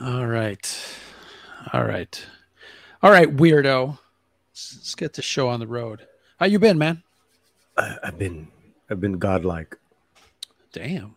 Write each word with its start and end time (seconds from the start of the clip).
All 0.00 0.26
right. 0.26 0.98
All 1.72 1.84
right. 1.84 2.26
All 3.02 3.10
right, 3.10 3.34
weirdo. 3.34 3.98
Let's, 4.50 4.94
get 4.94 5.14
the 5.14 5.22
show 5.22 5.48
on 5.48 5.60
the 5.60 5.66
road. 5.66 6.06
How 6.38 6.46
you 6.46 6.58
been, 6.58 6.76
man? 6.76 7.02
I, 7.78 7.96
I've 8.02 8.18
been 8.18 8.48
I've 8.90 9.00
been 9.00 9.18
godlike. 9.18 9.78
Damn. 10.72 11.16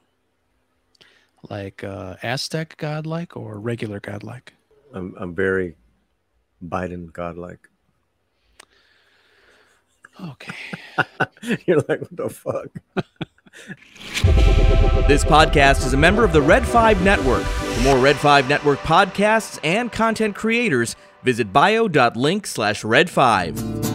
Like 1.49 1.83
uh 1.83 2.15
Aztec 2.23 2.77
godlike 2.77 3.35
or 3.35 3.59
regular 3.59 3.99
godlike? 3.99 4.53
I'm 4.93 5.13
I'm 5.19 5.35
very 5.35 5.75
Biden 6.65 7.11
godlike. 7.11 7.69
Okay. 10.21 10.55
You're 11.65 11.83
like, 11.87 12.01
what 12.01 12.15
the 12.15 12.29
fuck? 12.29 12.67
This 15.07 15.23
podcast 15.23 15.85
is 15.85 15.93
a 15.93 15.97
member 15.97 16.23
of 16.23 16.33
the 16.33 16.41
Red 16.41 16.65
5 16.65 17.01
Network. 17.03 17.43
For 17.43 17.83
more 17.83 17.97
Red 17.97 18.15
5 18.15 18.47
Network 18.47 18.79
podcasts 18.79 19.59
and 19.63 19.91
content 19.91 20.35
creators, 20.35 20.95
visit 21.23 21.51
bio.link 21.51 22.45
slash 22.45 22.83
red5. 22.83 23.88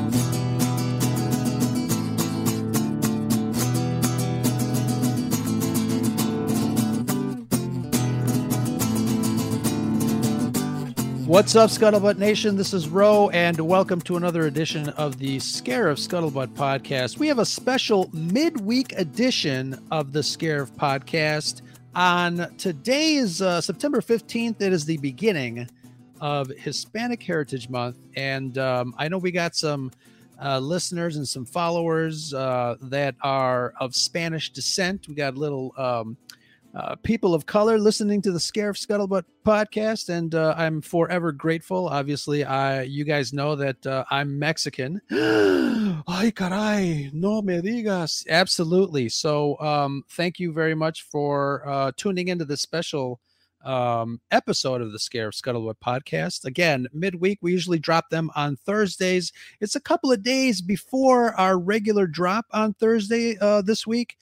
What's 11.34 11.56
up, 11.56 11.68
Scuttlebutt 11.68 12.16
Nation? 12.16 12.56
This 12.56 12.72
is 12.72 12.88
Roe, 12.88 13.28
and 13.30 13.58
welcome 13.58 14.00
to 14.02 14.16
another 14.16 14.46
edition 14.46 14.90
of 14.90 15.18
the 15.18 15.38
Scarif 15.38 15.98
Scuttlebutt 15.98 16.54
podcast. 16.54 17.18
We 17.18 17.26
have 17.26 17.40
a 17.40 17.44
special 17.44 18.08
midweek 18.12 18.92
edition 18.92 19.84
of 19.90 20.12
the 20.12 20.20
Scarif 20.20 20.70
podcast. 20.76 21.62
On 21.96 22.56
today's 22.56 23.42
uh, 23.42 23.60
September 23.60 24.00
15th, 24.00 24.62
it 24.62 24.72
is 24.72 24.84
the 24.84 24.96
beginning 24.98 25.68
of 26.20 26.50
Hispanic 26.50 27.20
Heritage 27.20 27.68
Month. 27.68 27.96
And 28.14 28.56
um, 28.56 28.94
I 28.96 29.08
know 29.08 29.18
we 29.18 29.32
got 29.32 29.56
some 29.56 29.90
uh, 30.40 30.60
listeners 30.60 31.16
and 31.16 31.26
some 31.26 31.46
followers 31.46 32.32
uh, 32.32 32.76
that 32.80 33.16
are 33.22 33.74
of 33.80 33.96
Spanish 33.96 34.52
descent. 34.52 35.08
We 35.08 35.16
got 35.16 35.34
a 35.34 35.38
little. 35.40 35.74
Um, 35.76 36.16
uh, 36.74 36.96
people 36.96 37.34
of 37.34 37.46
color 37.46 37.78
listening 37.78 38.20
to 38.22 38.32
the 38.32 38.38
Scarif 38.38 38.76
Scuttlebutt 38.76 39.24
podcast, 39.44 40.08
and 40.08 40.34
uh, 40.34 40.54
I'm 40.56 40.80
forever 40.80 41.30
grateful. 41.30 41.88
Obviously, 41.88 42.44
I 42.44 42.82
you 42.82 43.04
guys 43.04 43.32
know 43.32 43.54
that 43.56 43.86
uh, 43.86 44.04
I'm 44.10 44.38
Mexican. 44.38 45.00
Ay 45.12 46.32
caray, 46.34 47.10
no 47.12 47.42
me 47.42 47.60
digas. 47.60 48.26
Absolutely. 48.28 49.08
So, 49.08 49.58
um, 49.60 50.02
thank 50.10 50.40
you 50.40 50.52
very 50.52 50.74
much 50.74 51.02
for 51.02 51.62
uh, 51.68 51.92
tuning 51.96 52.28
into 52.28 52.44
this 52.44 52.62
special 52.62 53.20
um, 53.64 54.20
episode 54.30 54.82
of 54.82 54.92
the 54.92 54.98
Scarif 54.98 55.40
Scuttlebutt 55.40 55.76
podcast. 55.84 56.44
Again, 56.44 56.86
midweek, 56.92 57.38
we 57.40 57.52
usually 57.52 57.78
drop 57.78 58.10
them 58.10 58.30
on 58.34 58.56
Thursdays. 58.56 59.32
It's 59.60 59.76
a 59.76 59.80
couple 59.80 60.12
of 60.12 60.22
days 60.22 60.60
before 60.60 61.34
our 61.34 61.58
regular 61.58 62.06
drop 62.06 62.46
on 62.52 62.74
Thursday 62.74 63.38
uh, 63.40 63.62
this 63.62 63.86
week. 63.86 64.16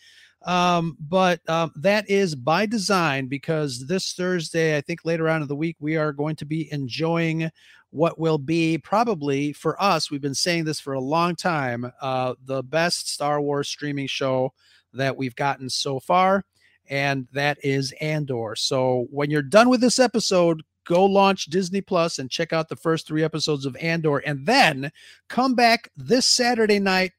Um, 0.44 0.96
but 1.00 1.40
um, 1.48 1.72
that 1.76 2.08
is 2.10 2.34
by 2.34 2.66
design 2.66 3.26
because 3.26 3.86
this 3.86 4.12
Thursday, 4.12 4.76
I 4.76 4.80
think 4.80 5.04
later 5.04 5.28
on 5.28 5.42
in 5.42 5.48
the 5.48 5.56
week, 5.56 5.76
we 5.78 5.96
are 5.96 6.12
going 6.12 6.36
to 6.36 6.44
be 6.44 6.72
enjoying 6.72 7.50
what 7.90 8.18
will 8.18 8.38
be 8.38 8.78
probably 8.78 9.52
for 9.52 9.80
us. 9.80 10.10
We've 10.10 10.20
been 10.20 10.34
saying 10.34 10.64
this 10.64 10.80
for 10.80 10.94
a 10.94 11.00
long 11.00 11.36
time 11.36 11.90
uh, 12.00 12.34
the 12.44 12.62
best 12.62 13.10
Star 13.10 13.40
Wars 13.40 13.68
streaming 13.68 14.06
show 14.06 14.52
that 14.94 15.16
we've 15.16 15.36
gotten 15.36 15.68
so 15.68 16.00
far, 16.00 16.44
and 16.88 17.28
that 17.32 17.58
is 17.62 17.92
Andor. 18.00 18.56
So 18.56 19.06
when 19.10 19.30
you're 19.30 19.42
done 19.42 19.68
with 19.68 19.80
this 19.80 19.98
episode, 19.98 20.62
go 20.84 21.04
launch 21.04 21.46
Disney 21.46 21.80
Plus 21.80 22.18
and 22.18 22.30
check 22.30 22.52
out 22.52 22.68
the 22.68 22.76
first 22.76 23.06
three 23.06 23.22
episodes 23.22 23.66
of 23.66 23.76
Andor, 23.76 24.18
and 24.18 24.46
then 24.46 24.90
come 25.28 25.54
back 25.54 25.90
this 25.96 26.26
Saturday 26.26 26.78
night 26.78 27.12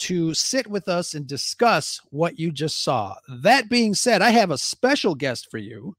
to 0.00 0.34
sit 0.34 0.66
with 0.66 0.88
us 0.88 1.14
and 1.14 1.26
discuss 1.26 2.00
what 2.10 2.38
you 2.38 2.50
just 2.50 2.82
saw. 2.82 3.14
That 3.28 3.68
being 3.68 3.94
said, 3.94 4.22
I 4.22 4.30
have 4.30 4.50
a 4.50 4.58
special 4.58 5.14
guest 5.14 5.50
for 5.50 5.58
you, 5.58 5.94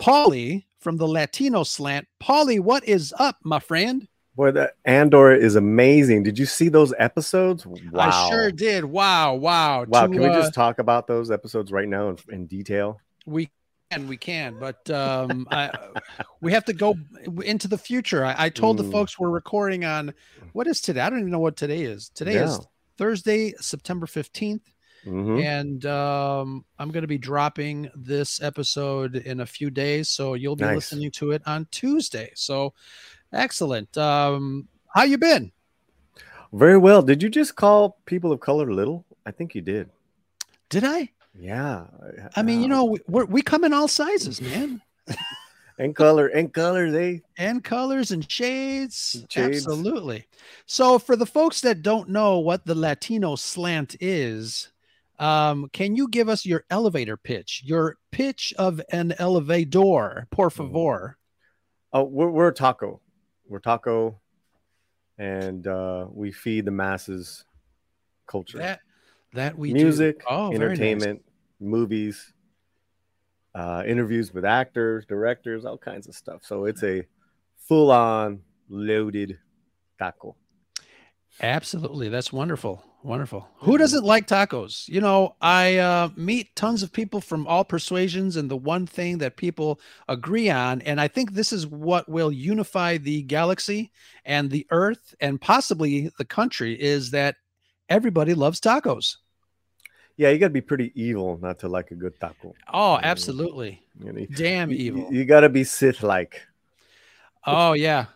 Paulie 0.00 0.64
from 0.80 0.96
the 0.96 1.06
Latino 1.06 1.62
Slant. 1.62 2.08
Paulie, 2.22 2.60
what 2.60 2.84
is 2.88 3.14
up, 3.18 3.36
my 3.44 3.58
friend? 3.58 4.08
Boy, 4.34 4.50
that 4.52 4.74
Andor 4.84 5.32
is 5.32 5.56
amazing. 5.56 6.22
Did 6.22 6.38
you 6.38 6.46
see 6.46 6.68
those 6.68 6.94
episodes? 6.98 7.66
Wow. 7.66 7.82
I 7.94 8.30
sure 8.30 8.50
did. 8.50 8.84
Wow, 8.84 9.34
wow. 9.34 9.84
Wow. 9.84 10.06
To, 10.06 10.12
Can 10.12 10.22
we 10.22 10.28
uh, 10.28 10.40
just 10.40 10.54
talk 10.54 10.78
about 10.78 11.06
those 11.06 11.30
episodes 11.30 11.70
right 11.70 11.88
now 11.88 12.08
in, 12.08 12.16
in 12.30 12.46
detail? 12.46 12.98
we 13.26 13.50
can, 13.90 14.08
we 14.08 14.16
can, 14.16 14.58
but 14.58 14.88
um, 14.90 15.46
I, 15.50 15.70
we 16.40 16.52
have 16.52 16.64
to 16.64 16.72
go 16.72 16.96
into 17.44 17.68
the 17.68 17.76
future. 17.78 18.24
I, 18.24 18.34
I 18.38 18.48
told 18.48 18.78
the 18.78 18.84
Mm. 18.84 18.90
folks 18.90 19.18
we're 19.18 19.28
recording 19.28 19.84
on 19.84 20.14
what 20.54 20.66
is 20.66 20.80
today? 20.80 21.00
I 21.00 21.10
don't 21.10 21.20
even 21.20 21.30
know 21.30 21.38
what 21.38 21.56
today 21.56 21.82
is. 21.82 22.08
Today 22.08 22.36
is 22.36 22.58
Yeah. 22.58 22.64
Thursday, 23.06 23.52
September 23.60 24.06
15th. 24.06 24.60
Mhm. 25.04 25.42
and 25.42 25.84
um, 25.86 26.64
I'm 26.78 26.92
going 26.92 27.02
to 27.02 27.08
be 27.08 27.18
dropping 27.18 27.90
this 27.96 28.40
episode 28.40 29.16
in 29.16 29.40
a 29.40 29.46
few 29.46 29.68
days, 29.68 30.08
so 30.08 30.34
you'll 30.34 30.54
be 30.54 30.62
Nice. 30.64 30.76
listening 30.76 31.10
to 31.18 31.32
it 31.32 31.42
on 31.44 31.66
Tuesday. 31.72 32.30
So, 32.36 32.72
excellent. 33.32 33.98
Um, 33.98 34.68
how 34.94 35.02
you 35.02 35.18
been? 35.18 35.50
Very 36.52 36.78
well. 36.78 37.02
Did 37.02 37.20
you 37.20 37.28
just 37.30 37.56
call 37.56 37.98
people 38.06 38.30
of 38.30 38.38
color 38.38 38.72
little? 38.72 39.04
I 39.26 39.32
think 39.32 39.56
you 39.56 39.60
did. 39.60 39.90
Did 40.68 40.84
I? 40.84 41.08
Yeah. 41.36 41.86
I 42.36 42.42
mean, 42.42 42.62
you 42.62 42.68
know, 42.68 42.84
we, 42.84 43.00
we're, 43.08 43.24
we 43.24 43.42
come 43.42 43.64
in 43.64 43.72
all 43.72 43.88
sizes, 43.88 44.40
man, 44.40 44.80
and 45.78 45.94
color 45.96 46.28
and 46.28 46.52
color 46.52 46.90
they 46.90 47.22
and 47.38 47.62
colors 47.64 48.10
and 48.10 48.30
shades. 48.30 49.24
Shades. 49.28 49.66
Absolutely. 49.66 50.26
So, 50.66 50.98
for 50.98 51.16
the 51.16 51.26
folks 51.26 51.60
that 51.62 51.82
don't 51.82 52.08
know 52.08 52.38
what 52.38 52.64
the 52.66 52.74
Latino 52.74 53.36
slant 53.36 53.96
is. 54.00 54.68
Um, 55.18 55.68
can 55.72 55.94
you 55.94 56.08
give 56.08 56.28
us 56.28 56.44
your 56.44 56.64
elevator 56.68 57.16
pitch? 57.16 57.62
Your 57.64 57.96
pitch 58.10 58.52
of 58.58 58.80
an 58.90 59.14
elevator, 59.18 60.26
por 60.32 60.50
Mm-hmm. 60.50 60.66
favor. 60.72 61.18
Oh, 61.92 62.02
we're, 62.04 62.30
we're 62.30 62.50
taco. 62.50 63.00
We're 63.46 63.60
taco, 63.60 64.18
and 65.18 65.64
uh, 65.66 66.06
we 66.10 66.32
feed 66.32 66.64
the 66.64 66.70
masses 66.72 67.44
culture, 68.26 68.58
That 68.58 68.80
that 69.34 69.56
we 69.56 69.68
do. 69.68 69.74
music, 69.74 70.24
Oh, 70.28 70.50
very 70.50 70.70
nice. 70.70 70.78
entertainment, 70.78 71.22
movies, 71.60 72.32
uh, 73.54 73.82
interviews 73.86 74.32
with 74.32 74.44
actors, 74.44 75.04
directors, 75.06 75.64
all 75.64 75.78
kinds 75.78 76.08
of 76.08 76.14
stuff. 76.14 76.42
So 76.44 76.64
it's 76.64 76.82
a 76.82 77.04
full-on 77.68 78.40
loaded 78.68 79.38
taco. 79.98 80.36
Absolutely, 81.40 82.08
that's 82.08 82.32
wonderful. 82.32 82.84
Wonderful. 83.04 83.48
Who 83.56 83.78
doesn't 83.78 84.04
like 84.04 84.28
tacos? 84.28 84.86
You 84.88 85.00
know, 85.00 85.34
I 85.40 85.78
uh, 85.78 86.10
meet 86.14 86.54
tons 86.54 86.84
of 86.84 86.92
people 86.92 87.20
from 87.20 87.48
all 87.48 87.64
persuasions, 87.64 88.36
and 88.36 88.48
the 88.48 88.56
one 88.56 88.86
thing 88.86 89.18
that 89.18 89.36
people 89.36 89.80
agree 90.08 90.50
on, 90.50 90.82
and 90.82 91.00
I 91.00 91.08
think 91.08 91.32
this 91.32 91.52
is 91.52 91.66
what 91.66 92.08
will 92.08 92.30
unify 92.30 92.98
the 92.98 93.22
galaxy 93.22 93.90
and 94.24 94.50
the 94.50 94.66
Earth 94.70 95.16
and 95.20 95.40
possibly 95.40 96.12
the 96.16 96.24
country, 96.24 96.80
is 96.80 97.10
that 97.10 97.36
everybody 97.88 98.34
loves 98.34 98.60
tacos. 98.60 99.16
Yeah, 100.16 100.30
you 100.30 100.38
got 100.38 100.46
to 100.46 100.50
be 100.50 100.60
pretty 100.60 100.92
evil 100.94 101.38
not 101.40 101.58
to 101.60 101.68
like 101.68 101.90
a 101.90 101.94
good 101.94 102.18
taco. 102.20 102.54
Oh, 102.72 102.98
absolutely. 103.02 103.82
You, 103.98 104.12
know, 104.12 104.26
Damn 104.34 104.70
you- 104.70 104.76
evil. 104.76 105.08
You, 105.10 105.24
got 105.24 105.40
to 105.40 105.48
be 105.48 105.64
Sith-like. 105.64 106.42
Oh, 107.46 107.72
yeah. 107.72 108.06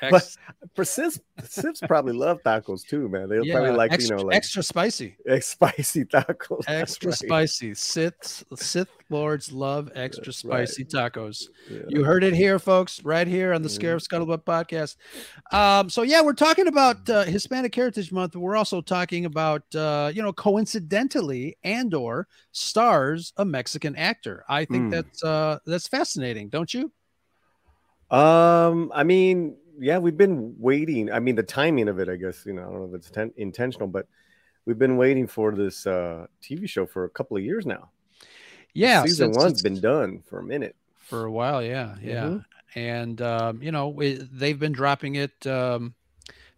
But 0.00 0.14
Ex- 0.14 0.38
For 0.74 0.84
Sith, 0.84 1.20
Siths 1.42 1.80
probably 1.86 2.12
love 2.14 2.40
tacos 2.44 2.86
too, 2.86 3.08
man. 3.08 3.28
They'll 3.28 3.44
yeah, 3.44 3.54
probably 3.54 3.72
like 3.72 3.92
extra, 3.92 4.16
you 4.16 4.22
know 4.22 4.26
like 4.28 4.36
extra 4.36 4.62
spicy. 4.62 5.16
ex- 5.28 5.48
spicy 5.48 6.04
tacos. 6.04 6.62
Extra 6.68 7.10
right. 7.10 7.18
spicy. 7.18 7.74
Sith 7.74 8.44
Sith 8.56 8.88
lords 9.10 9.52
love 9.52 9.90
extra 9.94 10.24
That's 10.24 10.44
right. 10.44 10.68
spicy 10.68 10.84
tacos. 10.86 11.48
Yeah. 11.70 11.80
You 11.88 12.02
heard 12.04 12.24
it 12.24 12.34
here, 12.34 12.58
folks, 12.58 13.04
right 13.04 13.26
here 13.26 13.52
on 13.52 13.62
the 13.62 13.68
Mhm. 13.68 13.78
Scarif 13.78 14.08
Scuttlebutt 14.08 14.44
podcast. 14.44 14.96
Um, 15.52 15.90
so 15.90 16.02
yeah, 16.02 16.22
we're 16.22 16.32
talking 16.32 16.66
about 16.66 17.08
uh, 17.10 17.24
Hispanic 17.24 17.74
Heritage 17.74 18.10
Month. 18.10 18.34
We're 18.36 18.56
also 18.56 18.80
talking 18.80 19.26
about, 19.26 19.62
uh, 19.74 20.10
you 20.14 20.22
know, 20.22 20.32
coincidentally, 20.32 21.56
Andor 21.62 22.26
stars 22.52 23.32
a 23.36 23.44
Mexican 23.44 23.94
actor. 23.96 24.44
I 24.48 24.64
think 24.64 24.84
Hmm. 24.84 24.90
that's 24.90 25.22
uh, 25.22 25.58
that's 25.66 25.86
fascinating, 25.88 26.48
don't 26.48 26.72
you? 26.72 26.90
Um, 28.10 28.92
I 28.94 29.02
mean, 29.02 29.56
yeah, 29.78 29.98
we've 29.98 30.16
been 30.16 30.54
waiting. 30.58 31.10
I 31.10 31.20
mean, 31.20 31.34
the 31.36 31.42
timing 31.42 31.88
of 31.88 31.98
it, 31.98 32.08
I 32.08 32.16
guess, 32.16 32.44
you 32.46 32.52
know, 32.52 32.62
I 32.62 32.64
don't 32.66 32.78
know 32.80 32.88
if 32.88 32.94
it's 32.94 33.10
ten- 33.10 33.32
intentional, 33.36 33.88
but 33.88 34.06
we've 34.64 34.78
been 34.78 34.96
waiting 34.96 35.26
for 35.26 35.54
this 35.54 35.86
uh 35.86 36.26
TV 36.42 36.68
show 36.68 36.86
for 36.86 37.04
a 37.04 37.10
couple 37.10 37.36
of 37.36 37.42
years 37.42 37.66
now. 37.66 37.90
Yeah, 38.72 39.02
season 39.04 39.32
since 39.32 39.36
one's 39.44 39.62
been 39.62 39.80
done 39.80 40.22
for 40.28 40.38
a 40.38 40.44
minute. 40.44 40.74
for 40.98 41.24
a 41.26 41.30
while. 41.30 41.62
Yeah, 41.62 41.96
yeah, 42.02 42.24
Mhm. 42.24 42.44
and 42.74 43.22
um, 43.22 43.62
you 43.62 43.70
know 43.72 43.88
we, 43.88 44.14
they've 44.14 44.58
been 44.58 44.72
dropping 44.72 45.16
it. 45.16 45.46
Um, 45.46 45.94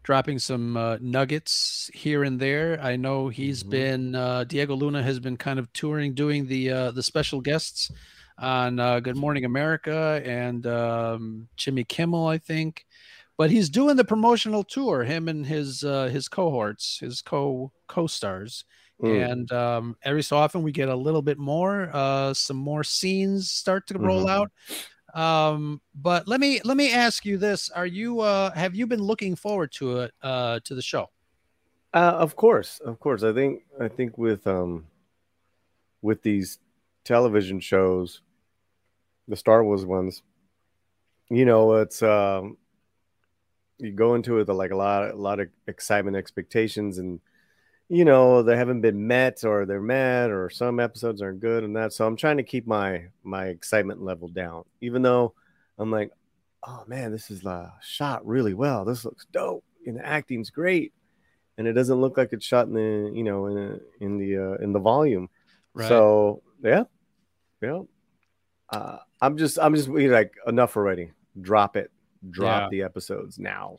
dropping 0.03 0.39
some 0.39 0.77
uh, 0.77 0.97
nuggets 1.01 1.91
here 1.93 2.23
and 2.23 2.39
there. 2.39 2.79
I 2.81 2.95
know 2.95 3.29
he's 3.29 3.65
Mhm. 3.65 3.71
been 3.71 4.15
uh, 4.15 4.45
Diego 4.45 4.77
Luna 4.77 5.03
has 5.03 5.19
been 5.19 5.37
kind 5.37 5.59
of 5.59 5.73
touring, 5.73 6.15
doing 6.15 6.47
the 6.47 6.71
uh, 6.71 6.91
the 6.93 7.03
special 7.03 7.41
guests 7.41 7.91
on 8.39 8.79
uh, 8.79 9.01
Good 9.01 9.17
Morning 9.17 9.45
America 9.45 10.23
and 10.25 10.67
um, 10.67 11.49
Jimmy 11.57 11.85
Kimmel, 11.85 12.27
I 12.27 12.39
think. 12.39 12.87
But 13.39 13.51
he's 13.51 13.69
doing 13.69 13.97
the 13.97 14.05
promotional 14.05 14.65
tour, 14.65 15.05
him 15.05 15.29
and 15.29 15.45
his 15.45 15.85
uh, 15.85 16.07
his 16.07 16.27
cohorts, 16.27 16.99
his 17.01 17.21
co 17.21 17.71
co 17.87 18.07
stars. 18.07 18.65
Mm. 19.03 19.31
And 19.31 19.53
um, 19.53 19.97
every 20.03 20.23
so 20.23 20.39
often 20.39 20.63
we 20.63 20.73
get 20.73 20.89
a 20.89 20.97
little 20.97 21.21
bit 21.21 21.39
more, 21.39 21.91
uh, 21.93 22.33
some 22.33 22.57
more 22.57 22.83
scenes 22.83 23.51
start 23.51 23.87
to 23.89 23.99
roll 23.99 24.25
mm-hmm. 24.25 24.31
out. 24.31 24.51
Um, 25.17 25.81
but 25.95 26.27
let 26.27 26.41
me 26.41 26.61
let 26.65 26.77
me 26.77 26.93
ask 26.93 27.25
you 27.25 27.37
this: 27.37 27.71
Are 27.71 27.87
you 27.87 28.21
uh, 28.21 28.53
have 28.53 28.75
you 28.75 28.87
been 28.87 29.03
looking 29.03 29.37
forward 29.37 29.73
to 29.73 30.01
it 30.01 30.15
uh, 30.23 30.61
to 30.65 30.75
the 30.75 30.83
show? 30.83 31.11
Uh, 31.93 32.17
of 32.19 32.37
course, 32.37 32.81
of 32.81 33.01
course. 33.01 33.23
I 33.23 33.33
think 33.33 33.63
I 33.81 33.89
think 33.89 34.19
with 34.19 34.47
um 34.47 34.87
with 36.03 36.23
these 36.23 36.59
television 37.05 37.61
shows, 37.61 38.21
the 39.29 39.37
Star 39.37 39.65
Wars 39.65 39.85
ones, 39.85 40.23
you 41.31 41.45
know, 41.45 41.75
it's 41.75 42.03
um 42.03 42.57
you 43.79 43.93
go 43.93 44.15
into 44.15 44.37
it 44.37 44.49
with 44.49 44.57
like 44.57 44.71
a 44.71 44.77
lot 44.77 45.11
a 45.11 45.17
lot 45.17 45.41
of 45.41 45.49
excitement, 45.67 46.17
expectations, 46.17 46.99
and 46.99 47.21
you 47.89 48.05
know 48.05 48.43
they 48.43 48.57
haven't 48.57 48.81
been 48.81 49.07
met 49.07 49.45
or 49.45 49.67
they're 49.67 49.81
met 49.81 50.31
or 50.31 50.51
some 50.51 50.81
episodes 50.81 51.23
aren't 51.23 51.41
good 51.41 51.65
and 51.65 51.77
that. 51.77 51.93
So 51.93 52.07
I'm 52.07 52.17
trying 52.17 52.39
to 52.39 52.43
keep 52.43 52.67
my 52.67 53.07
my 53.23 53.47
excitement 53.47 54.03
level 54.03 54.29
down, 54.29 54.65
even 54.81 55.03
though 55.03 55.35
I'm 55.79 55.91
like, 55.91 56.11
oh 56.67 56.85
man, 56.87 57.13
this 57.13 57.31
is 57.31 57.45
uh, 57.45 57.71
shot 57.83 58.27
really 58.27 58.55
well. 58.55 58.85
This 58.85 59.05
looks 59.05 59.27
dope, 59.33 59.65
and 59.87 59.97
the 59.97 60.07
acting's 60.07 60.51
great, 60.51 60.93
and 61.59 61.67
it 61.67 61.75
doesn't 61.75 62.01
look 62.01 62.17
like 62.17 62.33
it's 62.33 62.47
shot 62.47 62.67
in 62.67 62.75
the 62.75 63.13
you 63.15 63.25
know 63.25 63.47
in 63.47 63.59
a, 63.59 64.05
in 64.05 64.19
the 64.19 64.37
uh, 64.37 64.65
in 64.65 64.73
the 64.73 64.81
volume. 64.81 65.29
Right. 65.75 65.89
So 65.89 66.43
yeah, 66.63 66.85
yeah. 67.61 67.83
Uh, 68.71 68.99
I'm 69.21 69.37
just 69.37 69.59
I'm 69.59 69.75
just 69.75 69.89
like 69.89 70.35
enough 70.47 70.77
already. 70.77 71.13
Drop 71.41 71.77
it. 71.77 71.91
Drop 72.31 72.63
yeah. 72.63 72.69
the 72.71 72.83
episodes 72.83 73.39
now. 73.39 73.77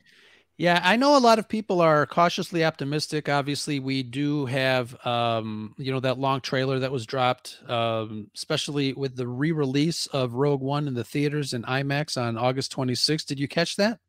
Yeah, 0.58 0.80
I 0.82 0.96
know 0.96 1.16
a 1.16 1.20
lot 1.20 1.38
of 1.38 1.48
people 1.48 1.80
are 1.80 2.04
cautiously 2.04 2.64
optimistic. 2.64 3.28
Obviously, 3.28 3.78
we 3.78 4.02
do 4.02 4.44
have, 4.46 5.06
um, 5.06 5.72
you 5.78 5.92
know, 5.92 6.00
that 6.00 6.18
long 6.18 6.40
trailer 6.40 6.80
that 6.80 6.90
was 6.90 7.06
dropped, 7.06 7.58
um, 7.68 8.28
especially 8.34 8.92
with 8.92 9.14
the 9.14 9.28
re-release 9.28 10.08
of 10.08 10.34
Rogue 10.34 10.60
One 10.60 10.88
in 10.88 10.94
the 10.94 11.04
theaters 11.04 11.52
and 11.52 11.64
IMAX 11.64 12.20
on 12.20 12.36
August 12.36 12.74
26th. 12.74 13.26
Did 13.26 13.38
you 13.38 13.46
catch 13.46 13.76
that? 13.76 14.00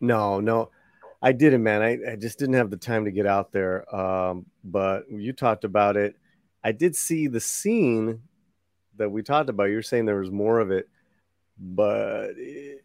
No, 0.00 0.38
no, 0.38 0.70
I 1.20 1.32
didn't, 1.32 1.64
man. 1.64 1.82
I, 1.82 2.12
I 2.12 2.16
just 2.16 2.38
didn't 2.38 2.54
have 2.54 2.70
the 2.70 2.76
time 2.76 3.04
to 3.06 3.10
get 3.10 3.26
out 3.26 3.50
there. 3.50 3.92
Um, 3.92 4.46
but 4.62 5.10
you 5.10 5.32
talked 5.32 5.64
about 5.64 5.96
it. 5.96 6.14
I 6.62 6.70
did 6.70 6.94
see 6.94 7.26
the 7.26 7.40
scene 7.40 8.22
that 8.96 9.10
we 9.10 9.22
talked 9.22 9.48
about. 9.48 9.64
You're 9.64 9.82
saying 9.82 10.06
there 10.06 10.20
was 10.20 10.30
more 10.30 10.60
of 10.60 10.70
it, 10.70 10.88
but 11.58 12.30
it, 12.36 12.84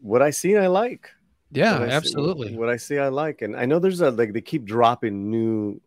what 0.00 0.22
I 0.22 0.30
see, 0.30 0.56
I 0.56 0.66
like. 0.66 1.10
Yeah, 1.50 1.80
what 1.80 1.90
absolutely. 1.90 2.48
See, 2.48 2.56
what 2.56 2.68
I 2.68 2.76
see, 2.76 2.98
I 2.98 3.08
like, 3.08 3.42
and 3.42 3.56
I 3.56 3.66
know 3.66 3.78
there's 3.78 4.00
a 4.00 4.10
like 4.10 4.32
they 4.32 4.40
keep 4.40 4.64
dropping 4.64 5.30
new, 5.30 5.80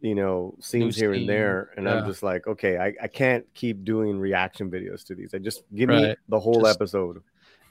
you 0.00 0.14
know, 0.14 0.54
scenes 0.58 0.96
new 0.96 1.02
here 1.02 1.12
scene. 1.12 1.22
and 1.22 1.28
there, 1.28 1.70
and 1.76 1.86
yeah. 1.86 1.96
I'm 1.96 2.06
just 2.06 2.22
like, 2.22 2.46
okay, 2.46 2.78
I, 2.78 2.94
I 3.02 3.08
can't 3.08 3.44
keep 3.54 3.84
doing 3.84 4.18
reaction 4.18 4.70
videos 4.70 5.04
to 5.06 5.14
these. 5.14 5.34
I 5.34 5.38
just 5.38 5.64
give 5.74 5.90
right. 5.90 6.02
me 6.02 6.16
the 6.28 6.40
whole 6.40 6.62
just, 6.62 6.76
episode. 6.76 7.22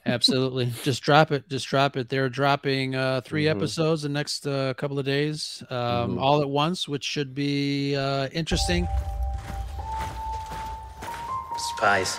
Absolutely, 0.06 0.72
just 0.82 1.02
drop 1.02 1.30
it. 1.32 1.48
Just 1.48 1.66
drop 1.68 1.96
it. 1.96 2.08
They're 2.08 2.28
dropping 2.28 2.94
uh, 2.94 3.20
3 3.22 3.44
mm-hmm. 3.44 3.56
episodes 3.56 4.02
the 4.02 4.08
next 4.08 4.46
uh, 4.46 4.74
couple 4.74 4.98
of 4.98 5.04
days, 5.04 5.62
um, 5.70 5.76
mm-hmm. 5.76 6.18
all 6.18 6.40
at 6.40 6.48
once, 6.48 6.88
which 6.88 7.04
should 7.04 7.34
be 7.34 7.96
uh, 7.96 8.28
interesting. 8.32 8.88
Spies, 11.76 12.18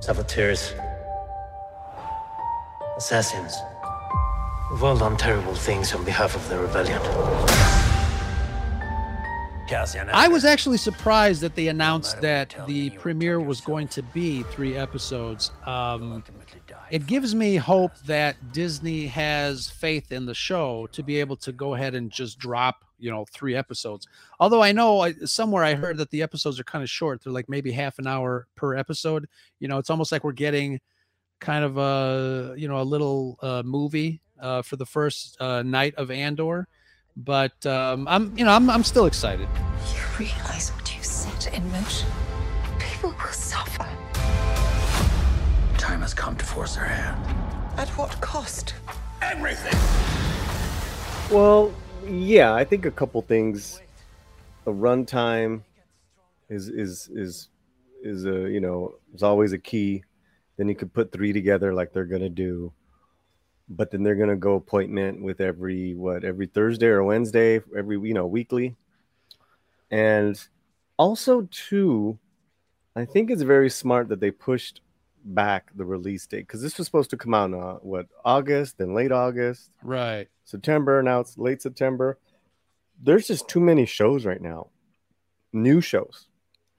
saboteurs 0.00 0.74
Assassins. 2.98 3.56
We've 4.72 4.82
all 4.82 4.96
done 4.96 5.16
terrible 5.16 5.54
things 5.54 5.94
on 5.94 6.04
behalf 6.04 6.34
of 6.34 6.48
the 6.48 6.58
rebellion. 6.58 7.67
I 10.14 10.28
was 10.28 10.44
actually 10.44 10.78
surprised 10.78 11.40
that 11.42 11.54
they 11.54 11.68
announced 11.68 12.20
that 12.22 12.54
the 12.66 12.90
premiere 12.90 13.40
was 13.40 13.60
going 13.60 13.88
to 13.88 14.02
be 14.02 14.42
three 14.44 14.76
episodes. 14.76 15.50
Um, 15.66 16.24
it 16.90 17.06
gives 17.06 17.34
me 17.34 17.56
hope 17.56 17.92
that 18.06 18.52
Disney 18.52 19.06
has 19.06 19.68
faith 19.68 20.10
in 20.10 20.26
the 20.26 20.34
show 20.34 20.88
to 20.92 21.02
be 21.02 21.20
able 21.20 21.36
to 21.36 21.52
go 21.52 21.74
ahead 21.74 21.94
and 21.94 22.10
just 22.10 22.38
drop, 22.38 22.84
you 22.98 23.10
know, 23.10 23.26
three 23.30 23.54
episodes. 23.54 24.06
Although 24.40 24.62
I 24.62 24.72
know 24.72 25.00
I, 25.00 25.12
somewhere 25.24 25.64
I 25.64 25.74
heard 25.74 25.98
that 25.98 26.10
the 26.10 26.22
episodes 26.22 26.58
are 26.58 26.64
kind 26.64 26.82
of 26.82 26.90
short; 26.90 27.22
they're 27.22 27.32
like 27.32 27.48
maybe 27.48 27.70
half 27.70 27.98
an 27.98 28.06
hour 28.06 28.46
per 28.56 28.74
episode. 28.74 29.28
You 29.60 29.68
know, 29.68 29.78
it's 29.78 29.90
almost 29.90 30.12
like 30.12 30.24
we're 30.24 30.32
getting 30.32 30.80
kind 31.40 31.64
of 31.64 31.76
a 31.78 32.54
you 32.56 32.68
know 32.68 32.80
a 32.80 32.82
little 32.82 33.38
uh, 33.42 33.62
movie 33.64 34.22
uh, 34.40 34.62
for 34.62 34.76
the 34.76 34.86
first 34.86 35.40
uh, 35.40 35.62
night 35.62 35.94
of 35.96 36.10
Andor, 36.10 36.68
but 37.18 37.66
um, 37.66 38.06
I'm 38.08 38.36
you 38.36 38.44
know 38.44 38.52
I'm 38.52 38.70
I'm 38.70 38.84
still 38.84 39.06
excited. 39.06 39.48
You 39.92 40.00
realize 40.18 40.70
what 40.70 40.96
you 40.96 41.02
set 41.02 41.52
in 41.54 41.70
motion? 41.72 42.08
People 42.78 43.10
will 43.10 43.32
suffer. 43.32 43.86
Time 45.76 46.00
has 46.00 46.14
come 46.14 46.36
to 46.36 46.44
force 46.44 46.74
her 46.76 46.86
hand. 46.86 47.24
At 47.78 47.88
what 47.90 48.20
cost? 48.20 48.74
Everything. 49.20 49.78
Well, 51.34 51.72
yeah, 52.06 52.54
I 52.54 52.64
think 52.64 52.86
a 52.86 52.90
couple 52.90 53.20
things. 53.22 53.80
A 54.66 54.70
runtime 54.70 55.62
is 56.48 56.68
is 56.68 57.10
is 57.12 57.48
is 58.02 58.24
a 58.24 58.48
you 58.50 58.60
know 58.60 58.94
is 59.14 59.22
always 59.22 59.52
a 59.52 59.58
key 59.58 60.04
then 60.58 60.68
you 60.68 60.74
could 60.74 60.92
put 60.92 61.12
three 61.12 61.32
together 61.32 61.72
like 61.72 61.92
they're 61.92 62.04
gonna 62.04 62.28
do. 62.28 62.72
But 63.68 63.90
then 63.90 64.02
they're 64.02 64.16
gonna 64.16 64.36
go 64.36 64.54
appointment 64.54 65.22
with 65.22 65.40
every 65.40 65.94
what 65.94 66.24
every 66.24 66.46
Thursday 66.46 66.86
or 66.86 67.04
Wednesday, 67.04 67.60
every 67.76 67.98
you 68.00 68.14
know 68.14 68.26
weekly. 68.26 68.76
And 69.90 70.40
also 70.98 71.48
too, 71.50 72.18
I 72.96 73.04
think 73.04 73.30
it's 73.30 73.42
very 73.42 73.70
smart 73.70 74.08
that 74.08 74.20
they 74.20 74.30
pushed 74.30 74.80
back 75.24 75.70
the 75.76 75.84
release 75.84 76.26
date 76.26 76.46
because 76.46 76.62
this 76.62 76.78
was 76.78 76.86
supposed 76.86 77.10
to 77.10 77.16
come 77.16 77.34
out 77.34 77.50
in 77.50 77.54
uh, 77.54 77.74
what 77.74 78.06
August, 78.24 78.78
then 78.78 78.94
late 78.94 79.12
August, 79.12 79.70
right? 79.82 80.28
September. 80.44 81.02
Now 81.02 81.20
it's 81.20 81.38
late 81.38 81.62
September. 81.62 82.18
There's 83.00 83.28
just 83.28 83.48
too 83.48 83.60
many 83.60 83.86
shows 83.86 84.24
right 84.24 84.40
now, 84.40 84.68
new 85.52 85.80
shows. 85.80 86.26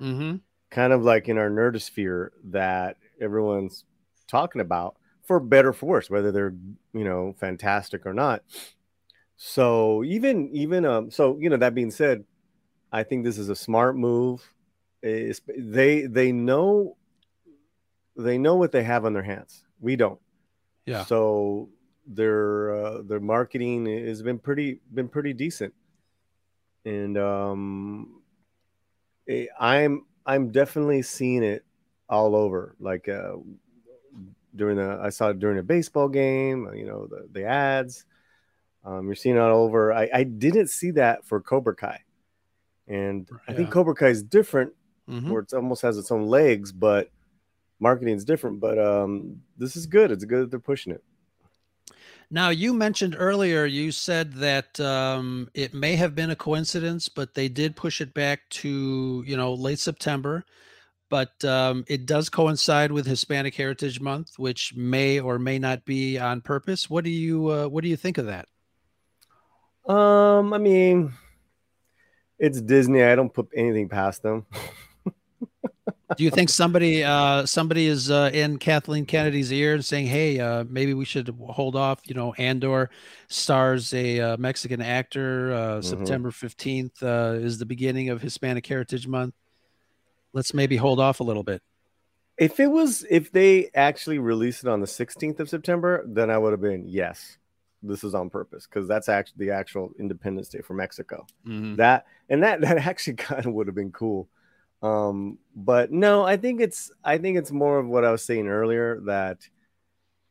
Mm-hmm. 0.01 0.37
Kind 0.69 0.93
of 0.93 1.03
like 1.03 1.29
in 1.29 1.37
our 1.37 1.49
nerdosphere 1.49 2.29
that 2.45 2.97
everyone's 3.21 3.85
talking 4.27 4.61
about 4.61 4.97
for 5.29 5.39
better 5.39 5.71
for 5.71 5.85
worse, 5.85 6.09
whether 6.09 6.31
they're 6.31 6.55
you 6.91 7.03
know 7.03 7.35
fantastic 7.39 8.07
or 8.07 8.15
not. 8.15 8.41
So 9.37 10.03
even 10.03 10.49
even 10.53 10.85
um 10.85 11.11
so 11.11 11.37
you 11.39 11.51
know 11.51 11.57
that 11.57 11.75
being 11.75 11.91
said, 11.91 12.25
I 12.91 13.03
think 13.03 13.23
this 13.23 13.37
is 13.37 13.47
a 13.47 13.55
smart 13.55 13.95
move. 13.95 14.41
It's, 15.03 15.39
they 15.55 16.07
they 16.07 16.31
know 16.31 16.97
they 18.17 18.39
know 18.39 18.55
what 18.55 18.71
they 18.71 18.81
have 18.81 19.05
on 19.05 19.13
their 19.13 19.21
hands. 19.21 19.63
We 19.79 19.95
don't. 19.95 20.19
Yeah. 20.87 21.05
So 21.05 21.69
their 22.07 22.73
uh, 22.73 23.01
their 23.03 23.19
marketing 23.19 23.85
has 23.85 24.23
been 24.23 24.39
pretty 24.39 24.81
been 24.91 25.09
pretty 25.09 25.33
decent, 25.33 25.75
and 26.85 27.19
um, 27.19 28.21
eh, 29.27 29.45
I'm 29.59 30.07
I'm 30.25 30.51
definitely 30.51 31.03
seeing 31.03 31.43
it 31.43 31.63
all 32.09 32.35
over. 32.35 32.75
Like 32.79 33.07
uh, 33.07 33.33
during 34.55 34.77
the, 34.77 34.99
I 35.01 35.09
saw 35.09 35.29
it 35.29 35.39
during 35.39 35.57
a 35.57 35.63
baseball 35.63 36.09
game. 36.09 36.69
You 36.75 36.85
know, 36.85 37.07
the 37.07 37.27
the 37.31 37.45
ads. 37.45 38.05
Um, 38.83 39.07
you're 39.07 39.15
seeing 39.15 39.35
it 39.35 39.39
all 39.39 39.63
over. 39.63 39.93
I, 39.93 40.09
I 40.13 40.23
didn't 40.23 40.67
see 40.67 40.91
that 40.91 41.25
for 41.25 41.41
Cobra 41.41 41.75
Kai, 41.75 41.99
and 42.87 43.27
yeah. 43.29 43.37
I 43.47 43.53
think 43.53 43.71
Cobra 43.71 43.93
Kai 43.93 44.07
is 44.07 44.23
different, 44.23 44.73
mm-hmm. 45.09 45.29
where 45.29 45.41
it 45.41 45.53
almost 45.53 45.81
has 45.81 45.97
its 45.97 46.11
own 46.11 46.27
legs, 46.27 46.71
but 46.71 47.11
marketing 47.79 48.15
is 48.15 48.23
different. 48.23 48.59
But 48.61 48.79
um, 48.79 49.41
this 49.57 49.75
is 49.75 49.85
good. 49.85 50.11
It's 50.11 50.23
good 50.23 50.43
that 50.43 50.51
they're 50.51 50.59
pushing 50.59 50.93
it. 50.93 51.03
Now, 52.31 52.49
you 52.49 52.73
mentioned 52.73 53.15
earlier, 53.17 53.65
you 53.65 53.91
said 53.91 54.33
that 54.33 54.79
um, 54.79 55.49
it 55.55 55.73
may 55.73 55.95
have 55.95 56.13
been 56.13 56.29
a 56.29 56.35
coincidence, 56.35 57.09
but 57.09 57.33
they 57.33 57.49
did 57.49 57.75
push 57.75 58.01
it 58.01 58.13
back 58.13 58.47
to, 58.49 59.23
you 59.25 59.35
know, 59.35 59.53
late 59.53 59.79
September 59.79 60.45
but 61.09 61.43
um, 61.43 61.83
it 61.87 62.05
does 62.05 62.29
coincide 62.29 62.91
with 62.91 63.05
Hispanic 63.05 63.55
Heritage 63.55 63.99
Month, 63.99 64.37
which 64.37 64.75
may 64.75 65.19
or 65.19 65.39
may 65.39 65.59
not 65.59 65.83
be 65.85 66.17
on 66.17 66.41
purpose. 66.41 66.89
What 66.89 67.03
do 67.03 67.09
you 67.09 67.47
uh, 67.51 67.67
what 67.67 67.83
do 67.83 67.89
you 67.89 67.97
think 67.97 68.17
of 68.17 68.27
that? 68.27 68.47
Um, 69.91 70.53
I 70.53 70.59
mean, 70.59 71.13
it's 72.37 72.61
Disney. 72.61 73.03
I 73.03 73.15
don't 73.15 73.33
put 73.33 73.49
anything 73.55 73.89
past 73.89 74.21
them. 74.21 74.45
Do 76.15 76.23
you 76.23 76.29
think 76.29 76.49
somebody 76.61 77.03
uh, 77.03 77.45
somebody 77.47 77.87
is 77.87 78.11
uh, 78.11 78.29
in 78.31 78.59
Kathleen 78.59 79.05
Kennedy's 79.05 79.51
ear 79.51 79.73
and 79.73 79.83
saying, 79.83 80.05
"Hey, 80.07 80.39
uh, 80.39 80.63
maybe 80.69 80.93
we 80.93 81.05
should 81.05 81.35
hold 81.49 81.75
off"? 81.75 82.01
You 82.05 82.13
know, 82.13 82.33
Andor 82.33 82.91
stars 83.29 83.93
a 83.93 84.19
uh, 84.19 84.37
Mexican 84.37 84.81
actor. 84.81 85.53
Uh, 85.53 85.59
Mhm. 85.79 85.83
September 85.83 86.31
fifteenth 86.31 87.01
uh, 87.01 87.33
is 87.39 87.57
the 87.57 87.65
beginning 87.65 88.09
of 88.09 88.21
Hispanic 88.21 88.65
Heritage 88.67 89.07
Month. 89.07 89.33
Let's 90.33 90.53
maybe 90.53 90.77
hold 90.77 90.99
off 90.99 91.19
a 91.19 91.23
little 91.23 91.43
bit. 91.43 91.61
If 92.37 92.59
it 92.59 92.67
was, 92.67 93.05
if 93.09 93.31
they 93.31 93.69
actually 93.75 94.19
released 94.19 94.63
it 94.63 94.69
on 94.69 94.79
the 94.79 94.87
16th 94.87 95.39
of 95.39 95.49
September, 95.49 96.05
then 96.07 96.29
I 96.29 96.37
would 96.37 96.51
have 96.51 96.61
been 96.61 96.85
yes, 96.87 97.37
this 97.83 98.03
is 98.03 98.13
on 98.13 98.29
purpose 98.29 98.65
because 98.65 98.87
that's 98.87 99.09
actually 99.09 99.47
the 99.47 99.51
actual 99.53 99.91
Independence 99.99 100.49
Day 100.49 100.61
for 100.61 100.73
Mexico. 100.73 101.25
That 101.75 102.05
and 102.29 102.43
that 102.43 102.61
that 102.61 102.77
actually 102.77 103.15
kind 103.15 103.45
of 103.45 103.53
would 103.53 103.67
have 103.67 103.75
been 103.75 103.91
cool. 103.91 104.29
Um, 104.81 105.39
but 105.55 105.91
no, 105.91 106.23
I 106.23 106.37
think 106.37 106.61
it's 106.61 106.91
I 107.03 107.17
think 107.17 107.37
it's 107.37 107.51
more 107.51 107.79
of 107.79 107.87
what 107.87 108.05
I 108.05 108.11
was 108.11 108.23
saying 108.23 108.47
earlier 108.47 109.01
that 109.05 109.39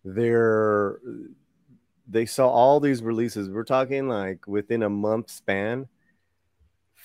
they're 0.04 0.98
they 2.08 2.24
saw 2.24 2.48
all 2.48 2.80
these 2.80 3.02
releases. 3.02 3.50
We're 3.50 3.64
talking 3.64 4.08
like 4.08 4.46
within 4.46 4.82
a 4.82 4.88
month 4.88 5.30
span, 5.30 5.88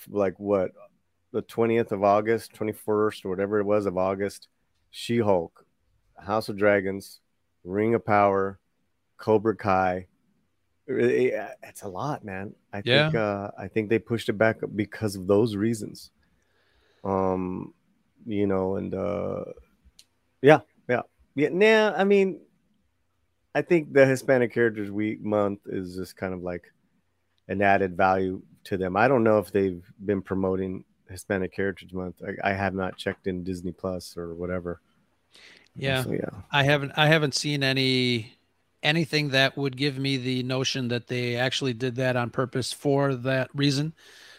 like 0.08 0.40
what 0.40 0.70
the 1.34 1.42
20th 1.42 1.90
of 1.90 2.04
August, 2.04 2.52
21st, 2.54 3.24
or 3.24 3.28
whatever 3.28 3.58
it 3.58 3.64
was 3.64 3.86
of 3.86 3.98
August, 3.98 4.46
She 4.90 5.18
Hulk, 5.18 5.66
House 6.16 6.48
of 6.48 6.56
Dragons, 6.56 7.18
Ring 7.64 7.94
of 7.94 8.06
Power, 8.06 8.60
Cobra 9.16 9.56
Kai. 9.56 10.06
It- 10.86 11.34
It's 11.64 11.82
a 11.82 11.88
lot, 11.88 12.24
man. 12.24 12.54
I 12.72 12.82
Yeah. 12.84 13.06
think 13.10 13.16
uh, 13.16 13.50
I 13.58 13.66
think 13.66 13.88
they 13.88 13.98
pushed 13.98 14.28
it 14.28 14.34
back 14.38 14.58
because 14.76 15.16
of 15.16 15.26
those 15.26 15.56
reasons. 15.56 16.12
Um, 17.02 17.74
you 18.24 18.46
know, 18.46 18.76
and 18.76 18.94
uh, 18.94 19.44
yeah, 20.40 20.60
yeah, 20.88 21.02
yeah. 21.34 21.48
Now, 21.50 21.94
I 21.96 22.04
mean, 22.04 22.40
I 23.56 23.62
think 23.62 23.92
the 23.92 24.06
Hispanic 24.06 24.54
Heritage 24.54 24.88
Week 24.90 25.20
month 25.20 25.60
is 25.66 25.96
just 25.96 26.16
kind 26.16 26.32
of 26.32 26.42
like 26.42 26.72
an 27.48 27.60
added 27.60 27.96
value 27.96 28.40
to 28.64 28.76
them. 28.76 28.96
I 28.96 29.08
don't 29.08 29.24
know 29.24 29.38
if 29.38 29.50
they've 29.50 29.84
been 30.04 30.22
promoting 30.22 30.84
Hispanic 31.08 31.52
Heritage 31.54 31.92
Month. 31.92 32.22
I, 32.22 32.50
I 32.50 32.52
have 32.54 32.74
not 32.74 32.96
checked 32.96 33.26
in 33.26 33.44
Disney 33.44 33.72
Plus 33.72 34.16
or 34.16 34.34
whatever. 34.34 34.80
Yeah. 35.76 36.02
So, 36.02 36.12
yeah. 36.12 36.30
I 36.50 36.62
haven't 36.62 36.92
I 36.96 37.08
haven't 37.08 37.34
seen 37.34 37.62
any 37.62 38.32
anything 38.82 39.30
that 39.30 39.56
would 39.56 39.76
give 39.76 39.98
me 39.98 40.16
the 40.16 40.42
notion 40.42 40.88
that 40.88 41.08
they 41.08 41.36
actually 41.36 41.72
did 41.72 41.96
that 41.96 42.16
on 42.16 42.30
purpose 42.30 42.72
for 42.72 43.14
that 43.14 43.50
reason. 43.54 43.94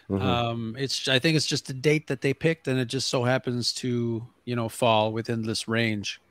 Mhm. 0.10 0.22
Um, 0.22 0.76
it's 0.78 1.08
I 1.08 1.20
think 1.20 1.36
it's 1.36 1.48
just 1.48 1.70
a 1.70 1.74
date 1.74 2.08
that 2.08 2.22
they 2.22 2.34
picked, 2.34 2.68
and 2.68 2.80
it 2.80 2.86
just 2.86 3.10
so 3.10 3.24
happens 3.24 3.74
to 3.74 4.26
you 4.46 4.56
know 4.56 4.70
fall 4.70 5.12
within 5.12 5.42
this 5.42 5.68
range. 5.68 6.22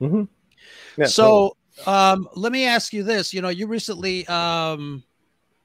Mhm. 0.00 0.28
Yeah, 0.96 1.06
totally. 1.06 1.08
so 1.08 1.56
um, 1.86 2.28
let 2.34 2.52
me 2.52 2.66
ask 2.66 2.92
you 2.92 3.02
this: 3.02 3.32
you 3.32 3.40
know, 3.40 3.48
you 3.48 3.66
recently 3.66 4.26
um, 4.26 5.02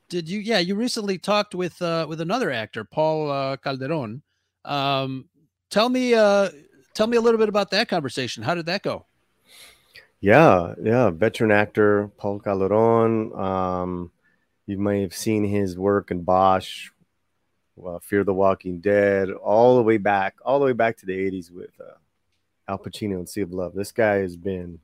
did 0.09 0.29
you? 0.29 0.39
Yeah, 0.39 0.59
you 0.59 0.75
recently 0.75 1.17
talked 1.17 1.55
with 1.55 1.81
uh, 1.81 2.05
with 2.07 2.21
another 2.21 2.51
actor, 2.51 2.83
Paul 2.83 3.29
uh, 3.29 3.57
Calderon. 3.57 4.21
Um, 4.65 5.29
tell 5.69 5.89
me, 5.89 6.13
uh, 6.13 6.49
tell 6.93 7.07
me 7.07 7.17
a 7.17 7.21
little 7.21 7.39
bit 7.39 7.49
about 7.49 7.71
that 7.71 7.87
conversation. 7.87 8.43
How 8.43 8.55
did 8.55 8.65
that 8.67 8.83
go? 8.83 9.05
Yeah, 10.19 10.73
yeah, 10.81 11.09
veteran 11.11 11.51
actor 11.51 12.09
Paul 12.17 12.39
Calderon. 12.39 13.33
Um, 13.33 14.11
you 14.65 14.77
may 14.77 15.01
have 15.01 15.13
seen 15.13 15.43
his 15.43 15.77
work 15.77 16.11
in 16.11 16.23
Bosch, 16.23 16.89
well, 17.75 17.99
Fear 17.99 18.23
the 18.23 18.33
Walking 18.33 18.79
Dead, 18.79 19.29
all 19.31 19.77
the 19.77 19.83
way 19.83 19.97
back, 19.97 20.35
all 20.43 20.59
the 20.59 20.65
way 20.65 20.73
back 20.73 20.97
to 20.97 21.05
the 21.05 21.13
'80s 21.13 21.51
with 21.51 21.71
uh, 21.79 21.97
Al 22.67 22.79
Pacino 22.79 23.15
and 23.15 23.29
Sea 23.29 23.41
of 23.41 23.53
Love. 23.53 23.73
This 23.73 23.91
guy 23.91 24.15
has 24.15 24.35
been 24.35 24.79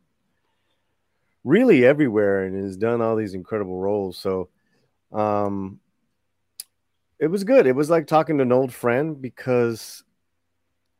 really 1.43 1.85
everywhere 1.85 2.43
and 2.43 2.63
has 2.63 2.77
done 2.77 3.01
all 3.01 3.15
these 3.15 3.33
incredible 3.33 3.79
roles. 3.79 4.17
So, 4.17 4.49
um, 5.13 5.79
it 7.20 7.27
was 7.27 7.43
good. 7.43 7.67
It 7.67 7.75
was 7.75 7.89
like 7.89 8.08
talking 8.08 8.38
to 8.38 8.43
an 8.43 8.51
old 8.51 8.74
friend 8.74 9.22
because 9.22 10.03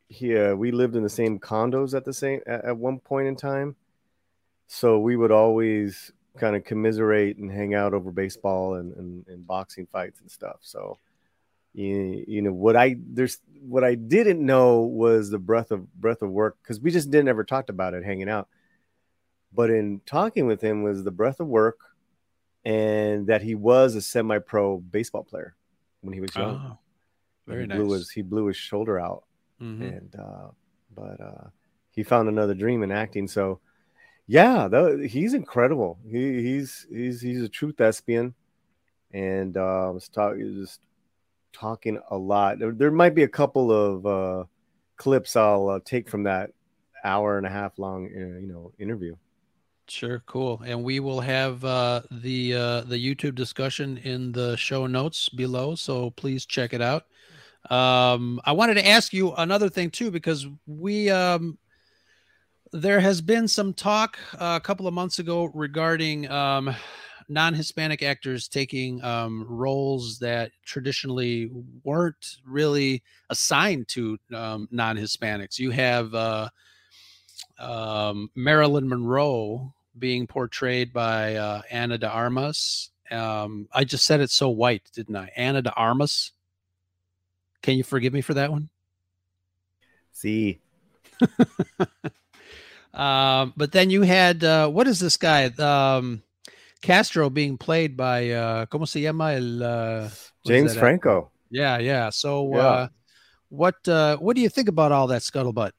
he, 0.08 0.38
uh, 0.38 0.55
we 0.55 0.72
lived 0.72 0.96
in 0.96 1.03
the 1.03 1.10
same 1.10 1.39
condos 1.39 1.96
at 1.96 2.05
the 2.05 2.13
same 2.13 2.41
at, 2.46 2.65
at 2.65 2.77
one 2.77 3.00
point 3.00 3.27
in 3.27 3.36
time. 3.36 3.75
So 4.67 5.00
we 5.00 5.15
would 5.15 5.32
always 5.32 6.12
kind 6.38 6.55
of 6.55 6.63
commiserate 6.63 7.38
and 7.38 7.51
hang 7.51 7.74
out 7.74 7.93
over 7.93 8.12
baseball 8.12 8.75
and, 8.75 8.93
and, 8.96 9.27
and 9.27 9.46
boxing 9.46 9.88
fights 9.91 10.20
and 10.22 10.32
stuff. 10.32 10.58
So 10.62 10.98
you, 11.74 12.24
you 12.27 12.41
know 12.41 12.53
what 12.53 12.75
i 12.75 12.96
there's 13.00 13.39
what 13.62 13.84
i 13.84 13.96
didn't 13.96 14.46
know 14.46 14.82
was 14.82 15.32
the 15.32 15.39
breadth 15.39 15.72
of 15.72 15.91
breadth 16.00 16.22
of 16.22 16.29
work 16.29 16.55
because 16.62 16.79
we 16.79 16.91
just 16.91 17.10
didn't 17.10 17.29
ever 17.29 17.43
talked 17.43 17.70
about 17.70 17.93
it 17.93 18.03
hanging 18.03 18.29
out. 18.29 18.48
But 19.51 19.70
in 19.70 20.01
talking 20.05 20.48
with 20.48 20.62
him 20.62 20.84
was 20.84 21.03
the 21.03 21.12
breadth 21.12 21.39
of 21.39 21.48
work 21.48 21.79
and 22.65 23.27
that 23.27 23.41
he 23.41 23.55
was 23.55 23.96
a 23.96 24.01
semi-pro 24.01 24.77
baseball 24.77 25.24
player 25.24 25.55
when 26.01 26.13
he 26.13 26.22
was 26.22 26.36
young. 26.36 26.55
Oh, 26.55 26.77
very 27.48 27.62
he 27.62 27.67
nice. 27.67 27.77
blew 27.77 27.91
his 27.93 28.10
he 28.10 28.22
blew 28.22 28.48
his 28.48 28.58
shoulder 28.58 29.00
out. 29.00 29.24
Mhm. 29.62 29.98
and 29.98 30.15
uh 30.15 30.48
but 30.96 31.22
uh 31.22 31.48
he 31.91 32.03
found 32.03 32.27
another 32.27 32.53
dream 32.53 32.84
in 32.84 32.91
acting. 32.91 33.27
So 33.27 33.60
yeah 34.27 34.67
tho- 34.67 34.98
he's 34.98 35.34
incredible. 35.34 36.00
He 36.10 36.41
he's 36.41 36.88
he's 36.91 37.22
he's 37.22 37.41
a 37.43 37.50
true 37.50 37.72
thespian. 37.72 38.34
And 39.12 39.58
uh 39.58 39.88
I 39.88 39.89
was 39.89 40.08
talking 40.10 40.55
just 40.55 40.79
talking 41.51 42.00
a 42.10 42.17
lot. 42.17 42.60
There, 42.60 42.72
there 42.72 42.91
might 42.91 43.13
be 43.15 43.24
a 43.24 43.27
couple 43.27 43.72
of 43.72 44.05
uh 44.05 44.43
clips 44.96 45.36
i'll 45.36 45.70
uh, 45.70 45.79
take 45.84 46.08
from 46.08 46.24
that 46.24 46.51
hour 47.03 47.38
and 47.38 47.48
a 47.48 47.50
half 47.50 47.77
long 47.79 48.05
uh, 48.05 48.39
you 48.39 48.48
know 48.48 48.72
interview 48.77 49.15
Sure, 49.89 50.23
cool. 50.25 50.61
And 50.65 50.83
we 50.83 50.99
will 50.99 51.19
have 51.19 51.63
uh, 51.65 52.01
the 52.09 52.53
uh, 52.55 52.81
the 52.81 52.97
YouTube 52.97 53.35
discussion 53.35 53.97
in 53.97 54.31
the 54.31 54.55
show 54.55 54.87
notes 54.87 55.27
below, 55.29 55.75
so 55.75 56.11
please 56.11 56.45
check 56.45 56.73
it 56.73 56.81
out. 56.81 57.05
Um, 57.69 58.39
I 58.45 58.53
wanted 58.53 58.75
to 58.75 58.87
ask 58.87 59.13
you 59.13 59.33
another 59.33 59.69
thing 59.69 59.89
too, 59.89 60.09
because 60.09 60.47
we 60.67 61.09
um, 61.09 61.57
there 62.71 62.99
has 62.99 63.21
been 63.21 63.47
some 63.47 63.73
talk 63.73 64.17
uh, 64.35 64.57
a 64.61 64.65
couple 64.65 64.87
of 64.87 64.93
months 64.93 65.19
ago 65.19 65.51
regarding 65.53 66.29
um, 66.31 66.73
non-Hispanic 67.29 68.01
actors 68.03 68.47
taking 68.47 69.03
um, 69.03 69.45
roles 69.49 70.17
that 70.19 70.51
traditionally 70.65 71.51
weren't 71.83 72.37
really 72.45 73.03
assigned 73.29 73.87
to 73.89 74.17
um, 74.33 74.67
non-Hispanics. 74.71 75.59
You 75.59 75.71
have 75.71 76.13
uh, 76.15 76.49
um, 77.60 78.29
Marilyn 78.36 78.88
Monroe 78.88 79.74
being 79.98 80.27
portrayed 80.27 80.93
by 80.93 81.36
uh, 81.36 81.62
Ana 81.69 81.98
de 81.98 82.10
Armas. 82.10 82.89
Um, 83.12 83.67
I 83.72 83.83
just 83.83 84.05
said 84.05 84.22
it 84.22 84.31
so 84.31 84.50
white, 84.50 84.89
didn't 84.93 85.15
I? 85.15 85.31
Ana 85.36 85.62
de 85.62 85.74
Armas. 85.74 86.31
Can 87.62 87.77
you 87.77 87.83
forgive 87.83 88.13
me 88.13 88.22
for 88.22 88.33
that 88.33 88.51
one? 88.51 88.69
see 90.12 90.60
Um, 92.93 93.53
but 93.57 93.72
then 93.72 93.89
you 93.89 94.03
had 94.03 94.43
uh, 94.43 94.69
what 94.69 94.88
is 94.88 95.00
this 95.00 95.17
guy? 95.17 95.45
Um, 95.57 96.22
Castro 96.83 97.29
being 97.31 97.57
played 97.57 97.98
by 97.98 98.29
uh, 98.29 98.65
¿Cómo 98.67 98.88
se 98.88 99.01
llama 99.01 99.33
el? 99.33 99.63
Uh, 99.63 100.10
james 100.45 100.75
franco? 100.75 101.31
Yeah, 101.50 101.79
yeah. 101.79 102.12
So, 102.12 102.53
Yeah. 102.53 102.60
Uh, 102.60 102.88
what 103.50 103.88
uh, 103.88 104.17
what 104.17 104.36
do 104.36 104.41
you 104.41 104.50
think 104.50 104.67
about 104.67 104.91
all 104.91 105.07
that 105.07 105.24
scuttlebutt? 105.24 105.72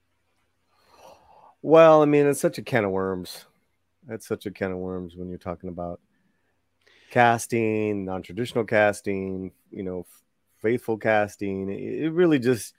Well, 1.66 2.02
I 2.02 2.04
mean, 2.04 2.26
it's 2.26 2.42
such 2.42 2.58
a 2.58 2.62
can 2.62 2.84
of 2.84 2.90
worms. 2.90 3.46
That's 4.06 4.28
such 4.28 4.44
a 4.44 4.50
can 4.50 4.72
of 4.72 4.76
worms 4.76 5.16
when 5.16 5.30
you're 5.30 5.38
talking 5.38 5.70
about 5.70 5.98
casting, 7.10 8.04
non-traditional 8.04 8.64
casting, 8.64 9.50
you 9.70 9.82
know, 9.82 10.04
faithful 10.60 10.98
casting. 10.98 11.70
It 11.70 12.04
it 12.04 12.10
really 12.10 12.38
just 12.38 12.74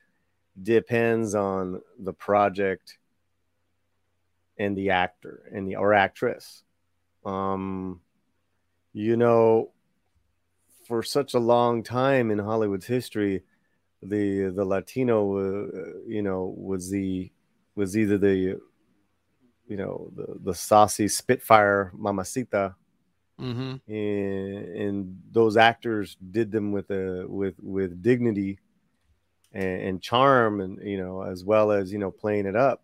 depends 0.61 1.33
on 1.33 1.81
the 1.97 2.13
project 2.13 2.99
and 4.59 4.77
the 4.77 4.91
actor 4.91 5.49
and 5.51 5.67
the 5.67 5.77
or 5.77 5.95
actress. 5.95 6.61
Um, 7.25 8.01
you 8.93 9.17
know, 9.17 9.71
for 10.87 11.01
such 11.01 11.33
a 11.33 11.39
long 11.39 11.81
time 11.81 12.29
in 12.29 12.37
Hollywood's 12.37 12.85
history, 12.85 13.41
the 14.03 14.51
the 14.55 14.63
Latino, 14.63 15.37
uh, 15.37 16.01
you 16.05 16.21
know, 16.21 16.53
was 16.55 16.91
the 16.91 17.31
was 17.75 17.97
either 17.97 18.19
the 18.19 18.61
you 19.67 19.77
know 19.77 20.11
the 20.15 20.35
the 20.43 20.53
saucy 20.53 21.07
Spitfire 21.07 21.91
mamacita, 21.95 22.75
Mm-hmm. 23.39 23.91
and, 23.91 24.65
and 24.77 25.21
those 25.31 25.57
actors 25.57 26.15
did 26.31 26.53
them 26.53 26.71
with 26.71 26.89
a 26.89 27.25
with 27.27 27.55
with 27.61 28.01
dignity 28.01 28.59
and, 29.51 29.81
and 29.81 30.01
charm, 30.01 30.61
and 30.61 30.81
you 30.81 30.97
know 30.97 31.21
as 31.21 31.43
well 31.43 31.71
as 31.71 31.91
you 31.91 31.99
know 31.99 32.11
playing 32.11 32.45
it 32.45 32.55
up, 32.55 32.81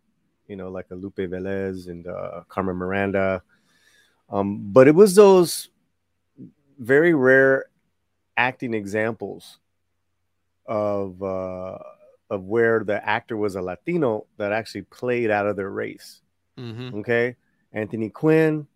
you 0.48 0.58
know 0.58 0.70
like 0.70 0.88
a 0.92 0.96
Lupe 0.96 1.16
Velez 1.16 1.88
and 1.88 2.06
uh, 2.06 2.42
Carmen 2.50 2.76
Miranda. 2.76 3.42
Um, 4.30 4.72
but 4.74 4.88
it 4.90 4.96
was 4.96 5.16
those 5.16 5.70
very 6.78 7.14
rare 7.14 7.66
acting 8.36 8.74
examples 8.74 9.60
of 10.66 11.22
uh, 11.24 11.78
of 12.30 12.44
where 12.44 12.84
the 12.84 13.08
actor 13.08 13.38
was 13.38 13.56
a 13.56 13.62
Latino 13.62 14.26
that 14.38 14.52
actually 14.52 14.84
played 14.84 15.32
out 15.32 15.48
of 15.48 15.56
their 15.56 15.70
race. 15.70 16.22
Mhm. 16.58 16.94
Okay, 17.00 17.36
Anthony 17.72 18.10
Quinn, 18.10 18.68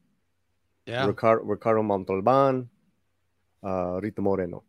Yeah. 0.86 1.06
Ricardo, 1.08 1.44
Ricardo 1.44 1.84
Montalban, 1.84 2.70
uh, 3.64 4.00
Rita 4.02 4.22
Moreno. 4.22 4.64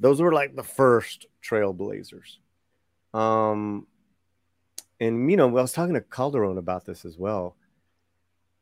Those 0.00 0.20
were 0.20 0.32
like 0.32 0.56
the 0.56 0.62
first 0.62 1.26
trailblazers. 1.42 2.38
Um, 3.14 3.86
and 4.98 5.30
you 5.30 5.36
know, 5.36 5.48
I 5.48 5.62
was 5.62 5.72
talking 5.72 5.94
to 5.94 6.00
Calderon 6.00 6.58
about 6.58 6.84
this 6.86 7.04
as 7.04 7.18
well. 7.18 7.56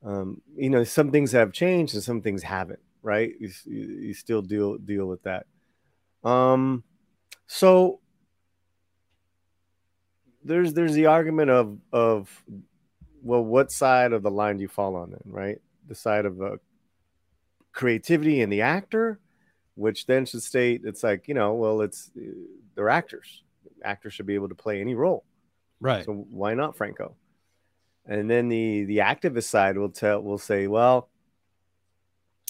Um, 0.02 0.40
you 0.56 0.70
know, 0.70 0.84
some 0.84 1.10
things 1.10 1.32
have 1.32 1.52
changed 1.52 1.94
and 1.94 2.02
some 2.02 2.20
things 2.22 2.42
haven't. 2.42 2.80
Right? 3.02 3.32
You, 3.40 3.50
you 3.64 3.86
you 4.08 4.14
still 4.14 4.42
deal 4.42 4.76
deal 4.76 5.06
with 5.06 5.22
that. 5.22 5.46
Um, 6.22 6.84
so 7.46 8.00
there's 10.44 10.74
there's 10.74 10.92
the 10.92 11.06
argument 11.06 11.50
of 11.50 11.78
of 11.92 12.44
well, 13.22 13.44
what 13.44 13.72
side 13.72 14.12
of 14.12 14.22
the 14.22 14.30
line 14.30 14.56
do 14.56 14.62
you 14.62 14.68
fall 14.68 14.96
on 14.96 15.10
then? 15.10 15.22
Right? 15.24 15.60
The 15.88 15.94
side 15.94 16.26
of 16.26 16.40
uh, 16.40 16.56
creativity 17.72 18.40
in 18.40 18.50
the 18.50 18.62
actor, 18.62 19.20
which 19.74 20.06
then 20.06 20.26
should 20.26 20.42
state 20.42 20.82
it's 20.84 21.02
like 21.02 21.28
you 21.28 21.34
know, 21.34 21.54
well, 21.54 21.80
it's 21.80 22.10
uh, 22.16 22.30
they're 22.74 22.88
actors. 22.88 23.42
Actors 23.82 24.14
should 24.14 24.26
be 24.26 24.34
able 24.34 24.48
to 24.48 24.54
play 24.54 24.80
any 24.80 24.94
role. 24.94 25.24
Right. 25.80 26.04
So 26.04 26.12
why 26.12 26.54
not 26.54 26.76
Franco? 26.76 27.16
And 28.06 28.30
then 28.30 28.48
the 28.48 28.84
the 28.84 28.98
activist 28.98 29.44
side 29.44 29.76
will 29.76 29.90
tell 29.90 30.22
will 30.22 30.38
say, 30.38 30.66
well, 30.66 31.08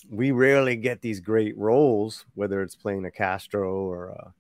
we 0.08 0.30
rarely 0.30 0.76
get 0.76 1.00
these 1.00 1.20
great 1.20 1.56
roles, 1.58 2.24
whether 2.34 2.62
it's 2.62 2.76
playing 2.76 3.04
a 3.04 3.10
Castro 3.10 3.72
or 3.72 4.08
a, 4.08 4.34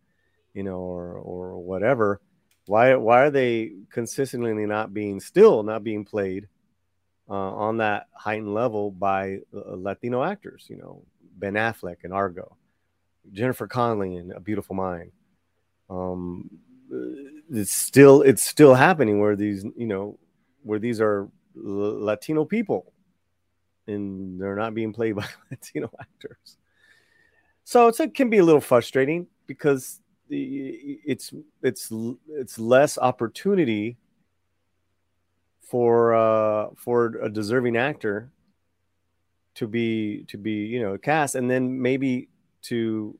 you 0.54 0.62
know, 0.62 0.78
or 0.78 1.14
or 1.14 1.58
whatever. 1.58 2.20
Why 2.70 2.94
why 2.94 3.22
are 3.22 3.30
they 3.30 3.72
consistently 3.90 4.54
not 4.64 4.94
being 4.94 5.18
still 5.18 5.64
not 5.64 5.82
being 5.82 6.04
played 6.04 6.46
uh, 7.28 7.32
on 7.32 7.78
that 7.78 8.06
heightened 8.14 8.54
level 8.54 8.92
by 8.92 9.38
uh, 9.52 9.74
Latino 9.74 10.22
actors? 10.22 10.66
You 10.70 10.76
know, 10.76 11.02
Ben 11.36 11.54
Affleck 11.54 12.04
and 12.04 12.12
Argo, 12.12 12.56
Jennifer 13.32 13.66
Connelly 13.66 14.14
in 14.14 14.30
A 14.30 14.38
Beautiful 14.38 14.76
Mind. 14.76 15.10
Um, 15.88 16.48
it's 17.50 17.74
still 17.74 18.22
it's 18.22 18.44
still 18.44 18.74
happening 18.74 19.18
where 19.18 19.34
these 19.34 19.64
you 19.76 19.88
know 19.88 20.16
where 20.62 20.78
these 20.78 21.00
are 21.00 21.28
Latino 21.56 22.44
people 22.44 22.92
and 23.88 24.40
they're 24.40 24.54
not 24.54 24.76
being 24.76 24.92
played 24.92 25.16
by 25.16 25.26
Latino 25.50 25.90
actors. 25.98 26.56
So 27.64 27.88
it 27.88 28.14
can 28.14 28.30
be 28.30 28.38
a 28.38 28.44
little 28.44 28.60
frustrating 28.60 29.26
because 29.48 29.98
it's 30.30 31.32
it's 31.62 31.92
it's 32.28 32.58
less 32.58 32.98
opportunity 32.98 33.96
for 35.62 36.14
uh, 36.14 36.68
for 36.76 37.18
a 37.22 37.28
deserving 37.28 37.76
actor 37.76 38.30
to 39.54 39.66
be 39.66 40.24
to 40.28 40.38
be 40.38 40.66
you 40.66 40.80
know 40.80 40.96
cast 40.98 41.34
and 41.34 41.50
then 41.50 41.80
maybe 41.80 42.28
to 42.62 43.18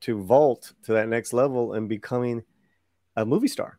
to 0.00 0.22
vault 0.22 0.72
to 0.82 0.92
that 0.92 1.08
next 1.08 1.32
level 1.32 1.72
and 1.72 1.88
becoming 1.88 2.42
a 3.16 3.24
movie 3.24 3.48
star 3.48 3.78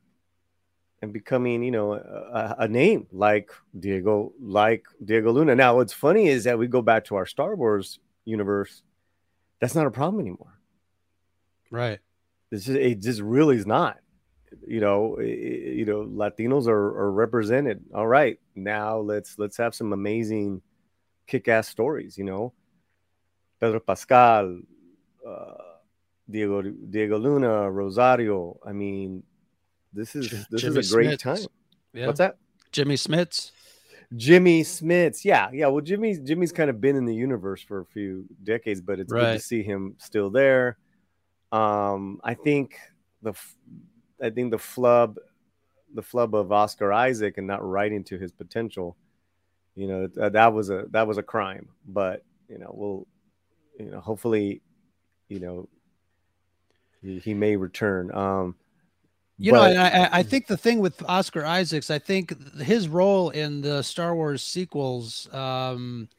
and 1.01 1.13
becoming 1.13 1.63
you 1.63 1.71
know 1.71 1.93
a, 1.93 2.55
a 2.59 2.67
name 2.67 3.07
like 3.11 3.51
diego 3.79 4.33
like 4.39 4.85
diego 5.03 5.31
luna. 5.31 5.55
Now 5.55 5.75
what's 5.75 5.93
funny 5.93 6.27
is 6.27 6.43
that 6.45 6.57
we 6.57 6.67
go 6.67 6.81
back 6.81 7.05
to 7.05 7.15
our 7.15 7.25
star 7.25 7.55
wars 7.55 7.99
universe 8.25 8.81
that's 9.59 9.75
not 9.75 9.87
a 9.87 9.91
problem 9.91 10.19
anymore 10.19 10.56
Right. 11.71 11.99
it's 12.51 12.65
just, 12.65 12.77
it 12.77 13.01
just 13.01 13.21
really 13.21 13.57
is 13.57 13.65
not 13.65 13.97
you 14.65 14.79
know 14.79 15.17
i- 15.19 15.23
i- 15.23 15.73
you 15.79 15.85
know 15.85 16.03
latinos 16.05 16.67
are, 16.67 16.87
are 17.01 17.11
represented 17.11 17.83
all 17.93 18.07
right 18.07 18.39
now 18.55 18.97
let's 18.99 19.37
let's 19.37 19.57
have 19.57 19.75
some 19.75 19.91
amazing 19.93 20.61
kick-ass 21.27 21.67
stories 21.67 22.17
you 22.17 22.23
know 22.23 22.53
pedro 23.59 23.79
pascal 23.79 24.59
uh, 25.27 25.53
diego 26.29 26.61
diego 26.61 27.17
luna 27.17 27.69
rosario 27.69 28.57
i 28.65 28.71
mean 28.71 29.21
this 29.93 30.15
is 30.15 30.29
this 30.49 30.61
Jimmy 30.61 30.79
is 30.79 30.91
a 30.91 30.95
great 30.95 31.19
Smits. 31.19 31.21
time 31.21 31.45
Yeah. 31.93 32.07
what's 32.07 32.19
that 32.19 32.37
Jimmy 32.71 32.95
Smits. 32.95 33.51
Jimmy 34.15 34.61
Smits. 34.63 35.23
Yeah, 35.25 35.49
yeah. 35.53 35.67
Well, 35.67 35.81
Jimmy's 35.81 36.19
Jimmy's 36.19 36.51
kind 36.51 36.69
of 36.69 36.79
been 36.79 36.95
in 36.95 37.05
the 37.05 37.15
universe 37.15 37.61
for 37.61 37.79
a 37.79 37.85
few 37.85 38.25
decades, 38.43 38.81
but 38.81 38.99
it's 38.99 39.11
good 39.11 39.19
to 39.33 39.39
see 39.39 39.63
him 39.63 39.95
still 39.99 40.29
there. 40.29 40.77
Um, 41.51 42.19
I 42.23 42.33
think 42.33 42.75
the 43.21 43.33
I 44.21 44.29
think 44.29 44.51
the 44.51 44.57
flub 44.57 45.17
the 45.93 46.01
flub 46.01 46.35
of 46.35 46.51
Oscar 46.51 46.91
Isaac 46.91 47.37
and 47.37 47.47
not 47.47 47.63
writing 47.67 48.03
to 48.05 48.17
his 48.17 48.31
potential, 48.31 48.97
you 49.75 49.87
know, 49.87 50.07
th- 50.07 50.33
that 50.33 50.53
was 50.53 50.69
a 50.69 50.85
that 50.91 51.07
was 51.07 51.17
a 51.17 51.23
crime. 51.23 51.69
But 51.87 52.23
you 52.49 52.57
know, 52.57 52.71
we'll 52.73 53.07
you 53.79 53.91
know, 53.91 53.99
hopefully, 53.99 54.61
you 55.29 55.39
know, 55.39 55.69
he, 57.01 57.19
he 57.19 57.33
may 57.33 57.55
return. 57.55 58.11
Um, 58.13 58.55
You 59.37 59.51
know, 59.51 59.59
but- 59.59 59.71
and 59.71 59.79
I, 59.79 60.09
I- 60.19 60.23
think 60.23 60.47
the 60.47 60.57
thing 60.57 60.79
with 60.79 61.01
Oscar 61.07 61.45
Isaacs, 61.45 61.91
I 61.91 61.99
think 61.99 62.33
his 62.57 62.89
role 62.89 63.29
in 63.29 63.61
the 63.61 63.83
Star 63.83 64.15
Wars 64.15 64.43
sequels, 64.43 65.31
um, 65.33 66.09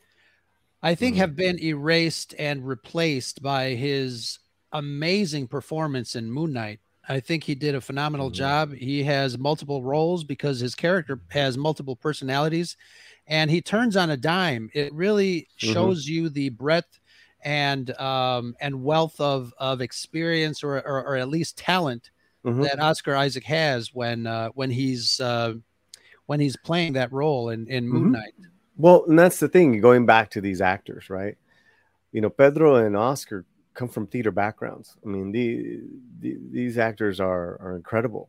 I 0.82 0.94
think, 0.94 1.16
Mhm. 1.16 1.18
have 1.18 1.34
been 1.36 1.58
erased 1.60 2.34
and 2.38 2.64
replaced 2.66 3.42
by 3.42 3.70
his 3.70 4.38
amazing 4.72 5.48
performance 5.48 6.16
in 6.16 6.30
Moon 6.30 6.52
Knight. 6.52 6.80
I 7.08 7.20
think 7.20 7.44
he 7.44 7.54
did 7.54 7.74
a 7.74 7.80
phenomenal 7.80 8.30
Mhm. 8.30 8.34
job. 8.34 8.74
He 8.74 9.02
has 9.04 9.38
multiple 9.38 9.82
roles 9.82 10.24
because 10.24 10.60
his 10.60 10.74
character 10.74 11.20
has 11.30 11.56
multiple 11.56 11.96
personalities, 11.96 12.76
and 13.26 13.50
he 13.50 13.60
turns 13.62 13.96
on 13.96 14.10
a 14.10 14.16
dime. 14.16 14.70
It 14.74 14.92
really 14.92 15.48
Mhm. 15.62 15.72
shows 15.72 16.06
you 16.06 16.28
the 16.28 16.50
breadth 16.50 17.00
and 17.42 17.90
um, 18.00 18.54
and 18.60 18.82
wealth 18.82 19.20
of 19.20 19.54
of 19.58 19.80
experience 19.80 20.62
or, 20.62 20.76
or 20.78 21.04
or 21.06 21.16
at 21.16 21.28
least 21.28 21.56
talent 21.56 22.10
Mhm. 22.44 22.62
that 22.64 22.80
Oscar 22.80 23.14
Isaac 23.16 23.44
has 23.44 23.94
when 23.94 24.26
uh, 24.26 24.50
when 24.50 24.70
he's 24.70 25.20
uh, 25.20 25.54
when 26.26 26.40
he's 26.40 26.56
playing 26.56 26.92
that 26.94 27.12
role 27.12 27.50
in, 27.50 27.66
in 27.68 27.88
Moon 27.88 28.08
Mhm. 28.08 28.12
Knight. 28.12 28.34
Well, 28.76 29.04
and 29.08 29.18
that's 29.18 29.40
the 29.40 29.48
thing, 29.48 29.80
going 29.80 30.06
back 30.06 30.30
to 30.30 30.40
these 30.40 30.60
actors, 30.60 31.10
right? 31.10 31.36
You 32.12 32.20
know, 32.20 32.30
Pedro 32.30 32.76
and 32.76 32.96
Oscar 32.96 33.44
come 33.78 33.88
from 33.88 34.08
theater 34.08 34.32
backgrounds. 34.32 34.96
I 35.04 35.08
mean, 35.08 35.30
the, 35.30 35.80
the 36.18 36.36
these 36.50 36.78
actors 36.78 37.20
are 37.20 37.56
are 37.62 37.76
incredible, 37.76 38.28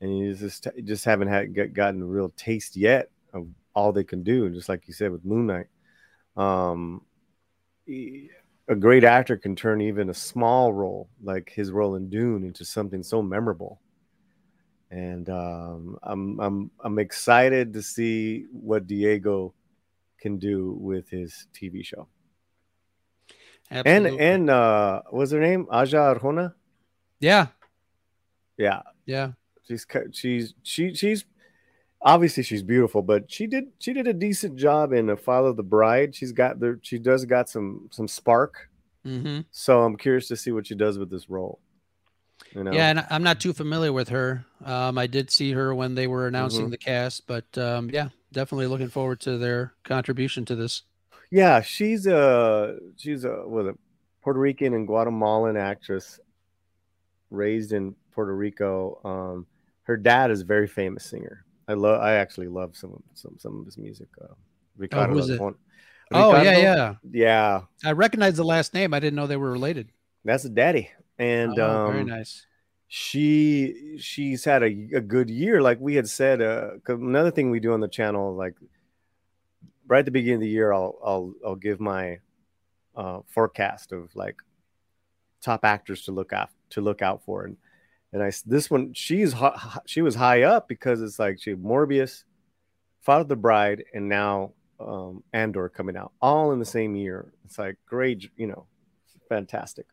and 0.00 0.16
you 0.16 0.34
just 0.34 0.68
just 0.84 1.06
haven't 1.06 1.28
had 1.28 1.74
gotten 1.74 2.02
a 2.02 2.06
real 2.06 2.32
taste 2.36 2.76
yet 2.76 3.10
of 3.32 3.48
all 3.74 3.92
they 3.92 4.04
can 4.04 4.22
do. 4.22 4.50
Just 4.50 4.68
like 4.68 4.86
you 4.86 4.92
said 4.92 5.10
with 5.10 5.24
Moon 5.24 5.46
Knight, 5.46 5.68
um, 6.36 7.00
a 7.88 8.76
great 8.78 9.04
actor 9.04 9.38
can 9.38 9.56
turn 9.56 9.80
even 9.80 10.10
a 10.10 10.14
small 10.14 10.72
role 10.72 11.08
like 11.22 11.50
his 11.50 11.70
role 11.72 11.96
in 11.96 12.10
Dune 12.10 12.44
into 12.44 12.64
something 12.64 13.02
so 13.02 13.22
memorable. 13.22 13.80
And 14.90 15.30
um, 15.30 15.98
I'm 16.02 16.38
I'm 16.40 16.70
I'm 16.80 16.98
excited 16.98 17.72
to 17.72 17.82
see 17.82 18.44
what 18.52 18.86
Diego 18.86 19.54
can 20.20 20.36
do 20.38 20.76
with 20.78 21.08
his 21.08 21.48
TV 21.54 21.82
show. 21.82 22.06
And 23.70 23.86
Absolutely. 23.86 24.18
and 24.26 24.50
uh 24.50 25.02
what's 25.10 25.32
her 25.32 25.40
name? 25.40 25.66
Adria 25.70 26.14
Arjona? 26.14 26.54
yeah, 27.20 27.46
Yeah. 28.56 28.82
yeah, 29.06 29.32
She's 29.66 29.86
she's 30.12 30.54
she 30.62 30.94
she's 30.94 31.24
obviously 32.02 32.42
she's 32.42 32.62
beautiful, 32.62 33.02
but 33.02 33.30
she 33.32 33.46
did 33.46 33.64
she 33.78 33.92
did 33.92 34.06
a 34.06 34.12
decent 34.12 34.56
job 34.56 34.92
in 34.92 35.08
a 35.10 35.16
Follow 35.16 35.52
the 35.52 35.62
Bride. 35.62 36.14
She's 36.14 36.32
got 36.32 36.60
there 36.60 36.78
she 36.82 36.98
does 36.98 37.24
got 37.24 37.48
some 37.48 37.88
some 37.90 38.06
spark. 38.08 38.68
hmm 39.04 39.40
So 39.50 39.82
I'm 39.82 39.96
curious 39.96 40.28
to 40.28 40.36
see 40.36 40.52
what 40.52 40.66
she 40.66 40.74
does 40.74 40.98
with 40.98 41.10
this 41.10 41.28
role. 41.30 41.60
You 42.54 42.64
know? 42.64 42.72
yeah. 42.72 42.88
And 42.90 43.06
I'm 43.10 43.22
not 43.22 43.40
too 43.40 43.52
familiar 43.52 43.92
with 43.92 44.10
her. 44.10 44.44
Um, 44.64 44.98
I 44.98 45.06
did 45.06 45.30
see 45.30 45.52
her 45.52 45.74
when 45.74 45.94
they 45.94 46.06
were 46.06 46.26
announcing 46.26 46.66
Mhm. 46.66 46.70
the 46.70 46.78
cast, 46.78 47.26
but 47.26 47.56
um, 47.58 47.90
yeah, 47.90 48.10
definitely 48.32 48.66
looking 48.66 48.88
forward 48.88 49.20
to 49.20 49.38
their 49.38 49.72
contribution 49.84 50.44
to 50.46 50.54
this. 50.54 50.82
Yeah, 51.34 51.62
she's 51.62 52.06
a 52.06 52.78
she's 52.96 53.24
a 53.24 53.42
was 53.44 53.66
a 53.66 53.74
Puerto 54.22 54.38
Rican 54.38 54.72
and 54.72 54.86
Guatemalan 54.86 55.56
actress 55.56 56.20
raised 57.30 57.72
in 57.72 57.96
Puerto 58.12 58.36
Rico. 58.36 59.00
Um, 59.04 59.46
her 59.82 59.96
dad 59.96 60.30
is 60.30 60.42
a 60.42 60.44
very 60.44 60.68
famous 60.68 61.04
singer. 61.04 61.44
I 61.66 61.72
love 61.72 62.00
I 62.00 62.14
actually 62.14 62.46
love 62.46 62.76
some 62.76 62.92
of 62.92 63.02
some 63.14 63.36
some 63.40 63.58
of 63.58 63.66
his 63.66 63.76
music. 63.76 64.06
Uh, 64.22 64.34
Ricardo 64.76 65.14
who's 65.14 65.28
it? 65.28 65.40
Arjona. 65.40 65.56
Oh 66.12 66.40
yeah, 66.40 66.56
yeah. 66.56 66.94
yeah. 67.10 67.62
I 67.84 67.90
recognize 67.90 68.36
the 68.36 68.44
last 68.44 68.72
name. 68.72 68.94
I 68.94 69.00
didn't 69.00 69.16
know 69.16 69.26
they 69.26 69.36
were 69.36 69.50
related. 69.50 69.90
That's 70.24 70.44
a 70.44 70.48
daddy, 70.48 70.88
and 71.18 71.58
oh, 71.58 71.68
um, 71.68 71.92
very 71.94 72.04
nice. 72.04 72.46
she 72.86 73.96
she's 73.98 74.44
had 74.44 74.62
a, 74.62 74.66
a 74.94 75.00
good 75.00 75.28
year 75.28 75.60
like 75.60 75.80
we 75.80 75.96
had 75.96 76.08
said 76.08 76.40
uh 76.40 76.78
'cause 76.84 77.00
another 77.00 77.32
thing 77.32 77.50
we 77.50 77.58
do 77.58 77.72
on 77.72 77.80
the 77.80 77.88
channel 77.88 78.36
like 78.36 78.54
right 79.86 80.00
at 80.00 80.04
the 80.04 80.10
beginning 80.10 80.36
of 80.36 80.40
the 80.40 80.48
year 80.48 80.72
i'll 80.72 80.98
i'll 81.04 81.32
i'll 81.46 81.56
give 81.56 81.80
my 81.80 82.18
uh 82.96 83.20
forecast 83.28 83.92
of 83.92 84.14
like 84.14 84.36
top 85.42 85.64
actors 85.64 86.02
to 86.02 86.12
look 86.12 86.32
out 86.32 86.50
to 86.70 86.80
look 86.80 87.02
out 87.02 87.22
for 87.24 87.44
and 87.44 87.56
And 88.14 88.22
I 88.22 88.30
this 88.46 88.70
one 88.70 88.94
she's 88.94 89.34
she 89.86 90.00
was 90.00 90.14
high 90.14 90.42
up 90.42 90.68
because 90.68 91.02
it's 91.02 91.18
like 91.18 91.40
she 91.42 91.54
Morbius, 91.54 92.22
Father 93.02 93.24
the 93.24 93.36
Bride, 93.36 93.84
and 93.92 94.08
now 94.08 94.52
um, 94.78 95.24
Andor 95.32 95.68
coming 95.68 95.96
out 95.96 96.12
all 96.22 96.52
in 96.52 96.60
the 96.60 96.64
same 96.64 96.94
year. 96.94 97.32
It's 97.44 97.58
like 97.58 97.76
great, 97.86 98.30
you 98.36 98.46
know, 98.46 98.66
fantastic. 99.28 99.86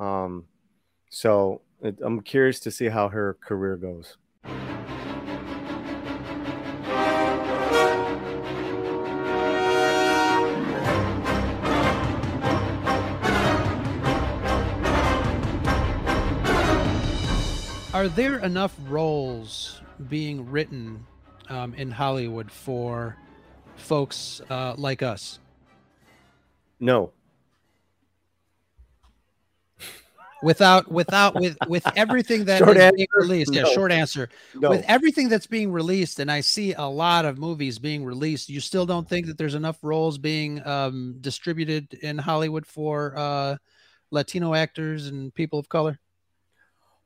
Um, 0.00 0.46
so 1.10 1.60
it, 1.82 1.98
I'm 2.02 2.22
curious 2.22 2.58
to 2.60 2.70
see 2.70 2.88
how 2.88 3.08
her 3.10 3.36
career 3.46 3.76
goes. 3.76 4.16
Are 17.96 18.08
there 18.08 18.40
enough 18.40 18.76
roles 18.88 19.80
being 20.10 20.50
written 20.50 21.06
um, 21.48 21.72
in 21.72 21.90
Hollywood 21.90 22.52
for 22.52 23.16
folks 23.76 24.42
uh, 24.50 24.74
like 24.76 25.02
us? 25.02 25.38
No, 26.78 27.12
Without, 30.42 30.92
without, 30.92 31.36
with, 31.36 31.56
with 31.68 31.90
everything 31.96 32.44
that 32.44 32.58
Short 32.58 32.76
is 32.76 32.82
answer, 32.82 32.96
being 32.96 33.08
released. 33.14 33.54
Yeah, 33.54 33.64
short 33.64 33.90
answer. 33.90 34.28
no. 34.54 34.68
With 34.68 34.84
everything 34.86 35.30
that's 35.30 35.46
being 35.46 35.72
released, 35.72 36.18
and 36.20 36.30
I 36.30 36.42
see 36.42 36.74
a 36.74 36.84
lot 36.84 37.24
of 37.24 37.38
movies 37.38 37.78
being 37.78 38.04
released, 38.04 38.50
you 38.50 38.60
still 38.60 38.84
don't 38.84 39.08
think 39.08 39.24
that 39.24 39.38
there's 39.38 39.54
enough 39.54 39.78
roles 39.80 40.18
being 40.18 40.64
um, 40.66 41.16
distributed 41.22 41.94
in 41.94 42.18
Hollywood 42.18 42.66
for 42.66 43.14
uh, 43.16 43.56
Latino 44.10 44.52
actors 44.52 45.06
and 45.06 45.34
people 45.34 45.58
of 45.58 45.70
color? 45.70 45.98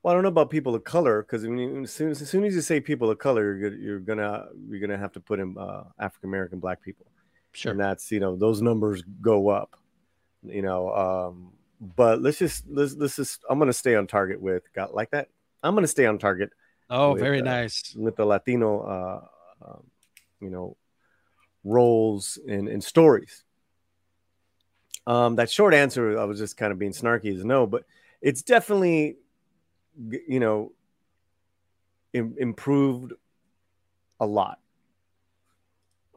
Well, 0.03 0.13
I 0.13 0.15
don't 0.15 0.23
know 0.23 0.29
about 0.31 0.49
people 0.51 0.75
of 0.75 0.83
color 0.85 1.23
because 1.23 1.43
when 1.47 1.59
you, 1.59 1.83
as, 1.83 1.93
soon 1.93 2.11
as, 2.11 2.23
as 2.23 2.31
soon 2.31 2.45
as 2.45 2.55
you 2.55 2.63
say 2.63 2.81
people 2.81 3.11
of 3.11 3.19
color, 3.19 3.55
you're, 3.55 3.71
gonna- 3.71 3.83
you're 3.83 3.99
gonna 4.01 4.47
you're 4.69 4.81
gonna 4.81 4.97
have 4.99 5.13
to 5.13 5.21
put 5.21 5.41
in 5.41 5.57
uh, 5.59 5.85
African 5.99 6.31
American 6.31 6.59
Black 6.59 6.81
people, 6.83 7.07
Sure. 7.53 7.73
and 7.73 7.81
that's 7.81 8.11
you 8.11 8.21
know 8.21 8.35
those 8.37 8.63
numbers 8.63 9.03
go 9.21 9.49
up, 9.49 9.77
you 10.43 10.63
know. 10.63 10.95
Um, 10.95 11.53
but 11.97 12.23
let's 12.23 12.39
just 12.39 12.65
let's 12.69 12.95
let's 12.95 13.17
just 13.17 13.41
I'm 13.51 13.59
gonna 13.59 13.73
stay 13.75 13.95
on 13.95 14.07
target 14.07 14.41
with 14.41 14.63
got 14.73 14.95
like 14.95 15.11
that. 15.11 15.29
I'm 15.63 15.75
gonna 15.75 15.87
stay 15.87 16.07
on 16.07 16.19
target 16.19 16.51
Oh, 16.89 17.13
with, 17.13 17.21
very 17.21 17.41
uh, 17.41 17.45
nice. 17.45 17.95
with 17.95 18.17
the 18.17 18.25
Latino, 18.25 18.81
uh, 18.81 19.67
um, 19.69 19.83
you 20.41 20.49
know, 20.51 20.77
roles 21.63 22.39
and, 22.49 22.69
and 22.69 22.83
stories. 22.83 23.45
Um, 25.07 25.37
that 25.37 25.51
short 25.51 25.73
answer, 25.75 26.19
I 26.19 26.25
was 26.25 26.39
just 26.39 26.57
kind 26.57 26.73
of 26.73 26.79
being 26.79 26.93
snarky, 26.93 27.27
is 27.35 27.45
no, 27.45 27.67
but 27.67 27.85
it's 28.21 28.43
definitely, 28.43 29.17
you 30.09 30.41
know, 30.41 30.73
im- 32.13 32.37
improved 32.39 33.13
a 34.19 34.27
lot. 34.27 34.59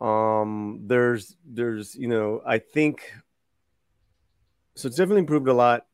Um, 0.02 0.82
there's, 0.86 1.36
there's, 1.46 1.96
you 1.96 2.08
know, 2.08 2.42
I 2.46 2.60
think, 2.60 3.14
so 4.76 4.88
it's 4.88 4.98
definitely 4.98 5.22
improved 5.22 5.48
a 5.48 5.54
lot. 5.54 5.86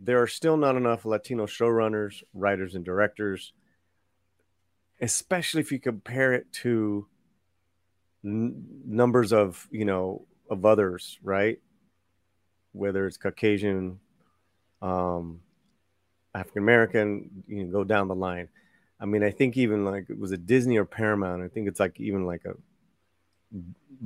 There 0.00 0.22
are 0.22 0.26
still 0.26 0.56
not 0.56 0.76
enough 0.76 1.04
Latino 1.04 1.46
showrunners, 1.46 2.22
writers, 2.34 2.74
and 2.74 2.84
directors 2.84 3.52
especially 5.00 5.60
if 5.60 5.72
you 5.72 5.78
compare 5.78 6.32
it 6.32 6.50
to 6.52 7.06
n- 8.24 8.64
numbers 8.84 9.32
of 9.32 9.68
you 9.70 9.84
know 9.84 10.26
of 10.50 10.64
others 10.64 11.18
right 11.22 11.60
whether 12.72 13.06
it's 13.06 13.16
caucasian 13.16 13.98
um 14.82 15.40
african 16.36 16.62
american 16.62 17.44
you 17.46 17.56
can 17.56 17.70
go 17.70 17.84
down 17.84 18.08
the 18.08 18.14
line. 18.14 18.48
I 19.00 19.06
mean 19.06 19.22
i 19.22 19.30
think 19.30 19.56
even 19.56 19.84
like 19.84 20.08
it 20.08 20.18
was 20.18 20.32
a 20.32 20.36
disney 20.36 20.76
or 20.76 20.84
paramount? 20.84 21.42
I 21.42 21.48
think 21.48 21.68
it's 21.68 21.80
like 21.80 21.98
even 22.00 22.26
like 22.26 22.44
a 22.44 22.54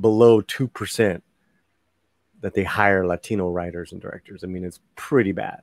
below 0.00 0.40
2% 0.40 1.22
that 2.40 2.54
they 2.54 2.64
hire 2.64 3.06
latino 3.06 3.50
writers 3.50 3.92
and 3.92 4.00
directors. 4.00 4.44
I 4.44 4.46
mean 4.46 4.64
it's 4.64 4.80
pretty 4.96 5.32
bad. 5.32 5.60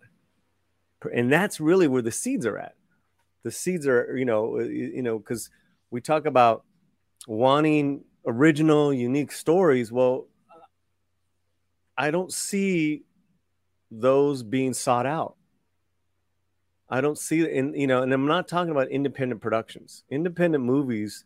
And 1.13 1.31
that's 1.31 1.59
really 1.59 1.87
where 1.87 2.01
the 2.01 2.11
seeds 2.11 2.45
are 2.45 2.57
at. 2.57 2.75
The 3.43 3.51
seeds 3.51 3.87
are 3.87 4.17
you 4.17 4.25
know 4.25 4.57
uh, 4.57 4.63
you 4.63 4.91
you 4.95 5.01
know 5.01 5.17
because 5.19 5.49
we 5.91 6.01
talk 6.01 6.25
about 6.25 6.65
wanting 7.27 8.03
original 8.25 8.93
unique 8.93 9.31
stories. 9.31 9.91
Well 9.91 10.27
i 11.97 12.11
don't 12.11 12.31
see 12.31 13.03
those 13.89 14.43
being 14.43 14.73
sought 14.73 15.05
out 15.05 15.36
i 16.89 17.01
don't 17.01 17.17
see 17.17 17.49
in 17.49 17.73
you 17.73 17.87
know 17.87 18.01
and 18.01 18.13
i'm 18.13 18.25
not 18.25 18.47
talking 18.47 18.71
about 18.71 18.89
independent 18.89 19.41
productions. 19.41 20.03
Independent 20.09 20.63
movies 20.63 21.25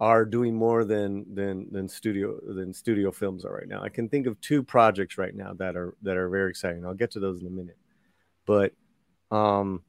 are 0.00 0.24
doing 0.24 0.54
more 0.54 0.84
than 0.84 1.26
than 1.34 1.66
than 1.72 1.88
studio 1.88 2.38
than 2.46 2.72
studio 2.72 3.10
films 3.10 3.44
are 3.44 3.52
right 3.52 3.66
now. 3.68 3.82
I 3.82 3.88
can 3.88 4.08
think 4.08 4.26
of 4.26 4.40
two 4.40 4.62
projects 4.62 5.18
right 5.18 5.34
now 5.34 5.54
that 5.54 5.76
are 5.76 5.94
that 6.02 6.16
are 6.16 6.28
very 6.28 6.50
exciting. 6.50 6.86
I'll 6.86 6.94
get 6.94 7.12
to 7.12 7.20
those 7.20 7.40
in 7.40 7.46
a 7.46 7.50
minute. 7.50 7.78
But 8.46 8.72
um 9.30 9.82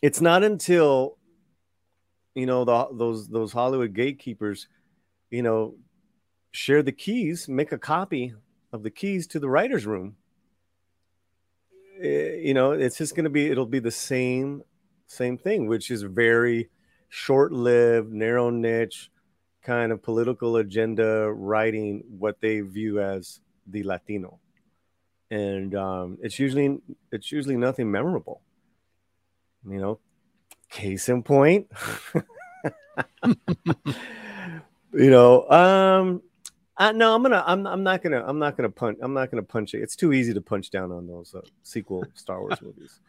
it's 0.00 0.20
not 0.20 0.44
until 0.44 1.18
you 2.34 2.46
know 2.46 2.64
the, 2.64 2.88
those 2.92 3.28
those 3.28 3.52
Hollywood 3.52 3.94
gatekeepers, 3.94 4.68
you 5.30 5.42
know, 5.42 5.74
share 6.52 6.82
the 6.82 6.92
keys, 6.92 7.48
make 7.48 7.72
a 7.72 7.78
copy 7.78 8.34
of 8.72 8.84
the 8.84 8.90
keys 8.90 9.26
to 9.28 9.40
the 9.40 9.48
writers' 9.48 9.86
room. 9.86 10.14
Eh, 12.00 12.36
You 12.42 12.54
know, 12.54 12.72
it's 12.72 12.98
just 12.98 13.14
going 13.14 13.24
to 13.24 13.30
be 13.30 13.46
it'll 13.50 13.66
be 13.66 13.80
the 13.80 13.90
same 13.90 14.62
same 15.06 15.38
thing, 15.38 15.66
which 15.66 15.90
is 15.90 16.02
very 16.02 16.68
short-lived, 17.08 18.12
narrow 18.12 18.50
niche 18.50 19.10
kind 19.62 19.92
of 19.92 20.02
political 20.02 20.56
agenda 20.56 21.30
writing 21.32 22.04
what 22.18 22.40
they 22.40 22.60
view 22.60 23.00
as 23.00 23.40
the 23.66 23.82
Latino, 23.82 24.38
and 25.30 25.74
um, 25.74 26.18
it's 26.22 26.38
usually 26.38 26.78
it's 27.12 27.32
usually 27.32 27.56
nothing 27.56 27.90
memorable. 27.90 28.42
You 29.68 29.80
know 29.80 29.98
case 30.70 31.08
in 31.08 31.22
point. 31.22 31.68
You 34.92 35.10
know 35.10 35.48
um 35.50 36.22
I, 36.78 36.92
no 36.92 37.14
i'm 37.14 37.22
gonna 37.22 37.42
I'm, 37.46 37.66
I'm 37.66 37.82
not 37.82 38.02
gonna 38.02 38.22
i'm 38.26 38.38
not 38.38 38.56
gonna 38.56 38.70
punch 38.70 38.98
i'm 39.02 39.12
not 39.12 39.30
gonna 39.30 39.42
punch 39.42 39.74
it. 39.74 39.82
It's 39.82 39.96
too 39.96 40.12
easy 40.12 40.32
to 40.34 40.40
punch 40.40 40.70
down 40.70 40.92
on 40.92 41.06
those 41.06 41.34
uh, 41.34 41.40
sequel 41.62 42.04
star 42.14 42.40
wars 42.40 42.60
movies. 42.62 43.00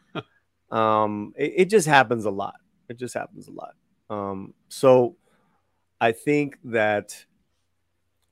Um 0.72 1.34
it, 1.38 1.54
it 1.56 1.66
just 1.66 1.88
happens 1.88 2.26
a 2.26 2.32
lot. 2.32 2.56
It 2.90 2.98
just 2.98 3.14
happens 3.14 3.48
a 3.48 3.52
lot. 3.52 3.76
Um 4.10 4.54
so 4.70 5.16
i 6.02 6.12
think 6.12 6.58
that 6.64 7.26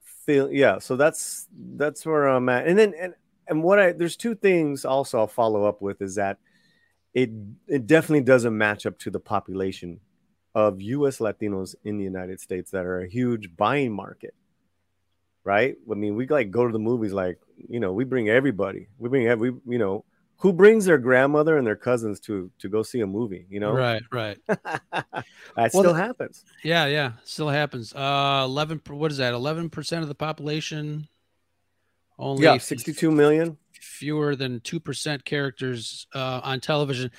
feel 0.02 0.52
yeah 0.52 0.80
so 0.80 0.96
that's 0.96 1.48
that's 1.76 2.06
where 2.06 2.28
i'm 2.28 2.50
at. 2.50 2.68
And 2.68 2.78
then 2.78 2.94
and 3.00 3.14
and 3.48 3.64
what 3.64 3.80
i 3.80 3.92
there's 3.92 4.18
two 4.18 4.36
things 4.36 4.86
also 4.86 5.20
i'll 5.20 5.28
follow 5.28 5.66
up 5.66 5.82
with 5.82 6.02
is 6.02 6.16
that 6.16 6.38
it 7.14 7.32
it 7.68 7.88
definitely 7.88 8.24
doesn't 8.24 8.58
match 8.58 8.86
up 8.86 8.98
to 9.00 9.10
the 9.10 9.20
population 9.20 10.00
of 10.58 10.82
US 10.82 11.20
Latinos 11.20 11.76
in 11.84 11.98
the 11.98 12.04
United 12.04 12.40
States 12.40 12.72
that 12.72 12.84
are 12.86 13.02
a 13.02 13.08
huge 13.08 13.56
buying 13.56 13.92
market. 13.92 14.34
Right? 15.48 15.76
I 15.90 15.94
mean, 15.94 16.16
we 16.18 16.28
like 16.28 16.52
go 16.52 16.66
to 16.68 16.74
the 16.74 16.78
movies 16.92 17.14
like, 17.14 17.40
you 17.70 17.80
know, 17.80 17.94
we 17.94 18.04
bring 18.04 18.28
everybody. 18.28 18.88
We 19.00 19.08
bring 19.08 19.28
every, 19.28 19.54
you 19.66 19.78
know, 19.78 20.04
who 20.40 20.52
brings 20.52 20.84
their 20.86 20.98
grandmother 20.98 21.58
and 21.58 21.66
their 21.66 21.78
cousins 21.78 22.20
to 22.28 22.52
to 22.60 22.68
go 22.68 22.84
see 22.84 23.00
a 23.00 23.08
movie, 23.08 23.46
you 23.50 23.62
know? 23.62 23.72
Right, 23.72 24.04
right. 24.12 24.38
that 24.48 25.24
Well, 25.56 25.70
still 25.70 25.94
the- 25.94 25.94
happens. 25.94 26.44
Yeah, 26.64 26.86
yeah, 26.88 27.14
still 27.24 27.48
happens. 27.48 27.94
Uh, 27.94 28.44
eleven. 28.44 28.82
What 28.90 29.10
is 29.12 29.18
that? 29.18 29.34
Eleven 29.34 29.70
percent 29.70 30.02
of 30.04 30.10
the 30.10 30.16
population. 30.16 31.08
Only 32.20 32.44
Yeah, 32.44 32.58
62 32.58 33.12
million. 33.12 33.58
fewer 33.72 34.36
than 34.36 34.60
two 34.62 34.80
percent 34.80 35.24
characters 35.24 36.08
uh, 36.14 36.42
on 36.44 36.60
television. 36.60 37.10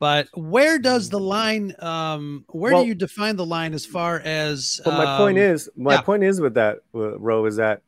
But 0.00 0.28
where 0.34 0.78
does 0.78 1.08
the 1.08 1.20
line? 1.20 1.74
Um, 1.78 2.44
where 2.48 2.72
Well- 2.72 2.82
do 2.82 2.88
you 2.88 2.94
define 2.94 3.36
the 3.36 3.46
line 3.46 3.74
as 3.74 3.86
far 3.86 4.20
as? 4.20 4.80
But 4.84 4.98
my 4.98 5.16
point 5.16 5.38
um, 5.38 5.44
is, 5.44 5.70
my 5.76 5.94
yeah. 5.94 6.00
point 6.02 6.24
is 6.24 6.40
with 6.40 6.54
that, 6.54 6.80
uh, 6.94 7.18
Ro, 7.18 7.46
is 7.46 7.56
that 7.56 7.82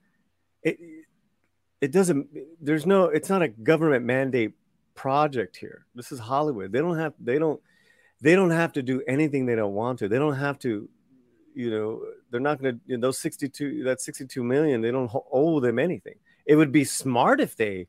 it 0.63 0.79
it 1.81 1.93
doesn't. 1.93 2.29
There's 2.61 2.87
no. 2.87 3.05
It's 3.05 3.29
not 3.29 3.43
a 3.43 3.49
government 3.49 4.05
mandate 4.05 4.53
project 4.95 5.57
here. 5.57 5.87
This 5.95 6.11
is 6.13 6.19
Hollywood. 6.19 6.73
They 6.73 6.79
don't 6.79 6.99
have. 6.99 7.15
They 7.21 7.39
don't. 7.39 7.61
They 8.21 8.35
don't 8.35 8.51
have 8.51 8.73
to 8.75 8.83
do 8.83 9.03
anything 9.07 9.45
they 9.45 9.57
don't 9.57 9.75
want 9.75 9.99
to. 9.99 10.09
They 10.09 10.19
don't 10.19 10.37
have 10.37 10.59
to. 10.61 10.89
You 11.55 11.71
know, 11.71 12.03
they're 12.31 12.41
not 12.41 12.61
going 12.61 12.77
to. 12.77 12.81
You 12.87 12.97
know, 12.97 13.09
those 13.09 13.19
62. 13.19 13.85
That 13.85 14.01
62 14.01 14.43
million. 14.43 14.81
They 14.81 14.91
don't 14.91 15.11
owe 15.33 15.61
them 15.61 15.79
anything. 15.79 16.17
It 16.47 16.57
would 16.57 16.73
be 16.73 16.85
smart 16.85 17.41
if 17.41 17.57
they 17.57 17.89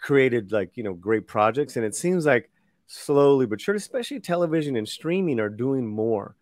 created 0.00 0.52
like 0.52 0.76
you 0.76 0.84
know 0.84 0.94
great 0.94 1.26
projects, 1.26 1.76
and 1.76 1.84
it 1.84 1.94
seems 1.94 2.24
like 2.24 2.50
slowly 2.88 3.46
but 3.46 3.60
sure, 3.60 3.76
especially 3.76 4.18
television 4.18 4.74
and 4.74 4.88
streaming, 4.88 5.38
are 5.38 5.48
doing 5.48 5.86
more 5.86 6.34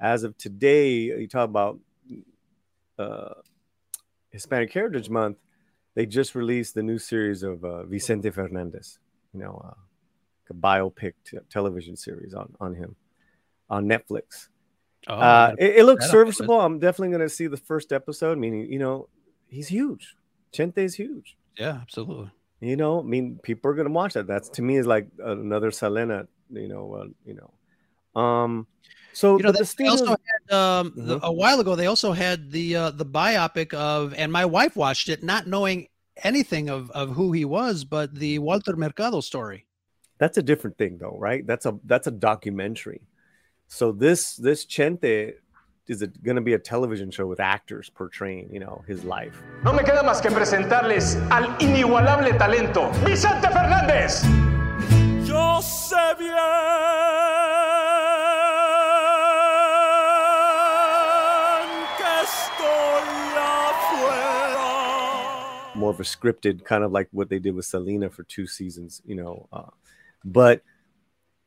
as 0.00 0.22
of 0.22 0.36
today, 0.38 0.88
you 0.92 1.28
talk 1.28 1.48
about 1.48 1.78
uh, 2.98 3.34
Hispanic 4.30 4.72
Heritage 4.72 5.10
Month. 5.10 5.36
They 5.94 6.06
just 6.06 6.34
released 6.34 6.74
the 6.74 6.82
new 6.82 6.98
series 6.98 7.42
of 7.42 7.64
uh, 7.64 7.84
Vicente 7.84 8.30
Fernandez. 8.30 8.98
You 9.34 9.40
know, 9.40 9.74
a 10.48 10.54
biopic 10.54 11.12
t- 11.24 11.38
television 11.50 11.96
series 11.96 12.34
on 12.34 12.54
on 12.60 12.74
him 12.74 12.96
on 13.68 13.86
Netflix. 13.86 14.48
Oh, 15.06 15.14
uh, 15.14 15.54
it, 15.58 15.76
it 15.76 15.84
looks 15.84 16.06
that'll 16.06 16.24
be 16.24 16.30
good. 16.30 16.34
serviceable. 16.34 16.60
I'm 16.60 16.78
definitely 16.78 17.08
going 17.08 17.28
to 17.28 17.28
see 17.28 17.46
the 17.46 17.56
first 17.56 17.92
episode. 17.92 18.38
Meaning, 18.38 18.72
you 18.72 18.78
know, 18.78 19.08
he's 19.48 19.68
huge. 19.68 20.16
Chente 20.52 20.78
is 20.78 20.94
huge. 20.94 21.36
yeah, 21.56 21.78
absolutely. 21.82 22.30
You 22.60 22.76
know, 22.76 23.00
I 23.00 23.02
mean, 23.02 23.38
people 23.42 23.70
are 23.70 23.74
going 23.74 23.86
to 23.88 23.92
watch 23.92 24.14
that. 24.14 24.26
That's 24.26 24.48
to 24.50 24.62
me 24.62 24.76
is 24.76 24.86
like 24.86 25.08
another 25.18 25.70
Selena. 25.70 26.26
You 26.50 26.68
know, 26.68 26.92
uh, 26.94 27.06
you 27.24 27.34
know. 27.34 28.20
Um, 28.20 28.66
so 29.12 29.36
You 29.38 29.44
know, 29.44 29.52
the 29.52 29.74
they 29.78 29.86
also 29.86 30.16
had 30.28 30.54
um, 30.54 30.92
the, 30.96 31.18
Mhm. 31.18 31.22
a 31.22 31.32
while 31.32 31.58
ago. 31.60 31.74
They 31.74 31.86
also 31.86 32.12
had 32.12 32.50
the 32.50 32.76
uh, 32.76 32.90
the 32.90 33.06
biopic 33.06 33.72
of, 33.72 34.12
and 34.14 34.30
my 34.30 34.44
wife 34.44 34.76
watched 34.76 35.08
it, 35.08 35.22
not 35.22 35.46
knowing 35.46 35.88
anything 36.22 36.68
of 36.68 36.90
of 36.90 37.10
who 37.16 37.32
he 37.32 37.44
was, 37.44 37.84
but 37.84 38.14
the 38.14 38.38
Walter 38.40 38.76
Mercado 38.76 39.20
story. 39.20 39.66
that's 40.20 40.36
a 40.36 40.42
different 40.42 40.76
thing 40.76 40.98
though 41.00 41.16
right 41.18 41.46
that's 41.46 41.64
a 41.64 41.72
that's 41.88 42.06
a 42.06 42.10
documentary 42.10 43.00
so 43.68 43.90
this 43.90 44.36
this 44.36 44.66
chente 44.66 45.32
is 45.90 46.02
it 46.02 46.22
going 46.22 46.36
to 46.36 46.40
be 46.40 46.54
a 46.54 46.58
television 46.58 47.10
show 47.10 47.26
with 47.26 47.40
actors 47.40 47.90
portraying 47.90 48.48
you 48.52 48.60
know 48.60 48.82
his 48.86 49.02
life 49.04 49.42
No 49.64 49.72
me 49.72 49.82
queda 49.82 50.04
más 50.04 50.22
que 50.22 50.30
presentarles 50.30 51.16
al 51.30 51.56
inigualable 51.60 52.32
talento, 52.38 52.90
Vicente 53.04 53.48
Fernández. 53.48 54.22
Yo 55.26 55.60
sé 55.60 56.14
bien 56.16 56.38
que 61.98 62.12
estoy 62.22 63.34
afuera. 63.36 64.68
more 65.74 65.90
of 65.90 65.98
a 65.98 66.04
scripted 66.04 66.64
kind 66.64 66.84
of 66.84 66.92
like 66.92 67.08
what 67.10 67.28
they 67.28 67.40
did 67.40 67.54
with 67.54 67.64
selena 67.66 68.08
for 68.08 68.22
two 68.22 68.46
seasons 68.46 69.02
you 69.04 69.16
know 69.16 69.48
uh, 69.52 69.70
but 70.24 70.62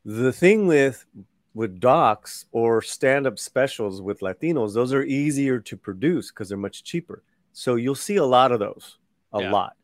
the 0.03 0.33
thing 0.33 0.67
with 0.67 1.05
with 1.53 1.79
docs 1.79 2.45
or 2.51 2.81
stand-up 2.81 3.37
specials 3.37 4.01
with 4.01 4.21
latinos 4.21 4.73
those 4.73 4.91
are 4.93 5.03
easier 5.03 5.59
to 5.59 5.77
produce 5.77 6.31
because 6.31 6.49
they're 6.49 6.57
much 6.57 6.83
cheaper. 6.83 7.23
So 7.51 7.75
you'll 7.75 7.95
see 7.95 8.15
a 8.15 8.25
lot 8.25 8.51
of 8.51 8.59
those 8.59 8.97
a 9.33 9.41
Yeah. 9.41 9.51
lot. 9.51 9.75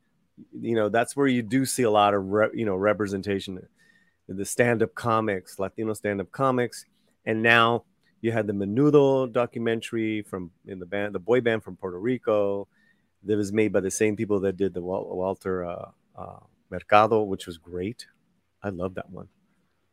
You 0.59 0.75
know 0.75 0.89
that's 0.89 1.15
where 1.15 1.27
you 1.27 1.41
do 1.43 1.65
see 1.65 1.83
a 1.83 1.91
lot 1.91 2.13
of 2.13 2.25
re- 2.29 2.49
you 2.53 2.65
know 2.65 2.75
representation. 2.75 3.59
The 4.27 4.45
stand-up 4.45 4.93
comics 4.95 5.59
latino 5.59 5.93
stand-up 5.93 6.31
comics 6.31 6.85
and 7.25 7.41
now 7.43 7.83
you 8.21 8.31
had 8.31 8.47
the 8.47 8.53
menudo 8.53 9.31
documentary 9.31 10.21
from 10.23 10.51
in 10.65 10.79
the 10.79 10.85
band 10.85 11.13
the 11.15 11.19
boy 11.19 11.41
band 11.41 11.63
from 11.63 11.75
puerto 11.77 11.99
rico 11.99 12.67
that 13.23 13.35
was 13.37 13.51
made 13.51 13.71
by 13.73 13.79
the 13.79 13.91
same 13.91 14.15
people 14.15 14.39
that 14.41 14.55
did 14.55 14.73
the 14.73 14.81
walter 14.81 15.65
uh, 15.65 15.89
uh, 16.15 16.39
mercado 16.69 17.23
which 17.23 17.45
was 17.47 17.57
great. 17.57 18.05
I 18.63 18.69
love 18.69 18.95
that 18.95 19.09
one 19.09 19.29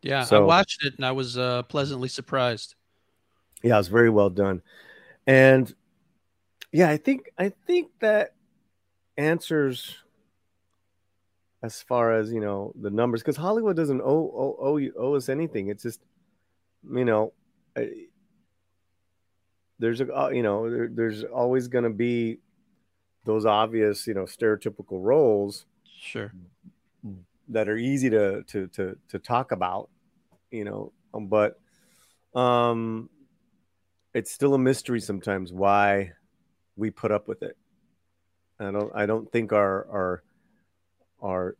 Yeah, 0.02 0.26
I 0.30 0.38
watched 0.40 0.85
it 0.85 0.94
and 0.96 1.04
I 1.04 1.12
was 1.12 1.37
uh, 1.37 1.62
pleasantly 1.64 2.09
surprised. 2.09 2.74
yeah 3.62 3.74
it 3.74 3.78
was 3.78 3.88
very 3.88 4.11
well 4.11 4.30
done 4.30 4.62
and 5.26 5.74
yeah 6.72 6.88
i 6.90 6.96
think 6.96 7.30
i 7.38 7.48
think 7.66 7.90
that 8.00 8.35
answers 9.16 9.96
as 11.62 11.80
far 11.82 12.12
as 12.12 12.30
you 12.32 12.40
know 12.40 12.72
the 12.80 12.90
numbers 12.90 13.22
because 13.22 13.37
hollywood 13.37 13.74
doesn't 13.76 14.00
owe, 14.02 14.30
owe, 14.37 14.56
owe, 14.61 14.76
you, 14.76 14.92
owe 14.98 15.14
us 15.14 15.28
anything 15.28 15.68
it's 15.68 15.82
just 15.82 16.00
you 16.92 17.04
know 17.04 17.32
I- 17.76 18.06
there's 19.78 20.00
a 20.00 20.06
uh, 20.14 20.28
you 20.28 20.42
know 20.42 20.70
there, 20.70 20.88
there's 20.88 21.24
always 21.24 21.68
going 21.68 21.85
to 21.85 21.90
be 21.90 22.38
those 23.24 23.44
obvious 23.46 24.06
you 24.06 24.14
know 24.14 24.24
stereotypical 24.24 25.02
roles 25.02 25.66
Sure. 25.98 26.30
That 27.48 27.68
are 27.68 27.76
easy 27.76 28.11
to 28.11 28.42
to 28.44 28.66
to 28.68 28.96
to 29.09 29.18
talk 29.18 29.52
about, 29.52 29.88
you 30.50 30.64
know. 30.64 30.92
Um, 31.14 31.28
but 31.28 31.59
um, 32.35 33.09
it's 34.14 34.30
still 34.30 34.54
a 34.54 34.59
mystery 34.59 35.00
sometimes 35.00 35.52
why 35.52 36.12
we 36.76 36.90
put 36.90 37.11
up 37.11 37.28
with 37.28 37.42
it. 37.42 37.56
I 38.59 38.70
don't 38.70 38.92
I 38.94 39.06
don't 39.06 39.30
think 39.30 39.52
our 39.52 39.87
our 39.90 40.22
our 41.22 41.56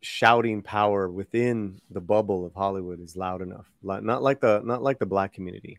shouting 0.00 0.62
power 0.62 1.08
within 1.08 1.80
the 1.90 2.00
bubble 2.00 2.46
of 2.46 2.54
Hollywood 2.54 3.00
is 3.00 3.16
loud 3.16 3.42
enough. 3.42 3.70
Not 3.82 4.22
like 4.22 4.40
the 4.40 4.62
not 4.64 4.82
like 4.82 4.98
the 4.98 5.06
black 5.06 5.32
community. 5.32 5.78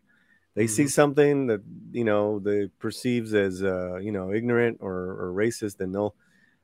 They 0.54 0.66
see 0.66 0.88
something 0.88 1.46
that 1.46 1.62
you 1.92 2.04
know 2.04 2.38
they 2.38 2.68
perceives 2.78 3.34
as 3.34 3.62
uh, 3.62 3.96
you 3.96 4.12
know 4.12 4.32
ignorant 4.32 4.78
or, 4.80 4.92
or 4.92 5.32
racist, 5.34 5.80
and 5.80 5.94
they'll 5.94 6.14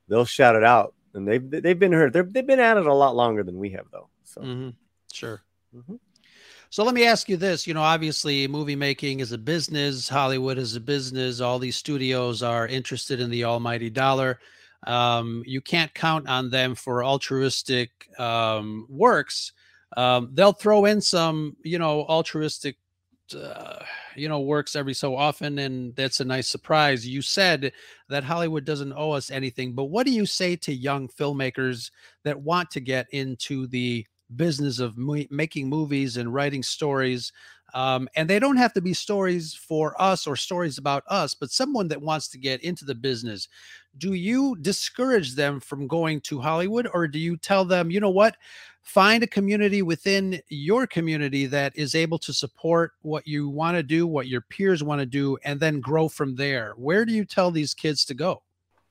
they'll 0.09 0.25
shout 0.25 0.57
it 0.57 0.65
out. 0.65 0.95
And 1.17 1.27
they've 1.27 1.51
they've 1.51 1.79
been 1.79 1.93
heard. 1.93 2.13
They're, 2.13 2.23
they've 2.23 2.47
been 2.47 2.61
at 2.61 2.77
it 2.77 2.87
a 2.87 2.95
lot 2.95 3.17
longer 3.17 3.43
than 3.43 3.59
we 3.59 3.71
have, 3.71 3.87
though. 3.93 4.09
So 4.25 4.43
hmm 4.43 4.71
Sure. 5.13 5.43
Mhm. 5.75 5.99
So 6.71 6.85
let 6.85 6.95
me 6.95 7.07
ask 7.07 7.29
you 7.29 7.37
this. 7.37 7.67
You 7.67 7.75
know, 7.75 7.83
obviously, 7.83 8.47
movie 8.49 8.77
making 8.77 9.21
is 9.21 9.33
a 9.33 9.39
business. 9.39 10.09
Hollywood 10.09 10.59
is 10.59 10.77
a 10.77 10.81
business. 10.81 11.41
All 11.41 11.59
these 11.59 11.77
studios 11.77 12.43
are 12.43 12.67
interested 12.67 13.21
in 13.21 13.31
the 13.31 13.45
almighty 13.45 13.91
dollar. 13.91 14.41
Um, 14.87 15.43
you 15.47 15.61
can't 15.61 15.93
count 15.95 16.29
on 16.29 16.51
them 16.51 16.75
for 16.75 17.05
altruistic 17.05 17.91
um, 18.19 18.87
works. 18.89 19.53
Um, 19.97 20.31
they'll 20.35 20.53
throw 20.53 20.85
in 20.85 21.01
some, 21.01 21.57
you 21.63 21.79
know, 21.79 22.05
altruistic, 22.05 22.77
uh, 23.35 23.85
you 24.15 24.29
know, 24.29 24.41
works 24.41 24.77
every 24.77 24.95
so 24.95 25.17
often, 25.17 25.59
and 25.59 25.95
that's 25.97 26.21
a 26.21 26.25
nice 26.25 26.49
surprise. 26.49 27.07
You 27.07 27.23
said 27.23 27.73
that 28.09 28.25
Hollywood 28.25 28.65
doesn't 28.65 28.93
owe 28.93 29.13
us 29.13 29.31
anything, 29.31 29.73
but 29.73 29.85
what 29.85 30.07
do 30.07 30.13
you 30.13 30.27
say 30.27 30.57
to 30.57 30.73
young 30.73 31.09
filmmakers 31.09 31.91
that 32.25 32.41
want 32.41 32.71
to 32.73 32.81
get 32.81 33.07
into 33.11 33.67
the 33.67 34.07
business 34.35 34.81
of 34.81 34.99
making 34.99 35.69
movies 35.69 36.17
and 36.17 36.33
writing 36.33 36.63
stories. 36.63 37.33
Um, 37.75 38.09
and 38.17 38.29
they 38.29 38.39
don't 38.39 38.57
have 38.57 38.73
to 38.75 38.81
be 38.81 38.95
stories 38.95 39.55
for 39.55 40.01
us 40.01 40.27
or 40.27 40.37
stories 40.37 40.79
about 40.79 41.03
us, 41.09 41.35
but 41.35 41.51
someone 41.51 41.89
that 41.89 42.01
wants 42.01 42.29
to 42.29 42.39
get 42.39 42.63
into 42.63 42.85
the 42.85 42.95
business. 42.95 43.49
Do 43.99 44.15
you 44.15 44.57
discourage 44.61 45.35
them 45.35 45.61
from 45.61 45.87
going 45.87 46.21
to 46.23 46.41
Hollywood 46.41 46.89
or 46.93 47.07
do 47.07 47.19
you 47.19 47.37
tell 47.37 47.65
them, 47.65 47.91
you 47.91 48.01
know 48.01 48.11
what? 48.11 48.37
Find 48.87 49.23
a 49.23 49.27
community 49.27 49.83
within 49.83 50.41
your 50.49 50.87
community 50.87 51.47
that 51.47 51.77
is 51.77 51.95
able 51.95 52.19
to 52.21 52.33
support 52.33 52.93
what 53.03 53.27
you 53.27 53.49
want 53.49 53.77
to 53.77 53.83
do, 53.83 54.07
what 54.07 54.29
your 54.29 54.41
peers 54.41 54.83
want 54.83 55.01
to 55.01 55.07
do, 55.07 55.37
and 55.45 55.59
then 55.59 55.81
grow 55.81 56.09
from 56.09 56.37
there. 56.37 56.73
Where 56.77 57.05
do 57.05 57.13
you 57.13 57.25
tell 57.25 57.51
these 57.51 57.75
kids 57.75 58.05
to 58.07 58.15
go? 58.15 58.43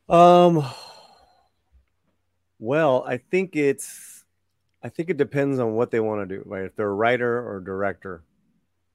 Um. 0.09 0.63
Well, 2.59 3.03
I 3.05 3.17
think 3.17 3.55
it's, 3.55 4.23
I 4.81 4.89
think 4.89 5.09
it 5.09 5.17
depends 5.17 5.59
on 5.59 5.73
what 5.73 5.91
they 5.91 5.99
want 5.99 6.27
to 6.27 6.37
do, 6.37 6.43
right? 6.45 6.65
If 6.65 6.75
they're 6.75 6.87
a 6.87 6.93
writer 6.93 7.45
or 7.47 7.59
director, 7.59 8.23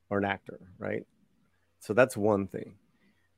or 0.08 0.18
an 0.18 0.24
actor, 0.24 0.58
right? 0.78 1.06
So 1.80 1.92
that's 1.92 2.16
one 2.16 2.46
thing, 2.46 2.74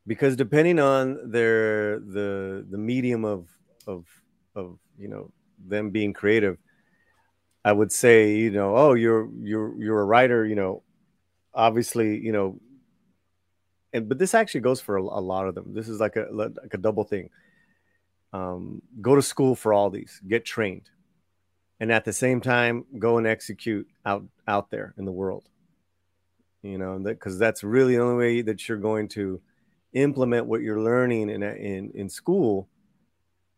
because 0.06 0.36
depending 0.36 0.78
on 0.78 1.30
their 1.30 2.00
the 2.00 2.66
the 2.68 2.78
medium 2.78 3.24
of 3.24 3.48
of 3.86 4.06
of 4.54 4.78
you 4.98 5.08
know 5.08 5.30
them 5.64 5.90
being 5.90 6.12
creative, 6.12 6.56
I 7.64 7.72
would 7.72 7.92
say 7.92 8.36
you 8.36 8.50
know 8.50 8.76
oh 8.76 8.94
you're 8.94 9.28
you're 9.40 9.80
you're 9.82 10.00
a 10.00 10.04
writer, 10.04 10.44
you 10.46 10.54
know, 10.54 10.82
obviously 11.54 12.18
you 12.18 12.32
know, 12.32 12.60
and 13.92 14.08
but 14.08 14.18
this 14.18 14.34
actually 14.34 14.62
goes 14.62 14.80
for 14.80 14.96
a, 14.96 15.02
a 15.02 15.22
lot 15.22 15.46
of 15.48 15.54
them. 15.54 15.74
This 15.74 15.88
is 15.88 16.00
like 16.00 16.16
a 16.16 16.26
like 16.30 16.74
a 16.74 16.78
double 16.78 17.04
thing 17.04 17.30
um, 18.32 18.82
go 19.00 19.14
to 19.14 19.22
school 19.22 19.54
for 19.54 19.72
all 19.72 19.90
these, 19.90 20.20
get 20.26 20.44
trained, 20.44 20.90
and 21.80 21.92
at 21.92 22.04
the 22.04 22.12
same 22.12 22.40
time 22.40 22.84
go 22.98 23.18
and 23.18 23.26
execute 23.26 23.86
out 24.06 24.24
out 24.48 24.70
there 24.70 24.94
in 24.96 25.04
the 25.04 25.12
world. 25.12 25.48
You 26.62 26.78
know, 26.78 26.98
because 26.98 27.38
that's 27.38 27.64
really 27.64 27.96
the 27.96 28.02
only 28.02 28.16
way 28.16 28.42
that 28.42 28.68
you're 28.68 28.78
going 28.78 29.08
to 29.08 29.40
implement 29.92 30.46
what 30.46 30.62
you're 30.62 30.80
learning 30.80 31.28
in 31.28 31.42
in 31.42 31.90
in 31.94 32.08
school. 32.08 32.68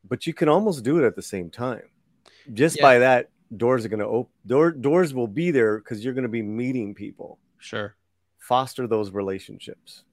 But 0.07 0.27
you 0.27 0.35
can 0.35 0.49
almost 0.49 0.85
do 0.85 0.99
it 0.99 1.07
at 1.07 1.17
the 1.17 1.23
same 1.23 1.51
time. 1.51 1.83
Just 2.53 2.77
Yeah. 2.77 2.83
by 2.83 2.99
that, 2.99 3.31
doors 3.57 3.85
are 3.85 3.88
going 3.88 4.01
to 4.01 4.07
open. 4.07 4.33
Door, 4.47 4.73
doors 4.73 5.14
will 5.14 5.29
be 5.29 5.51
there 5.51 5.79
because 5.79 6.05
you're 6.05 6.14
going 6.14 6.23
to 6.23 6.29
be 6.29 6.43
meeting 6.43 6.95
people. 6.95 7.38
Sure. 7.59 7.95
foster 8.38 8.87
those 8.87 9.11
relationships. 9.11 10.05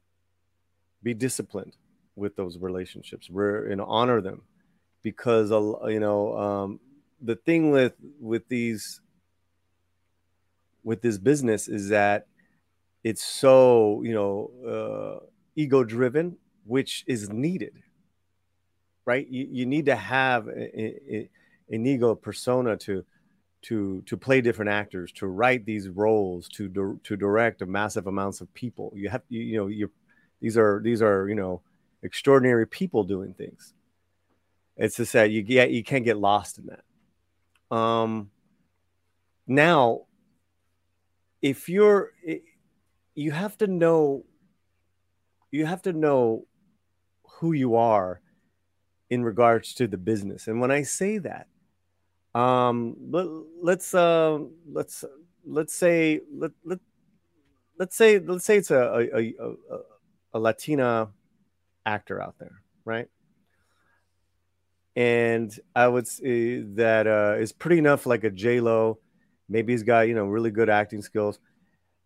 Be 1.04 1.13
disciplined 1.13 1.75
with 2.15 2.36
those 2.36 2.58
relationships. 2.58 3.30
We're 3.30 3.75
know 3.75 3.86
honor 3.86 4.21
them. 4.21 4.43
Because 5.04 5.49
you 5.49 5.99
know 5.99 6.38
um, 6.38 6.80
the 7.21 7.36
thing 7.36 7.71
with 7.71 7.93
with 8.19 8.47
these 8.47 9.01
with 10.84 11.01
this 11.01 11.17
business 11.17 11.67
is 11.67 11.89
that 11.89 12.27
it's 13.04 13.23
so 13.23 14.01
you 14.04 14.13
know 14.13 14.51
uh, 15.21 15.25
ego 15.56 15.84
driven 15.84 16.38
which 16.65 17.04
is 17.08 17.30
needed. 17.30 17.73
Right? 19.06 19.27
You, 19.27 19.47
you 19.51 19.65
need 19.65 19.88
to 19.88 19.95
have 19.95 20.47
a, 20.47 20.75
a- 21.15 21.30
an 21.69 21.86
ego 21.86 22.13
persona 22.15 22.77
to 22.77 23.04
to 23.63 24.02
to 24.08 24.17
play 24.17 24.41
different 24.41 24.71
actors 24.71 25.12
to 25.12 25.28
write 25.28 25.65
these 25.65 25.88
roles 25.89 26.50
to 26.50 26.67
dir- 26.67 26.97
to 27.04 27.15
direct 27.15 27.65
massive 27.65 28.08
amounts 28.08 28.41
of 28.41 28.54
people. 28.54 28.91
You 28.95 29.10
have 29.10 29.21
you, 29.30 29.41
you 29.41 29.58
know 29.58 29.67
you 29.67 29.91
these 30.41 30.58
are 30.58 30.82
these 30.84 31.02
are 31.02 31.28
you 31.30 31.36
know 31.36 31.62
extraordinary 32.04 32.67
people 32.67 33.04
doing 33.04 33.34
things. 33.34 33.74
It's 34.78 34.97
just 34.97 35.13
that 35.13 35.32
you 35.32 35.43
get 35.43 35.71
you 35.71 35.84
can't 35.84 36.06
get 36.06 36.17
lost 36.17 36.58
in 36.58 36.67
that. 36.67 37.76
Um 37.76 38.32
now 39.47 40.02
if 41.41 41.69
you're 41.69 42.12
you 43.13 43.32
have 43.32 43.58
to 43.58 43.67
know 43.67 44.26
you 45.52 45.65
have 45.65 45.82
to 45.84 45.93
know 45.93 46.45
who 47.39 47.52
you 47.52 47.76
are 47.76 48.21
in 49.10 49.24
regards 49.24 49.74
to 49.76 49.88
the 49.88 49.97
business. 49.97 50.47
And 50.47 50.62
when 50.62 50.71
i 50.71 50.82
say 50.84 51.17
that 51.19 51.47
um 52.34 52.96
let, 53.10 53.28
let's 53.62 53.94
uh 53.94 54.39
let's 54.72 55.04
let's 55.46 55.76
say 55.76 56.22
let, 56.34 56.52
let 56.63 56.80
let's 57.78 57.96
say 57.96 58.20
let's 58.20 58.46
say 58.46 58.58
it's 58.58 58.72
a 58.72 59.10
a, 59.13 59.34
a, 59.39 59.56
a, 60.34 60.39
latina 60.39 61.10
actor 61.86 62.22
out 62.22 62.36
there 62.39 62.62
right? 62.86 63.08
And 64.96 65.58
i 65.76 65.88
would 65.88 66.08
say 66.08 66.62
that 66.62 67.08
uh 67.08 67.36
is 67.39 67.52
pretty 67.52 67.78
enough 67.78 68.06
like 68.06 68.24
a 68.24 68.30
j 68.30 68.60
lo 68.60 69.00
maybe 69.50 69.74
he's 69.74 69.84
got 69.84 70.08
you 70.08 70.15
know 70.15 70.26
really 70.26 70.52
good 70.52 70.70
acting 70.70 71.02
skills. 71.02 71.39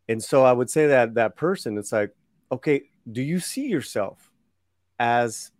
And 0.07 0.23
so 0.23 0.43
i 0.43 0.51
would 0.51 0.69
say 0.69 0.87
that 0.87 1.15
that 1.15 1.35
person 1.35 1.77
it's 1.77 1.91
like 1.91 2.11
okay 2.51 2.83
do 3.11 3.21
you 3.21 3.39
see 3.39 3.67
yourself 3.67 4.31
as 4.99 5.51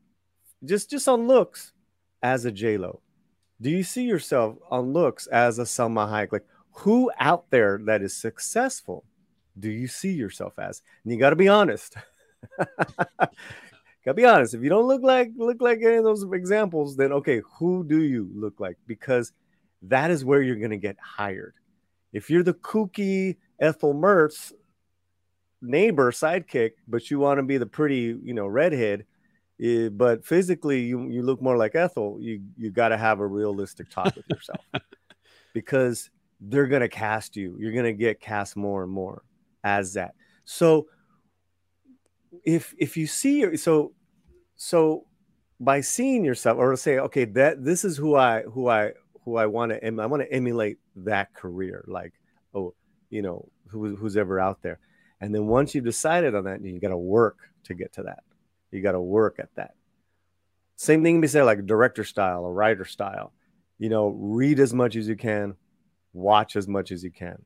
just 0.64 0.90
just 0.90 1.08
on 1.08 1.28
looks 1.28 1.74
as 2.24 2.46
a 2.46 2.52
j 2.52 2.78
lo 2.78 3.02
do 3.62 3.70
you 3.70 3.84
see 3.84 4.04
yourself 4.04 4.58
on 4.70 4.94
looks 4.94 5.28
as 5.28 5.60
a 5.60 5.64
Salma 5.64 6.10
Hayek? 6.10 6.32
Like 6.32 6.46
who 6.72 7.12
out 7.20 7.50
there 7.50 7.80
that 7.86 8.02
is 8.02 8.16
successful 8.16 9.06
do 9.60 9.70
you 9.70 9.88
see 9.88 10.12
yourself 10.12 10.58
as? 10.60 10.82
And 11.04 11.14
you 11.14 11.20
got 11.20 11.30
to 11.30 11.36
be 11.36 11.48
honest. 11.48 11.96
got 12.58 13.32
to 14.06 14.14
be 14.14 14.26
honest. 14.26 14.54
If 14.54 14.62
you 14.62 14.70
don't 14.70 14.88
look 14.88 15.02
like 15.02 15.32
look 15.36 15.62
like 15.62 15.80
any 15.82 15.96
of 15.96 16.04
those 16.04 16.24
examples, 16.34 16.96
then 16.96 17.12
okay, 17.14 17.42
who 17.58 17.84
do 17.84 18.04
you 18.04 18.30
look 18.34 18.60
like? 18.60 18.78
Because 18.88 19.32
that 19.84 20.12
is 20.12 20.26
where 20.26 20.42
you're 20.42 20.56
going 20.56 20.72
to 20.72 20.78
get 20.78 20.98
hired. 21.00 21.54
If 22.12 22.30
you're 22.30 22.44
the 22.44 22.54
kooky 22.54 23.38
Ethel 23.60 23.94
Mertz 23.94 24.52
neighbor 25.62 26.12
sidekick, 26.12 26.72
but 26.88 27.10
you 27.10 27.20
want 27.20 27.40
to 27.40 27.44
be 27.44 27.58
the 27.58 27.66
pretty, 27.66 28.18
you 28.24 28.34
know, 28.34 28.48
redhead, 28.48 29.06
eh, 29.62 29.90
but 29.90 30.26
physically 30.26 30.82
you 30.82 31.10
you 31.10 31.22
look 31.22 31.42
more 31.42 31.58
like 31.58 31.76
Ethel, 31.76 32.18
you 32.20 32.42
you 32.58 32.72
got 32.72 32.90
to 32.90 32.98
have 32.98 33.20
a 33.20 33.28
realistic 33.28 33.90
talk 33.90 34.16
with 34.16 34.26
yourself 34.30 34.66
because 35.54 36.10
they're 36.40 36.68
going 36.68 36.82
to 36.82 36.90
cast 36.90 37.36
you. 37.36 37.56
You're 37.60 37.72
going 37.72 37.86
to 37.86 37.94
get 37.94 38.20
cast 38.20 38.56
more 38.56 38.84
and 38.84 38.92
more 38.92 39.24
as 39.64 39.94
that. 39.94 40.14
So 40.44 40.88
if 42.44 42.74
if 42.78 42.98
you 42.98 43.08
see 43.08 43.40
your 43.40 43.58
so 43.58 43.94
so 44.56 45.06
by 45.60 45.82
seeing 45.82 46.24
yourself 46.24 46.58
or 46.58 46.76
say 46.76 47.00
okay 47.00 47.26
that 47.26 47.64
this 47.64 47.86
is 47.86 47.98
who 47.98 48.16
I 48.16 48.42
who 48.44 48.68
I 48.68 48.92
who 49.24 49.38
I 49.38 49.46
want 49.46 49.72
to 49.72 49.84
em- 49.84 50.00
I 50.00 50.06
want 50.06 50.22
to 50.22 50.32
emulate 50.32 50.78
that 50.98 51.34
career 51.34 51.84
like 51.88 52.14
oh 52.54 52.74
you 53.10 53.22
know 53.22 53.50
who, 53.68 53.96
who's 53.96 54.18
ever 54.18 54.40
out 54.40 54.62
there 54.62 54.80
and 55.22 55.34
then 55.34 55.48
once 55.48 55.74
you've 55.74 55.86
decided 55.86 56.36
on 56.36 56.44
that 56.44 56.62
you 56.62 56.80
got 56.80 56.90
to 56.90 56.98
work 56.98 57.38
to 57.64 57.74
get 57.74 57.94
to 57.94 58.04
that 58.04 58.24
you 58.76 58.82
got 58.82 58.92
to 58.92 59.02
work 59.02 59.40
at 59.40 59.50
that. 59.56 59.76
Same 60.76 61.04
thing 61.04 61.16
can 61.16 61.22
be 61.22 61.28
said 61.28 61.44
like 61.44 61.66
director 61.66 62.04
style 62.04 62.44
or 62.44 62.54
writer 62.54 62.86
style. 62.86 63.34
You 63.80 63.90
know 63.90 64.08
read 64.08 64.60
as 64.60 64.74
much 64.74 64.96
as 64.96 65.08
you 65.08 65.16
can 65.16 65.56
watch 66.14 66.56
as 66.56 66.68
much 66.68 66.92
as 66.92 67.04
you 67.04 67.12
can 67.12 67.42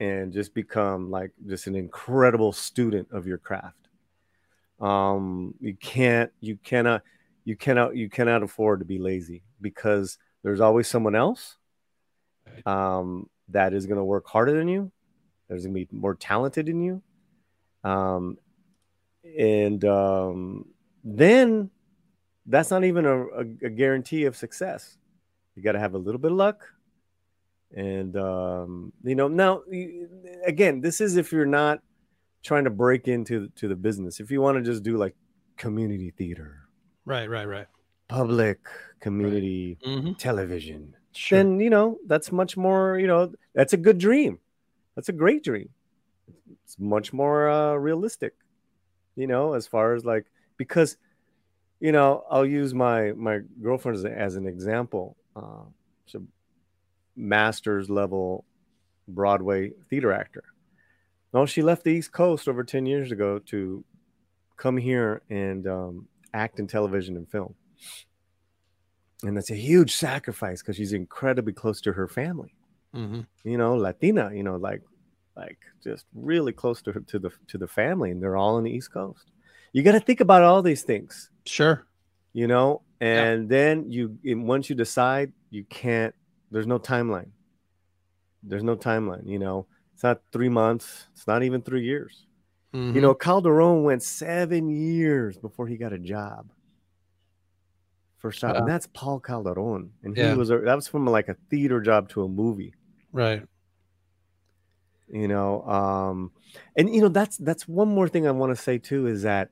and 0.00 0.32
just 0.32 0.52
become 0.54 1.10
like 1.10 1.32
just 1.46 1.66
an 1.66 1.74
incredible 1.74 2.52
student 2.52 3.08
of 3.10 3.26
your 3.26 3.38
craft. 3.38 3.88
Um 4.80 5.54
you 5.60 5.74
can't 5.74 6.30
you 6.40 6.58
cannot 6.62 7.02
you 7.44 7.56
cannot 7.56 7.96
you 7.96 8.10
cannot 8.10 8.42
afford 8.42 8.80
to 8.80 8.84
be 8.84 8.98
lazy 8.98 9.42
because 9.60 10.18
there's 10.42 10.60
always 10.60 10.88
someone 10.88 11.14
else 11.14 11.56
um 12.66 13.28
that 13.48 13.72
is 13.72 13.86
going 13.86 13.98
to 13.98 14.04
work 14.04 14.26
harder 14.26 14.56
than 14.56 14.68
you 14.68 14.90
there's 15.48 15.64
going 15.64 15.74
to 15.74 15.86
be 15.86 15.88
more 15.96 16.14
talented 16.14 16.66
than 16.66 16.80
you 16.80 17.02
um 17.84 18.36
and 19.38 19.84
um 19.84 20.66
then 21.04 21.70
that's 22.46 22.70
not 22.70 22.84
even 22.84 23.04
a, 23.06 23.16
a, 23.26 23.40
a 23.64 23.70
guarantee 23.70 24.24
of 24.24 24.36
success. 24.36 24.96
You 25.54 25.62
got 25.62 25.72
to 25.72 25.78
have 25.80 25.94
a 25.94 25.98
little 25.98 26.20
bit 26.20 26.30
of 26.32 26.36
luck. 26.36 26.64
And 27.76 28.16
um 28.16 28.92
you 29.02 29.14
know 29.16 29.28
now 29.28 29.62
again 30.46 30.80
this 30.80 31.00
is 31.00 31.16
if 31.16 31.32
you're 31.32 31.46
not 31.46 31.80
trying 32.44 32.64
to 32.64 32.70
break 32.70 33.08
into 33.08 33.48
to 33.56 33.66
the 33.68 33.74
business. 33.76 34.20
If 34.20 34.30
you 34.30 34.40
want 34.40 34.56
to 34.58 34.62
just 34.62 34.82
do 34.84 34.96
like 34.96 35.14
community 35.56 36.10
theater. 36.16 36.60
Right, 37.04 37.28
right, 37.28 37.46
right. 37.46 37.66
public 38.08 38.60
community 39.00 39.78
Mm-hmm. 39.84 40.12
television. 40.14 40.94
Sure. 41.12 41.38
then 41.38 41.60
you 41.60 41.70
know 41.70 41.98
that's 42.06 42.30
much 42.30 42.56
more 42.56 42.98
you 42.98 43.06
know 43.06 43.32
that's 43.54 43.72
a 43.72 43.76
good 43.76 43.98
dream. 43.98 44.38
That's 44.94 45.08
a 45.08 45.12
great 45.12 45.42
dream. 45.42 45.70
It's 46.64 46.78
much 46.78 47.12
more 47.12 47.48
uh, 47.50 47.74
realistic 47.74 48.34
you 49.16 49.26
know 49.26 49.54
as 49.54 49.66
far 49.66 49.94
as 49.94 50.04
like 50.04 50.26
because 50.56 50.96
you 51.80 51.92
know 51.92 52.24
i'll 52.30 52.46
use 52.46 52.72
my 52.72 53.12
my 53.12 53.40
girlfriend 53.60 53.98
as, 53.98 54.04
as 54.04 54.36
an 54.36 54.46
example 54.46 55.16
uh, 55.34 55.64
she's 56.06 56.20
a 56.20 56.24
master's 57.16 57.90
level 57.90 58.44
broadway 59.08 59.70
theater 59.90 60.12
actor. 60.12 60.44
No 61.32 61.46
she 61.46 61.62
left 61.62 61.84
the 61.84 61.90
east 61.90 62.12
coast 62.12 62.48
over 62.48 62.64
10 62.64 62.86
years 62.86 63.12
ago 63.12 63.38
to 63.46 63.84
come 64.56 64.76
here 64.76 65.22
and 65.28 65.66
um, 65.66 66.08
act 66.32 66.58
in 66.58 66.66
television 66.66 67.16
and 67.16 67.28
film. 67.28 67.54
And 69.22 69.36
that's 69.36 69.50
a 69.50 69.56
huge 69.56 69.94
sacrifice 69.94 70.62
because 70.62 70.76
she's 70.76 70.92
incredibly 70.92 71.52
close 71.52 71.80
to 71.82 71.92
her 71.92 72.08
family. 72.08 72.54
Mm-hmm. 72.94 73.20
you 73.44 73.58
know 73.58 73.74
latina 73.76 74.30
you 74.32 74.42
know 74.42 74.56
like 74.56 74.80
like 75.36 75.58
just 75.84 76.06
really 76.14 76.52
close 76.52 76.80
to 76.82 76.92
to 76.92 77.18
the 77.18 77.30
to 77.48 77.58
the 77.58 77.66
family 77.68 78.10
and 78.10 78.22
they're 78.22 78.36
all 78.36 78.56
on 78.56 78.64
the 78.64 78.70
east 78.70 78.92
coast. 78.92 79.30
You 79.72 79.82
got 79.82 79.92
to 79.92 80.00
think 80.00 80.20
about 80.20 80.42
all 80.42 80.62
these 80.62 80.82
things. 80.82 81.30
Sure. 81.44 81.86
you 82.32 82.46
know? 82.46 82.82
And 83.00 83.48
then 83.48 83.90
you 83.90 84.18
once 84.24 84.68
you 84.70 84.76
decide 84.76 85.32
you 85.50 85.64
can't 85.64 86.14
there's 86.50 86.66
no 86.66 86.78
timeline. 86.78 87.30
There's 88.42 88.62
no 88.64 88.76
timeline 88.76 89.26
you 89.28 89.38
know? 89.38 89.66
It's 89.94 90.02
not 90.02 90.20
three 90.32 90.48
months. 90.50 91.06
It's 91.12 91.26
not 91.26 91.42
even 91.42 91.62
three 91.62 91.84
years. 91.84 92.26
Mhm. 92.74 92.94
you 92.94 93.00
know 93.00 93.14
calderon 93.14 93.84
went 93.84 94.02
seven 94.02 94.68
years 94.68 95.36
before 95.38 95.66
he 95.68 95.76
got 95.76 95.92
a 95.92 95.98
job. 95.98 96.50
First 98.18 98.40
time 98.40 98.56
and 98.56 98.68
that's 98.68 98.86
paul 98.88 99.20
calderon. 99.20 99.92
And 100.02 100.16
Yeah. 100.16 100.32
he 100.32 100.38
was 100.38 100.50
a, 100.50 100.58
that 100.58 100.74
was 100.74 100.88
from 100.88 101.06
like 101.06 101.28
a 101.28 101.36
theater 101.50 101.80
job 101.80 102.08
to 102.10 102.24
a 102.24 102.28
movie. 102.28 102.74
Right. 103.12 103.42
You 105.08 105.28
know 105.28 105.62
um 105.62 106.32
and 106.76 106.92
you 106.94 107.00
know 107.00 107.08
that's 107.08 107.36
that's 107.38 107.68
one 107.68 107.88
more 107.88 108.08
thing 108.08 108.26
i 108.26 108.30
want 108.30 108.54
to 108.54 108.60
say 108.60 108.78
too 108.78 109.06
is 109.06 109.22
that 109.22 109.50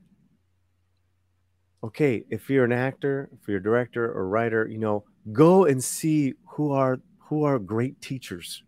okay 1.83 2.23
if 2.29 2.49
you're 2.49 2.65
an 2.65 2.73
actor 2.73 3.29
if 3.39 3.47
you're 3.47 3.57
a 3.57 3.63
director 3.63 4.11
or 4.11 4.27
writer 4.27 4.67
you 4.67 4.77
know 4.77 5.03
go 5.31 5.65
and 5.65 5.83
see 5.83 6.33
who 6.47 6.71
are 6.71 6.99
who 7.17 7.43
are 7.43 7.59
great 7.59 7.99
teachers. 8.01 8.63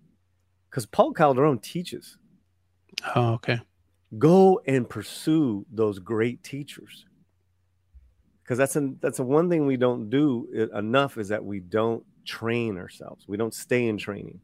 Because 0.69 0.85
paul 0.85 1.13
calderon 1.13 1.59
teaches. 1.59 2.17
Oh, 3.15 3.33
okay. 3.33 3.59
go 4.17 4.59
and 4.65 4.89
pursue 4.89 5.65
those 5.71 5.99
great 5.99 6.43
teachers. 6.43 7.05
Because 8.43 8.57
that's 8.57 8.75
a 8.75 8.93
that's 9.01 9.19
a 9.19 9.23
one 9.23 9.49
thing 9.49 9.65
we 9.65 9.77
don't 9.77 10.09
do 10.09 10.69
enough 10.73 11.17
is 11.17 11.27
that 11.29 11.43
we 11.43 11.59
don't 11.59 12.03
train 12.25 12.77
ourselves. 12.77 13.25
We 13.27 13.37
don't 13.37 13.53
stay 13.53 13.87
in 13.87 13.97
training 13.97 14.39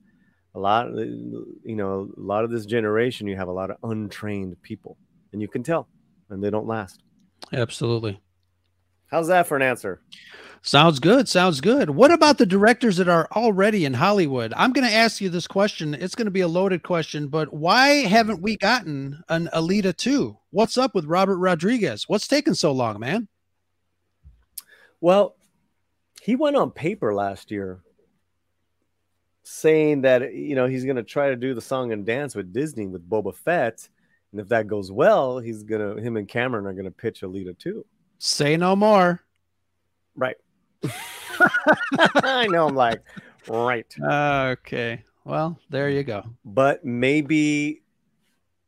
a 0.56 0.60
lot 0.60 0.88
uh, 0.88 1.02
you 1.02 1.76
know 1.76 2.12
a 2.16 2.22
lot 2.22 2.44
of 2.44 2.52
this 2.52 2.66
generation 2.66 3.28
you 3.28 3.36
have 3.36 3.48
a 3.48 3.52
lot 3.52 3.72
of 3.72 3.78
untrained 3.84 4.56
people 4.62 4.98
and 5.32 5.42
you 5.42 5.48
can 5.48 5.64
tell 5.64 5.88
and 6.30 6.44
they 6.44 6.50
don't 6.50 6.68
last 6.68 7.02
Absolutely. 7.52 8.22
how's 9.08 9.28
that 9.28 9.48
for 9.48 9.56
an 9.56 9.62
answer 9.62 10.02
Sounds 10.66 11.00
good. 11.00 11.28
Sounds 11.28 11.60
good. 11.60 11.90
What 11.90 12.10
about 12.10 12.38
the 12.38 12.46
directors 12.46 12.96
that 12.96 13.10
are 13.10 13.28
already 13.34 13.84
in 13.84 13.96
Hollywood? 13.96 14.54
I'm 14.56 14.72
going 14.72 14.88
to 14.88 14.94
ask 14.94 15.20
you 15.20 15.28
this 15.28 15.46
question. 15.46 15.94
It's 15.94 16.16
going 16.16 16.24
to 16.28 16.32
be 16.32 16.40
a 16.40 16.48
loaded 16.48 16.84
question, 16.84 17.28
but 17.28 17.54
why 17.54 18.06
haven't 18.06 18.42
we 18.42 18.56
gotten 18.56 19.22
an 19.28 19.50
Alita 19.54 19.94
2? 19.94 20.38
What's 20.52 20.78
up 20.78 20.96
with 20.96 21.04
Robert 21.04 21.36
Rodriguez? 21.36 22.08
What's 22.08 22.30
taking 22.30 22.54
so 22.54 22.72
long, 22.72 22.98
man? 23.02 23.28
well 25.04 25.36
he 26.22 26.38
went 26.38 26.56
on 26.56 26.72
paper 26.72 27.14
last 27.14 27.52
year 27.52 27.82
saying 29.44 30.02
that 30.02 30.34
you 30.34 30.56
know 30.56 30.68
he's 30.68 30.86
going 30.86 30.96
to 30.96 31.04
try 31.04 31.30
to 31.30 31.36
do 31.36 31.54
the 31.54 31.62
song 31.62 31.92
and 31.92 32.06
dance 32.06 32.34
with 32.34 32.54
disney 32.54 32.88
with 32.88 33.08
boba 33.10 33.36
fett 33.36 33.88
and 34.32 34.40
if 34.40 34.48
that 34.48 34.68
goes 34.68 34.92
well 34.92 35.40
he's 35.40 35.64
gonna 35.64 36.00
him 36.00 36.16
and 36.16 36.28
cameron 36.28 36.66
are 36.66 36.74
gonna 36.74 36.90
pitch 36.90 37.22
alita 37.22 37.58
2 37.58 37.86
Say 38.26 38.56
no 38.56 38.74
more. 38.74 39.20
Right. 40.16 40.38
I 42.24 42.48
know. 42.48 42.70
I'm 42.70 42.74
like, 42.74 43.02
right. 43.50 43.86
Okay. 44.02 45.04
Well, 45.26 45.60
there 45.70 45.90
you 45.90 46.04
go. 46.04 46.24
But 46.46 46.86
maybe 46.86 47.82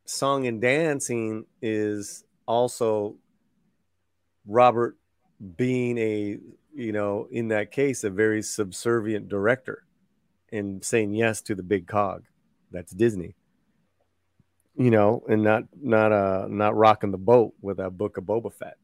song 0.04 0.46
and 0.46 0.60
dancing 0.60 1.46
is 1.62 2.26
also 2.46 3.16
Robert 4.46 4.98
being 5.56 5.98
a, 6.00 6.38
you 6.74 6.92
know, 6.92 7.30
in 7.32 7.48
that 7.48 7.72
case, 7.72 8.04
a 8.04 8.10
very 8.10 8.42
subservient 8.42 9.30
director. 9.30 9.85
And 10.52 10.84
saying 10.84 11.14
yes 11.14 11.42
to 11.42 11.56
the 11.56 11.64
big 11.64 11.88
cog. 11.88 12.24
That's 12.72 12.92
disney. 12.92 13.36
You 14.76 14.92
know 14.92 15.24
and 15.30 15.44
not 15.44 15.64
not 15.82 16.12
uh 16.12 16.48
not 16.50 16.76
rocking 16.76 17.12
the 17.12 17.18
boat 17.18 17.54
with 17.62 17.78
that 17.78 17.92
book 17.92 18.18
of 18.18 18.26
boba 18.26 18.54
fett. 18.54 18.78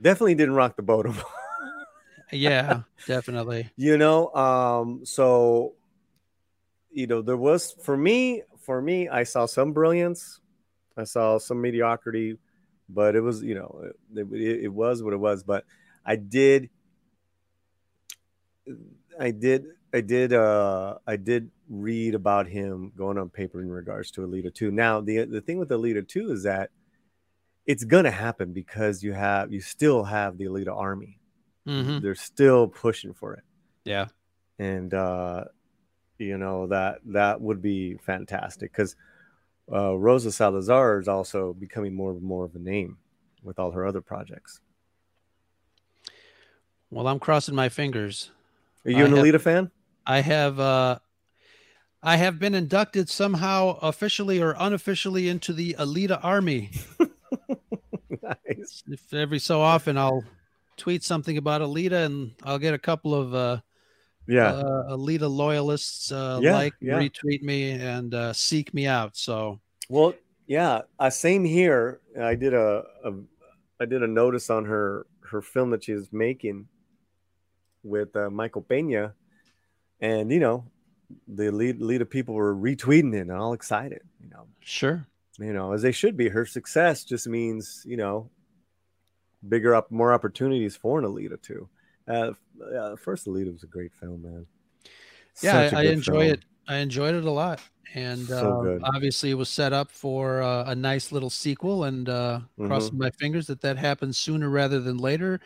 Definitely 0.00 0.34
didn't 0.34 0.54
rock 0.54 0.76
the 0.76 0.82
boat 0.82 1.06
Yeah, 2.32 2.82
definitely. 3.06 3.70
you 3.76 3.98
know 3.98 4.32
um 4.34 5.00
so 5.04 5.74
you 6.92 7.06
know 7.06 7.22
there 7.22 7.36
was 7.36 7.72
for 7.82 7.96
me 7.96 8.42
for 8.58 8.80
me 8.82 9.08
i 9.08 9.24
saw 9.24 9.46
some 9.46 9.72
brilliance. 9.72 10.40
I 10.96 11.04
saw 11.04 11.38
some 11.38 11.60
mediocrity 11.60 12.36
but 12.88 13.16
it 13.16 13.20
was 13.20 13.42
you 13.42 13.54
know 13.54 13.84
it, 14.14 14.26
it, 14.32 14.64
it 14.64 14.68
was 14.68 15.02
what 15.02 15.12
it 15.12 15.18
was. 15.20 15.42
But 15.42 15.64
i 16.04 16.16
did 16.16 16.68
i 19.18 19.30
did 19.30 19.66
i 19.92 20.00
did 20.00 20.32
uh 20.32 20.96
i 21.06 21.16
did 21.16 21.50
read 21.68 22.14
about 22.14 22.46
him 22.46 22.92
going 22.96 23.18
on 23.18 23.28
paper 23.28 23.60
in 23.60 23.68
regards 23.70 24.10
to 24.10 24.20
alita 24.22 24.52
2 24.52 24.70
now 24.70 25.00
the 25.00 25.24
the 25.24 25.40
thing 25.40 25.58
with 25.58 25.68
alita 25.70 26.06
2 26.06 26.32
is 26.32 26.42
that 26.44 26.70
it's 27.66 27.84
gonna 27.84 28.10
happen 28.10 28.52
because 28.52 29.02
you 29.02 29.12
have 29.12 29.52
you 29.52 29.60
still 29.60 30.02
have 30.04 30.38
the 30.38 30.46
alita 30.46 30.74
army. 30.76 31.18
Hmm 31.66 31.98
they're 32.00 32.14
still 32.14 32.66
pushing 32.68 33.12
for 33.14 33.34
it. 33.34 33.44
Yeah. 33.84 34.06
and 34.58 34.92
uh 34.94 35.44
you 36.18 36.36
know 36.38 36.66
that 36.68 36.98
that 37.06 37.40
would 37.40 37.60
be 37.62 37.96
fantastic 37.96 38.72
because 38.72 38.96
uh 39.72 39.94
rosa 39.96 40.32
salazar 40.32 40.98
is 41.00 41.08
also 41.08 41.52
becoming 41.52 41.94
more 41.94 42.10
and 42.12 42.22
more 42.22 42.44
of 42.44 42.54
a 42.54 42.58
name 42.58 42.96
with 43.42 43.58
all 43.58 43.70
her 43.72 43.86
other 43.86 44.00
projects. 44.00 44.60
Well, 46.90 47.06
I'm 47.06 47.18
crossing 47.20 47.54
my 47.54 47.68
fingers. 47.68 48.30
are 48.84 48.90
you 48.90 49.04
I 49.04 49.06
an 49.06 49.14
have- 49.16 49.24
alita 49.24 49.40
fan 49.40 49.70
I 50.10 50.22
have 50.22 50.58
uh 50.58 50.98
I 52.02 52.16
have 52.16 52.40
been 52.40 52.56
inducted 52.56 53.08
somehow 53.08 53.78
officially 53.80 54.42
or 54.42 54.56
unofficially 54.58 55.28
into 55.28 55.52
the 55.52 55.76
Alita 55.78 56.18
Army. 56.20 56.70
nice 58.20 58.82
If 58.88 59.14
every 59.14 59.38
so 59.38 59.60
often 59.60 59.96
I'll 59.96 60.24
tweet 60.76 61.04
something 61.04 61.36
about 61.38 61.60
Alita 61.60 62.06
and 62.06 62.32
I'll 62.42 62.58
get 62.58 62.74
a 62.74 62.78
couple 62.78 63.14
of 63.14 63.34
uh, 63.34 63.60
yeah 64.26 64.48
uh 64.48 64.96
Alita 64.96 65.30
loyalists 65.30 66.10
uh 66.10 66.40
Yeah, 66.42 66.54
like 66.54 66.74
yeah. 66.80 66.98
retweet 66.98 67.42
me 67.42 67.70
and 67.70 68.12
uh 68.12 68.32
seek 68.32 68.74
me 68.74 68.88
out. 68.88 69.16
So 69.16 69.60
well 69.88 70.14
yeah 70.48 70.80
uh, 70.98 71.10
same 71.10 71.44
here 71.44 72.00
i 72.20 72.34
did 72.34 72.52
a, 72.52 72.82
a 73.04 73.12
i 73.78 73.84
did 73.84 74.02
a 74.02 74.08
notice 74.08 74.50
on 74.50 74.64
her 74.64 75.06
her 75.22 75.40
film 75.40 75.70
that 75.70 75.84
she's 75.84 76.12
making 76.12 76.66
with 77.84 78.16
uh, 78.16 78.28
michael 78.28 78.62
pena 78.62 79.14
and 80.00 80.30
you 80.30 80.40
know 80.40 80.64
the 81.28 81.50
lead 81.50 81.80
lead 81.80 82.00
of 82.02 82.08
people 82.10 82.34
were 82.34 82.54
retweeting 82.54 83.14
it 83.14 83.20
and 83.22 83.32
all 83.32 83.52
excited 83.52 84.00
you 84.22 84.30
know 84.30 84.46
sure. 84.60 85.06
you 85.38 85.52
know, 85.52 85.72
as 85.72 85.82
they 85.82 85.92
should 85.92 86.16
be. 86.16 86.28
Her 86.28 86.44
success 86.46 87.02
just 87.04 87.26
means, 87.26 87.82
you 87.86 87.96
know, 87.96 88.30
bigger 89.48 89.74
up, 89.74 89.90
more 89.90 90.12
opportunities 90.12 90.76
for 90.76 90.98
an 90.98 91.04
Alita 91.04 91.40
2. 91.40 91.68
Uh, 92.08 92.32
uh, 92.76 92.96
first 92.96 93.26
Alita 93.26 93.52
was 93.52 93.62
a 93.62 93.66
great 93.66 93.92
film, 93.94 94.22
man. 94.22 94.46
Yeah, 95.42 95.64
Such 95.70 95.72
a 95.72 95.76
I, 95.76 95.80
I 95.80 95.84
enjoy 95.84 96.12
film. 96.12 96.22
it. 96.22 96.44
I 96.68 96.76
enjoyed 96.76 97.14
it 97.14 97.24
a 97.24 97.30
lot. 97.30 97.60
And 97.94 98.26
So 98.28 98.78
uh, 98.82 98.88
obviously, 98.94 99.30
it 99.30 99.34
was 99.34 99.48
set 99.48 99.72
up 99.72 99.90
for 99.90 100.42
uh, 100.42 100.64
a 100.66 100.74
nice 100.74 101.10
little 101.10 101.30
sequel, 101.30 101.84
and 101.84 102.08
uh, 102.08 102.40
Mm-hmm. 102.58 102.66
crossing 102.66 102.98
my 102.98 103.10
fingers 103.18 103.46
that 103.48 103.62
that 103.62 103.78
happens 103.78 104.18
sooner 104.18 104.48
rather 104.50 104.78
than 104.80 104.98
later. 104.98 105.40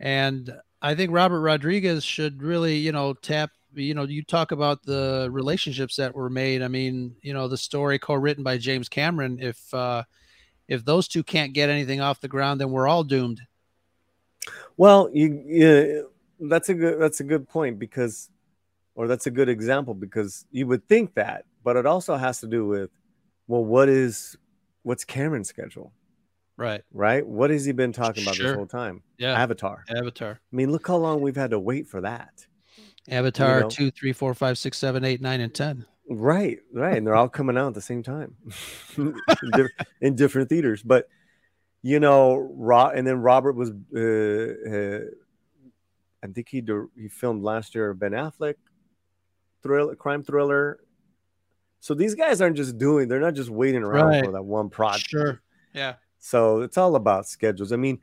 And 0.00 0.50
I 0.80 0.94
think 0.94 1.10
Robert 1.12 1.40
Rodriguez 1.40 2.04
should 2.04 2.42
really, 2.42 2.76
you 2.76 2.92
know, 2.92 3.14
tap. 3.14 3.50
You 3.76 3.94
know, 3.94 4.04
you 4.04 4.22
talk 4.22 4.52
about 4.52 4.82
the 4.82 5.28
relationships 5.30 5.96
that 5.96 6.14
were 6.14 6.30
made. 6.30 6.62
I 6.62 6.68
mean, 6.68 7.16
you 7.22 7.32
know, 7.34 7.48
the 7.48 7.56
story 7.56 7.98
co-written 7.98 8.42
by 8.44 8.58
James 8.58 8.88
Cameron. 8.88 9.38
If 9.40 9.72
uh, 9.74 10.04
if 10.68 10.84
those 10.84 11.08
two 11.08 11.22
can't 11.22 11.52
get 11.52 11.68
anything 11.70 12.00
off 12.00 12.20
the 12.20 12.28
ground, 12.28 12.60
then 12.60 12.70
we're 12.70 12.88
all 12.88 13.04
doomed. 13.04 13.40
Well, 14.76 15.10
you, 15.12 15.42
yeah, 15.46 16.00
that's 16.40 16.68
a 16.68 16.74
good 16.74 17.00
that's 17.00 17.20
a 17.20 17.24
good 17.24 17.48
point 17.48 17.78
because, 17.78 18.28
or 18.94 19.06
that's 19.06 19.26
a 19.26 19.30
good 19.30 19.48
example 19.48 19.94
because 19.94 20.46
you 20.50 20.66
would 20.66 20.86
think 20.88 21.14
that, 21.14 21.44
but 21.62 21.76
it 21.76 21.86
also 21.86 22.16
has 22.16 22.40
to 22.40 22.46
do 22.46 22.66
with, 22.66 22.90
well, 23.46 23.64
what 23.64 23.88
is 23.88 24.36
what's 24.82 25.04
Cameron's 25.04 25.48
schedule, 25.48 25.92
Right. 26.56 26.82
right? 26.92 27.26
What 27.26 27.50
has 27.50 27.64
he 27.64 27.72
been 27.72 27.92
talking 27.92 28.22
about 28.22 28.34
Sure. 28.34 28.48
this 28.48 28.56
whole 28.56 28.66
time? 28.66 29.02
Yeah. 29.16 29.32
Avatar. 29.40 29.84
Avatar. 29.88 30.40
I 30.52 30.56
mean, 30.56 30.70
look 30.70 30.86
how 30.86 30.96
long 30.96 31.20
we've 31.20 31.36
had 31.36 31.50
to 31.50 31.58
wait 31.58 31.88
for 31.88 32.00
that. 32.02 32.46
Avatar 33.08 33.60
know. 33.60 33.68
two, 33.68 33.90
three, 33.90 34.12
four, 34.12 34.34
five, 34.34 34.56
six, 34.58 34.78
seven, 34.78 35.04
eight, 35.04 35.20
nine, 35.20 35.40
and 35.40 35.52
ten. 35.54 35.84
Right, 36.08 36.58
right, 36.72 36.96
and 36.98 37.06
they're 37.06 37.14
all 37.14 37.28
coming 37.28 37.56
out 37.56 37.68
at 37.68 37.74
the 37.74 37.80
same 37.80 38.02
time 38.02 38.34
in, 38.96 39.14
di- 39.52 39.68
in 40.00 40.14
different 40.16 40.48
theaters. 40.48 40.82
But 40.82 41.08
you 41.82 42.00
know, 42.00 42.36
Ro- 42.36 42.90
and 42.94 43.06
then 43.06 43.18
Robert 43.18 43.54
was, 43.56 43.70
uh, 43.94 44.70
uh, 44.70 45.00
I 46.22 46.26
think 46.32 46.48
he 46.48 46.62
he 46.98 47.08
filmed 47.08 47.42
last 47.42 47.74
year 47.74 47.92
Ben 47.94 48.12
Affleck 48.12 48.54
thriller, 49.62 49.94
crime 49.94 50.22
thriller. 50.22 50.80
So 51.80 51.92
these 51.94 52.14
guys 52.14 52.40
aren't 52.40 52.56
just 52.56 52.78
doing; 52.78 53.08
they're 53.08 53.20
not 53.20 53.34
just 53.34 53.50
waiting 53.50 53.82
around 53.82 54.06
Right. 54.08 54.24
for 54.24 54.32
that 54.32 54.42
one 54.44 54.70
project. 54.70 55.08
Sure. 55.10 55.40
Yeah. 55.74 55.94
So 56.18 56.60
it's 56.62 56.78
all 56.78 56.96
about 56.96 57.26
schedules. 57.28 57.72
I 57.72 57.76
mean, 57.76 57.98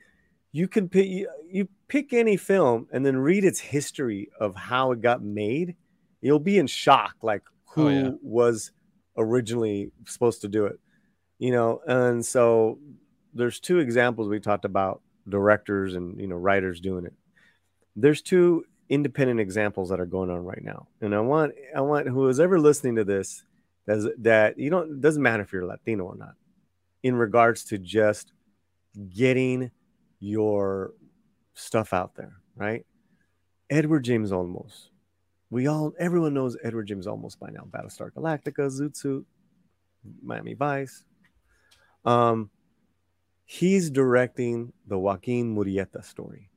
you 0.52 0.68
can 0.68 0.90
pick 0.90 1.08
you, 1.08 1.30
you 1.50 1.68
pick 1.88 2.14
any 2.14 2.38
film 2.38 2.88
and 2.92 3.06
then 3.06 3.18
read 3.18 3.44
its 3.46 3.60
history 3.60 4.30
of 4.40 4.56
how 4.56 4.92
it 4.92 5.02
got 5.02 5.24
made. 5.24 5.76
You'll 6.22 6.40
be 6.40 6.58
in 6.58 6.68
shock, 6.68 7.16
like 7.22 7.44
oh, 7.46 7.74
who 7.74 7.86
Oh, 7.88 7.90
yeah. 7.90 8.12
was 8.22 8.72
originally 9.18 9.92
supposed 10.06 10.42
to 10.42 10.48
do 10.48 10.66
it, 10.66 10.80
you 11.40 11.52
know. 11.52 11.82
And 11.88 12.26
so 12.26 12.80
there's 13.34 13.60
two 13.60 13.80
examples 13.80 14.28
we 14.28 14.40
talked 14.40 14.66
about 14.66 15.02
directors 15.28 15.96
and 15.96 16.20
you 16.20 16.28
know 16.28 16.36
writers 16.36 16.80
doing 16.82 17.06
it. 17.06 17.14
There's 17.96 18.22
two 18.22 18.66
independent 18.90 19.40
examples 19.40 19.90
that 19.90 20.00
are 20.00 20.06
going 20.06 20.30
on 20.30 20.44
right 20.44 20.64
now, 20.64 20.88
and 21.02 21.16
I 21.16 21.20
want 21.22 21.54
I 21.76 21.82
want 21.82 22.08
who 22.08 22.28
is 22.28 22.40
ever 22.40 22.60
listening 22.60 22.96
to 22.98 23.04
this 23.04 23.44
that's, 23.86 24.06
that 24.20 24.60
you 24.60 24.70
don't 24.70 25.02
doesn't 25.02 25.22
matter 25.24 25.44
if 25.44 25.54
you're 25.54 25.66
Latino 25.66 26.06
or 26.06 26.16
not 26.16 26.36
in 27.04 27.16
regards 27.16 27.64
to 27.66 27.78
just 27.78 28.32
getting 29.16 29.72
your 30.22 30.94
stuff 31.54 31.92
out 31.92 32.16
there, 32.16 32.38
right? 32.56 32.86
Edward 33.70 34.04
James 34.04 34.32
Olmos. 34.32 34.88
We 35.50 35.68
all, 35.68 35.92
everyone 36.00 36.34
knows 36.34 36.56
Edward 36.64 36.88
James 36.88 37.08
Olmos 37.08 37.38
by 37.38 37.50
now. 37.50 37.68
Battlestar 37.70 38.12
Galactica, 38.12 38.70
Zoot 38.70 38.96
Suit, 38.96 39.26
Miami 40.24 40.54
Vice. 40.54 41.04
Um, 42.06 42.50
he's 43.44 43.90
directing 43.90 44.72
the 44.88 44.98
Joaquin 44.98 45.54
Murrieta 45.54 46.06
story. 46.06 46.50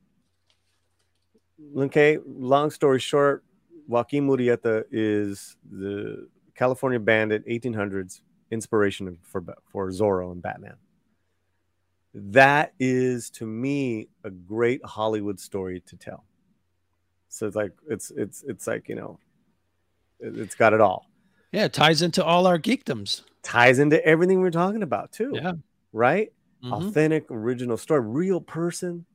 Okay, 1.77 2.19
long 2.25 2.69
story 2.69 2.99
short, 2.99 3.43
Joaquin 3.87 4.27
Murrieta 4.27 4.83
is 4.91 5.57
the 5.69 6.27
California 6.53 6.99
bandit, 6.99 7.45
1800s 7.47 8.21
inspiration 8.51 9.17
for 9.23 9.43
for 9.71 9.89
Zorro 9.89 10.31
and 10.31 10.41
Batman. 10.41 10.75
That 12.17 12.73
is 12.79 13.29
to 13.31 13.45
me 13.45 14.07
a 14.23 14.29
great 14.29 14.83
Hollywood 14.85 15.37
story 15.39 15.81
to 15.81 15.97
tell. 15.97 16.23
So 17.27 17.45
it's 17.45 17.55
like 17.57 17.73
it's 17.89 18.09
it's 18.15 18.41
it's 18.47 18.67
like 18.67 18.87
you 18.87 18.95
know, 18.95 19.19
it, 20.21 20.37
it's 20.37 20.55
got 20.55 20.71
it 20.71 20.79
all. 20.79 21.09
Yeah. 21.51 21.65
It 21.65 21.73
ties 21.73 22.01
into 22.01 22.23
all 22.23 22.47
our 22.47 22.57
geekdoms. 22.57 23.23
Ties 23.43 23.79
into 23.79 24.03
everything 24.05 24.39
we're 24.39 24.49
talking 24.49 24.81
about 24.81 25.11
too. 25.11 25.31
Yeah. 25.35 25.53
Right. 25.91 26.31
Mhm. 26.63 26.71
Authentic, 26.71 27.29
original 27.29 27.77
story, 27.77 28.01
real 28.01 28.39
person 28.39 29.05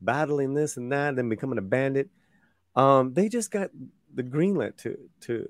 battling 0.00 0.54
this 0.54 0.78
and 0.78 0.90
that, 0.92 1.16
then 1.16 1.28
becoming 1.28 1.58
a 1.58 1.62
bandit. 1.62 2.08
Um, 2.74 3.12
they 3.12 3.28
just 3.28 3.50
got 3.50 3.70
the 4.14 4.22
greenlit 4.22 4.78
to 4.78 4.96
to 5.22 5.46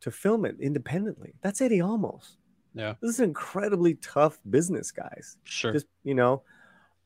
to 0.00 0.10
film 0.10 0.44
it 0.44 0.56
independently. 0.58 1.34
That's 1.42 1.60
Eddie 1.60 1.78
Olmos. 1.78 2.36
Yeah. 2.74 2.94
This 3.00 3.10
is 3.10 3.20
incredibly 3.20 3.94
tough 3.94 4.38
business, 4.48 4.90
guys. 4.90 5.36
Sure. 5.44 5.72
Just 5.72 5.86
you 6.04 6.14
know, 6.14 6.42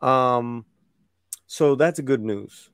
um, 0.01 0.65
so 1.47 1.75
that's 1.75 1.99
a 1.99 2.03
good 2.03 2.23
news. 2.23 2.71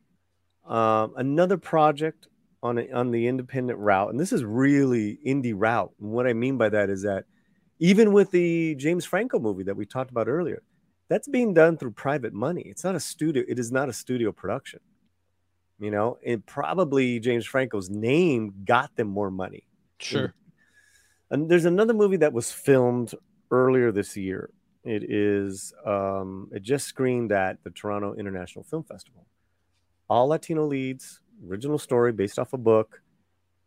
Um, 0.66 1.14
another 1.16 1.56
project 1.56 2.28
on 2.62 2.78
a, 2.78 2.90
on 2.90 3.10
the 3.10 3.26
independent 3.26 3.78
route, 3.78 4.10
and 4.10 4.18
this 4.20 4.32
is 4.32 4.44
really 4.44 5.18
indie 5.26 5.54
route. 5.54 5.92
And 6.00 6.10
what 6.10 6.26
I 6.26 6.32
mean 6.32 6.58
by 6.58 6.68
that 6.68 6.90
is 6.90 7.02
that 7.02 7.24
even 7.78 8.12
with 8.12 8.30
the 8.30 8.74
James 8.76 9.04
Franco 9.04 9.38
movie 9.38 9.64
that 9.64 9.76
we 9.76 9.86
talked 9.86 10.10
about 10.10 10.28
earlier, 10.28 10.62
that's 11.08 11.26
being 11.26 11.54
done 11.54 11.76
through 11.76 11.92
private 11.92 12.32
money. 12.32 12.62
It's 12.66 12.84
not 12.84 12.94
a 12.94 13.00
studio. 13.00 13.42
It 13.48 13.58
is 13.58 13.72
not 13.72 13.88
a 13.88 13.92
studio 13.92 14.32
production. 14.32 14.80
You 15.78 15.90
know, 15.90 16.18
and 16.24 16.44
probably 16.44 17.20
James 17.20 17.46
Franco's 17.46 17.88
name 17.88 18.52
got 18.66 18.94
them 18.96 19.08
more 19.08 19.30
money. 19.30 19.66
sure. 19.98 20.34
And 21.30 21.48
there's 21.48 21.64
another 21.64 21.94
movie 21.94 22.18
that 22.18 22.32
was 22.32 22.50
filmed 22.52 23.14
earlier 23.50 23.92
this 23.92 24.16
year. 24.16 24.50
It 24.84 25.10
is 25.10 25.72
um, 25.86 26.48
it 26.52 26.62
just 26.62 26.86
screened 26.86 27.32
at 27.32 27.62
the 27.64 27.70
Toronto 27.70 28.14
International 28.14 28.64
Film 28.64 28.84
Festival. 28.84 29.26
All 30.08 30.28
Latino 30.28 30.66
leads, 30.66 31.20
original 31.48 31.78
story 31.78 32.12
based 32.12 32.38
off 32.38 32.52
a 32.52 32.58
book. 32.58 33.02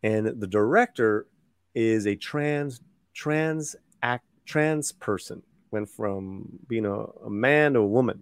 and 0.03 0.27
the 0.41 0.47
director 0.47 1.27
is 1.75 2.05
a 2.07 2.15
trans 2.15 2.81
trans 3.13 3.75
act 4.03 4.25
trans 4.45 4.91
person 4.91 5.41
went 5.71 5.89
from 5.89 6.47
being 6.67 6.85
a, 6.85 6.99
a 7.25 7.29
man 7.29 7.73
to 7.73 7.79
a 7.79 7.87
woman 7.87 8.21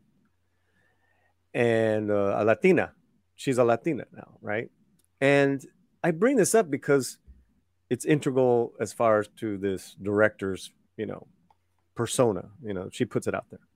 and 1.54 2.12
uh, 2.12 2.36
a 2.38 2.46
latina 2.46 2.94
she's 3.36 3.58
a 3.58 3.64
latina 3.64 4.06
now 4.16 4.38
right 4.42 4.70
and 5.20 5.66
i 6.04 6.12
bring 6.12 6.38
this 6.38 6.56
up 6.56 6.70
because 6.70 7.18
it's 7.92 8.06
integral 8.06 8.74
as 8.80 8.92
far 8.94 9.20
as 9.20 9.28
to 9.42 9.58
this 9.58 9.96
director's 10.02 10.72
you 10.98 11.06
know 11.06 11.28
persona 11.94 12.50
you 12.64 12.74
know 12.74 12.90
she 12.92 13.06
puts 13.06 13.28
it 13.28 13.36
out 13.36 13.46
there 13.52 13.68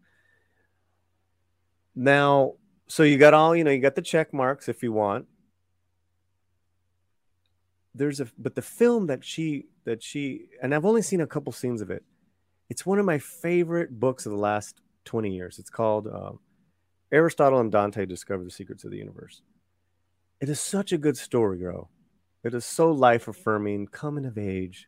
now 1.93 2.53
so 2.87 3.03
you 3.03 3.17
got 3.17 3.33
all 3.33 3.55
you 3.55 3.63
know 3.63 3.71
you 3.71 3.79
got 3.79 3.95
the 3.95 4.01
check 4.01 4.33
marks 4.33 4.67
if 4.67 4.81
you 4.81 4.91
want 4.91 5.27
there's 7.95 8.19
a 8.19 8.27
but 8.37 8.55
the 8.55 8.61
film 8.61 9.07
that 9.07 9.23
she 9.23 9.65
that 9.85 10.03
she 10.03 10.47
and 10.61 10.75
I've 10.75 10.85
only 10.85 11.01
seen 11.01 11.21
a 11.21 11.27
couple 11.27 11.51
scenes 11.53 11.81
of 11.81 11.89
it. 11.89 12.03
It's 12.69 12.85
one 12.85 12.99
of 12.99 13.05
my 13.05 13.19
favorite 13.19 13.99
books 13.99 14.25
of 14.25 14.31
the 14.31 14.37
last 14.37 14.81
20 15.05 15.33
years. 15.33 15.59
It's 15.59 15.69
called 15.69 16.07
uh, 16.07 16.31
Aristotle 17.11 17.59
and 17.59 17.71
Dante 17.71 18.05
Discover 18.05 18.43
the 18.43 18.51
Secrets 18.51 18.83
of 18.83 18.91
the 18.91 18.97
Universe. 18.97 19.41
It 20.41 20.49
is 20.49 20.59
such 20.59 20.91
a 20.91 20.97
good 20.97 21.15
story, 21.15 21.59
girl. 21.59 21.89
It 22.45 22.53
is 22.53 22.63
so 22.63 22.91
life 22.91 23.27
affirming, 23.27 23.87
coming 23.87 24.23
of 24.23 24.37
age. 24.37 24.87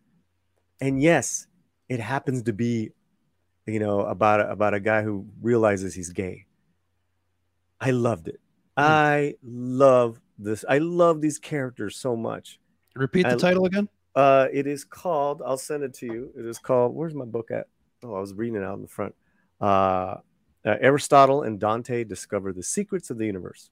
And 0.79 1.01
yes, 1.01 1.47
it 1.89 1.99
happens 1.99 2.43
to 2.43 2.53
be, 2.53 2.91
you 3.65 3.79
know, 3.79 4.01
about 4.01 4.41
a, 4.41 4.51
about 4.51 4.75
a 4.75 4.79
guy 4.79 5.01
who 5.01 5.25
realizes 5.41 5.95
he's 5.95 6.11
gay. 6.11 6.45
I 7.81 7.89
loved 7.89 8.27
it. 8.27 8.39
Hmm. 8.77 8.83
I 8.83 9.33
love 9.43 10.21
this. 10.37 10.65
I 10.69 10.77
love 10.77 11.19
these 11.19 11.39
characters 11.39 11.95
so 11.95 12.15
much. 12.15 12.59
Repeat 12.95 13.23
the 13.23 13.33
I- 13.33 13.37
title 13.37 13.65
again. 13.65 13.89
Uh, 14.15 14.47
it 14.51 14.67
is 14.67 14.83
called. 14.83 15.41
I'll 15.43 15.57
send 15.57 15.83
it 15.83 15.95
to 15.95 16.05
you. 16.05 16.31
It 16.37 16.45
is 16.45 16.59
called. 16.59 16.95
Where's 16.95 17.15
my 17.15 17.25
book 17.25 17.49
at? 17.51 17.67
Oh, 18.03 18.13
I 18.13 18.19
was 18.19 18.33
reading 18.33 18.55
it 18.55 18.63
out 18.63 18.75
in 18.75 18.81
the 18.83 18.87
front. 18.87 19.15
Uh, 19.59 20.17
uh, 20.65 20.75
Aristotle 20.79 21.41
and 21.43 21.59
Dante 21.59 22.03
discover 22.03 22.53
the 22.53 22.63
secrets 22.63 23.09
of 23.09 23.17
the 23.17 23.25
universe. 23.25 23.71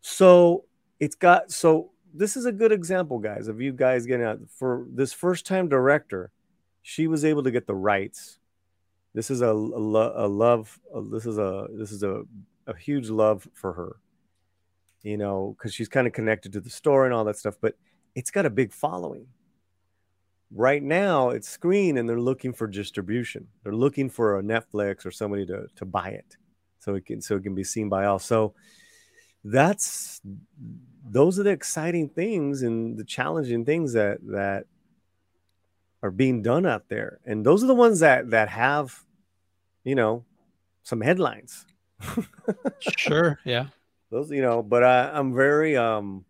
So 0.00 0.64
it's 0.98 1.14
got. 1.14 1.52
So 1.52 1.90
this 2.14 2.36
is 2.36 2.46
a 2.46 2.52
good 2.52 2.72
example, 2.72 3.18
guys, 3.18 3.48
of 3.48 3.60
you 3.60 3.72
guys 3.72 4.06
getting 4.06 4.26
out 4.26 4.38
for 4.58 4.86
this 4.92 5.12
first 5.12 5.46
time 5.46 5.68
director. 5.68 6.30
She 6.82 7.06
was 7.06 7.24
able 7.24 7.42
to 7.42 7.50
get 7.50 7.66
the 7.66 7.74
rights. 7.74 8.38
This 9.14 9.30
is 9.30 9.42
a, 9.42 9.48
a, 9.48 9.52
lo- 9.52 10.12
a 10.16 10.26
love. 10.28 10.78
a- 10.94 11.02
this 11.02 11.26
is 11.26 11.38
a 11.38 11.66
this 11.72 11.92
is 11.92 12.02
a 12.02 12.22
a 12.66 12.76
huge 12.76 13.08
love 13.10 13.48
for 13.54 13.72
her. 13.72 13.96
You 15.02 15.16
know, 15.16 15.54
because 15.56 15.72
she's 15.74 15.88
kind 15.88 16.06
of 16.06 16.12
connected 16.12 16.52
to 16.52 16.60
the 16.60 16.70
story 16.70 17.06
and 17.06 17.14
all 17.14 17.24
that 17.24 17.38
stuff, 17.38 17.56
but 17.60 17.74
it's 18.14 18.30
got 18.30 18.46
a 18.46 18.50
big 18.50 18.72
following 18.72 19.26
right 20.54 20.82
now 20.82 21.30
it's 21.30 21.48
screened 21.48 21.98
and 21.98 22.08
they're 22.08 22.20
looking 22.20 22.52
for 22.52 22.66
distribution 22.66 23.46
they're 23.62 23.72
looking 23.72 24.10
for 24.10 24.38
a 24.38 24.42
netflix 24.42 25.06
or 25.06 25.10
somebody 25.10 25.46
to, 25.46 25.66
to 25.76 25.84
buy 25.84 26.08
it 26.08 26.36
so 26.80 26.94
it 26.94 27.06
can 27.06 27.20
so 27.20 27.36
it 27.36 27.42
can 27.42 27.54
be 27.54 27.62
seen 27.62 27.88
by 27.88 28.04
all 28.06 28.18
so 28.18 28.52
that's 29.44 30.20
those 31.12 31.38
are 31.38 31.42
the 31.42 31.50
exciting 31.50 32.08
things 32.08 32.62
and 32.62 32.96
the 32.98 33.04
challenging 33.04 33.64
things 33.64 33.92
that 33.94 34.18
that 34.22 34.64
are 36.02 36.10
being 36.10 36.40
done 36.42 36.64
out 36.66 36.88
there 36.88 37.18
and 37.26 37.44
those 37.44 37.62
are 37.62 37.66
the 37.66 37.74
ones 37.74 38.00
that 38.00 38.30
that 38.30 38.48
have 38.48 39.04
you 39.84 39.94
know 39.94 40.24
some 40.82 41.00
headlines 41.00 41.66
Sure. 42.80 43.38
Yeah. 43.44 43.66
those 44.10 44.30
you 44.30 44.40
know 44.40 44.62
but 44.62 44.82
i 44.82 45.10
i'm 45.12 45.34
very 45.34 45.76
um 45.76 46.24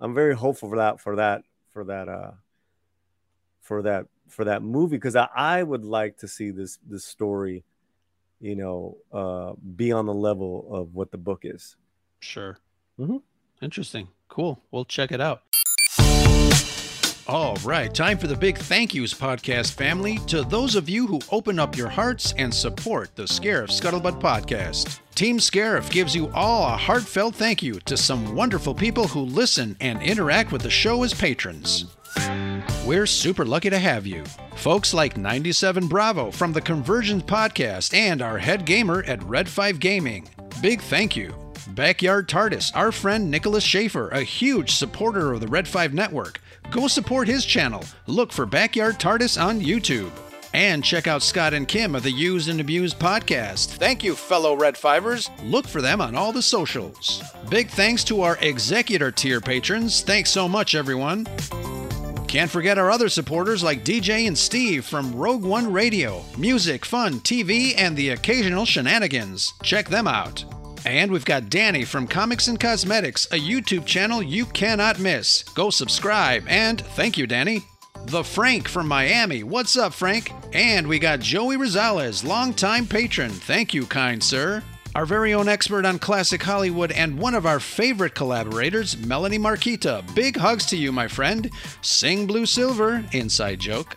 i'm 0.00 0.14
very 0.14 0.34
hopeful 0.34 0.68
for 0.68 0.76
that 0.76 1.00
for 1.00 1.16
that 1.16 1.42
for 1.72 1.84
that 1.84 2.08
uh 2.08 2.32
for 3.60 3.82
that 3.82 4.06
for 4.28 4.44
that 4.44 4.62
movie 4.62 4.96
because 4.96 5.16
I, 5.16 5.28
I 5.34 5.62
would 5.62 5.84
like 5.84 6.18
to 6.18 6.28
see 6.28 6.50
this 6.50 6.78
this 6.88 7.04
story 7.04 7.64
you 8.40 8.54
know 8.54 8.98
uh 9.12 9.54
be 9.74 9.90
on 9.92 10.06
the 10.06 10.14
level 10.14 10.66
of 10.70 10.94
what 10.94 11.10
the 11.10 11.18
book 11.18 11.40
is 11.44 11.76
Sure. 12.20 12.58
Mhm. 12.98 13.22
Interesting. 13.60 14.08
Cool. 14.28 14.60
We'll 14.70 14.84
check 14.84 15.12
it 15.12 15.20
out. 15.20 15.42
All 17.28 17.56
right, 17.64 17.92
time 17.92 18.18
for 18.18 18.28
the 18.28 18.36
big 18.36 18.56
thank 18.56 18.94
yous 18.94 19.12
podcast 19.12 19.72
family 19.72 20.18
to 20.28 20.44
those 20.44 20.76
of 20.76 20.88
you 20.88 21.08
who 21.08 21.18
open 21.32 21.58
up 21.58 21.76
your 21.76 21.88
hearts 21.88 22.32
and 22.38 22.54
support 22.54 23.16
the 23.16 23.24
Scarif 23.24 23.68
Scuttlebutt 23.68 24.20
podcast. 24.20 25.00
Team 25.16 25.38
Scarif 25.38 25.90
gives 25.90 26.14
you 26.14 26.30
all 26.34 26.72
a 26.72 26.76
heartfelt 26.76 27.34
thank 27.34 27.64
you 27.64 27.80
to 27.80 27.96
some 27.96 28.36
wonderful 28.36 28.74
people 28.74 29.08
who 29.08 29.22
listen 29.22 29.76
and 29.80 30.00
interact 30.02 30.52
with 30.52 30.62
the 30.62 30.70
show 30.70 31.02
as 31.02 31.12
patrons. 31.12 31.86
We're 32.86 33.06
super 33.06 33.44
lucky 33.44 33.70
to 33.70 33.78
have 33.78 34.06
you. 34.06 34.22
Folks 34.54 34.94
like 34.94 35.16
97 35.16 35.88
Bravo 35.88 36.30
from 36.30 36.52
the 36.52 36.60
Convergence 36.60 37.24
podcast 37.24 37.92
and 37.92 38.22
our 38.22 38.38
head 38.38 38.64
gamer 38.66 39.02
at 39.02 39.22
Red 39.24 39.48
5 39.48 39.80
Gaming. 39.80 40.28
Big 40.62 40.80
thank 40.80 41.16
you. 41.16 41.34
Backyard 41.68 42.28
TARDIS, 42.28 42.70
our 42.74 42.92
friend 42.92 43.30
Nicholas 43.30 43.64
Schaefer, 43.64 44.08
a 44.10 44.22
huge 44.22 44.74
supporter 44.74 45.32
of 45.32 45.40
the 45.40 45.48
Red 45.48 45.66
5 45.66 45.92
network. 45.92 46.40
Go 46.70 46.86
support 46.86 47.26
his 47.26 47.44
channel. 47.44 47.84
Look 48.06 48.32
for 48.32 48.46
Backyard 48.46 48.98
TARDIS 49.00 49.42
on 49.42 49.60
YouTube. 49.60 50.10
And 50.54 50.82
check 50.82 51.06
out 51.06 51.22
Scott 51.22 51.52
and 51.52 51.66
Kim 51.66 51.94
of 51.94 52.02
the 52.02 52.10
Used 52.10 52.48
and 52.48 52.60
Abused 52.60 52.98
podcast. 52.98 53.76
Thank 53.76 54.04
you, 54.04 54.14
fellow 54.14 54.56
Red 54.56 54.76
Fivers. 54.76 55.28
Look 55.42 55.66
for 55.66 55.82
them 55.82 56.00
on 56.00 56.14
all 56.14 56.32
the 56.32 56.40
socials. 56.40 57.22
Big 57.50 57.68
thanks 57.68 58.04
to 58.04 58.22
our 58.22 58.38
executor 58.40 59.10
tier 59.10 59.40
patrons. 59.40 60.00
Thanks 60.02 60.30
so 60.30 60.48
much, 60.48 60.74
everyone. 60.74 61.26
Can't 62.28 62.50
forget 62.50 62.78
our 62.78 62.90
other 62.90 63.08
supporters 63.08 63.62
like 63.62 63.84
DJ 63.84 64.26
and 64.26 64.38
Steve 64.38 64.84
from 64.84 65.14
Rogue 65.14 65.44
One 65.44 65.72
Radio, 65.72 66.24
music, 66.38 66.84
fun, 66.84 67.20
TV, 67.20 67.74
and 67.76 67.96
the 67.96 68.10
occasional 68.10 68.64
shenanigans. 68.64 69.52
Check 69.62 69.88
them 69.88 70.06
out. 70.08 70.44
And 70.86 71.10
we've 71.10 71.24
got 71.24 71.50
Danny 71.50 71.84
from 71.84 72.06
Comics 72.06 72.46
and 72.46 72.60
Cosmetics, 72.60 73.26
a 73.32 73.40
YouTube 73.40 73.86
channel 73.86 74.22
you 74.22 74.46
cannot 74.46 75.00
miss. 75.00 75.42
Go 75.42 75.68
subscribe, 75.68 76.44
and 76.46 76.80
thank 76.80 77.18
you, 77.18 77.26
Danny. 77.26 77.64
The 78.04 78.22
Frank 78.22 78.68
from 78.68 78.86
Miami. 78.86 79.42
What's 79.42 79.76
up, 79.76 79.92
Frank? 79.92 80.30
And 80.52 80.86
we 80.86 81.00
got 81.00 81.18
Joey 81.18 81.56
Rosales, 81.56 82.24
longtime 82.24 82.86
patron. 82.86 83.30
Thank 83.30 83.74
you, 83.74 83.84
kind 83.84 84.22
sir. 84.22 84.62
Our 84.94 85.06
very 85.06 85.34
own 85.34 85.48
expert 85.48 85.84
on 85.84 85.98
classic 85.98 86.40
Hollywood 86.40 86.92
and 86.92 87.18
one 87.18 87.34
of 87.34 87.46
our 87.46 87.58
favorite 87.58 88.14
collaborators, 88.14 88.96
Melanie 88.96 89.40
Marquita. 89.40 90.02
Big 90.14 90.36
hugs 90.36 90.66
to 90.66 90.76
you, 90.76 90.92
my 90.92 91.08
friend. 91.08 91.50
Sing 91.82 92.28
Blue 92.28 92.46
Silver, 92.46 93.04
inside 93.10 93.58
joke. 93.58 93.96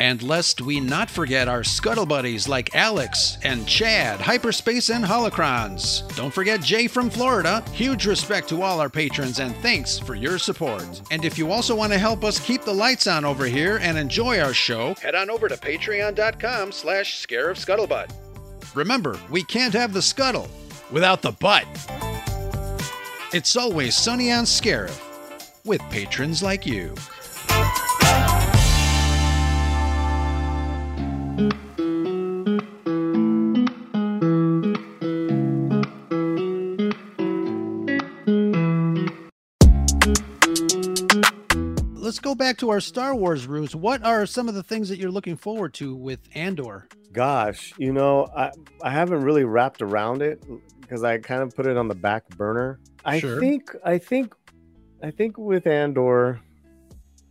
And 0.00 0.22
lest 0.22 0.60
we 0.60 0.80
not 0.80 1.10
forget 1.10 1.48
our 1.48 1.64
scuttle 1.64 2.06
buddies 2.06 2.48
like 2.48 2.74
Alex 2.74 3.38
and 3.42 3.66
Chad, 3.66 4.20
Hyperspace 4.20 4.90
and 4.90 5.04
Holocrons. 5.04 6.14
Don't 6.16 6.32
forget 6.32 6.62
Jay 6.62 6.86
from 6.86 7.10
Florida. 7.10 7.64
Huge 7.72 8.06
respect 8.06 8.48
to 8.50 8.62
all 8.62 8.80
our 8.80 8.88
patrons 8.88 9.40
and 9.40 9.56
thanks 9.56 9.98
for 9.98 10.14
your 10.14 10.38
support. 10.38 11.02
And 11.10 11.24
if 11.24 11.36
you 11.36 11.50
also 11.50 11.74
want 11.74 11.92
to 11.92 11.98
help 11.98 12.24
us 12.24 12.38
keep 12.38 12.62
the 12.62 12.74
lights 12.74 13.06
on 13.06 13.24
over 13.24 13.46
here 13.46 13.78
and 13.78 13.98
enjoy 13.98 14.38
our 14.40 14.54
show, 14.54 14.94
head 14.94 15.14
on 15.14 15.30
over 15.30 15.48
to 15.48 15.56
patreon.com 15.56 16.72
slash 16.72 17.26
scarif 17.26 17.64
scuttlebutt. 17.64 18.12
Remember, 18.74 19.18
we 19.30 19.42
can't 19.44 19.74
have 19.74 19.92
the 19.92 20.02
scuttle 20.02 20.48
without 20.90 21.22
the 21.22 21.32
butt. 21.32 21.66
It's 23.32 23.56
always 23.56 23.94
sunny 23.94 24.32
on 24.32 24.44
Scarif 24.44 24.98
with 25.64 25.82
patrons 25.90 26.42
like 26.42 26.64
you. 26.64 26.94
To 42.58 42.70
our 42.70 42.80
Star 42.80 43.14
Wars 43.14 43.46
roots. 43.46 43.74
What 43.74 44.02
are 44.04 44.26
some 44.26 44.48
of 44.48 44.54
the 44.54 44.62
things 44.62 44.88
that 44.88 44.98
you're 44.98 45.10
looking 45.10 45.36
forward 45.36 45.74
to 45.74 45.94
with 45.94 46.20
Andor? 46.34 46.88
gosh 47.12 47.72
you 47.78 47.92
know 47.92 48.28
i 48.36 48.50
i 48.82 48.90
haven't 48.90 49.22
really 49.22 49.44
wrapped 49.44 49.80
around 49.80 50.22
it 50.22 50.44
because 50.80 51.02
i 51.02 51.16
kind 51.18 51.42
of 51.42 51.54
put 51.54 51.66
it 51.66 51.76
on 51.76 51.88
the 51.88 51.94
back 51.94 52.28
burner 52.36 52.78
i 53.04 53.18
Sure. 53.18 53.40
think 53.40 53.74
i 53.84 53.96
think 53.98 54.34
i 55.02 55.10
think 55.10 55.38
with 55.38 55.66
andor 55.66 56.40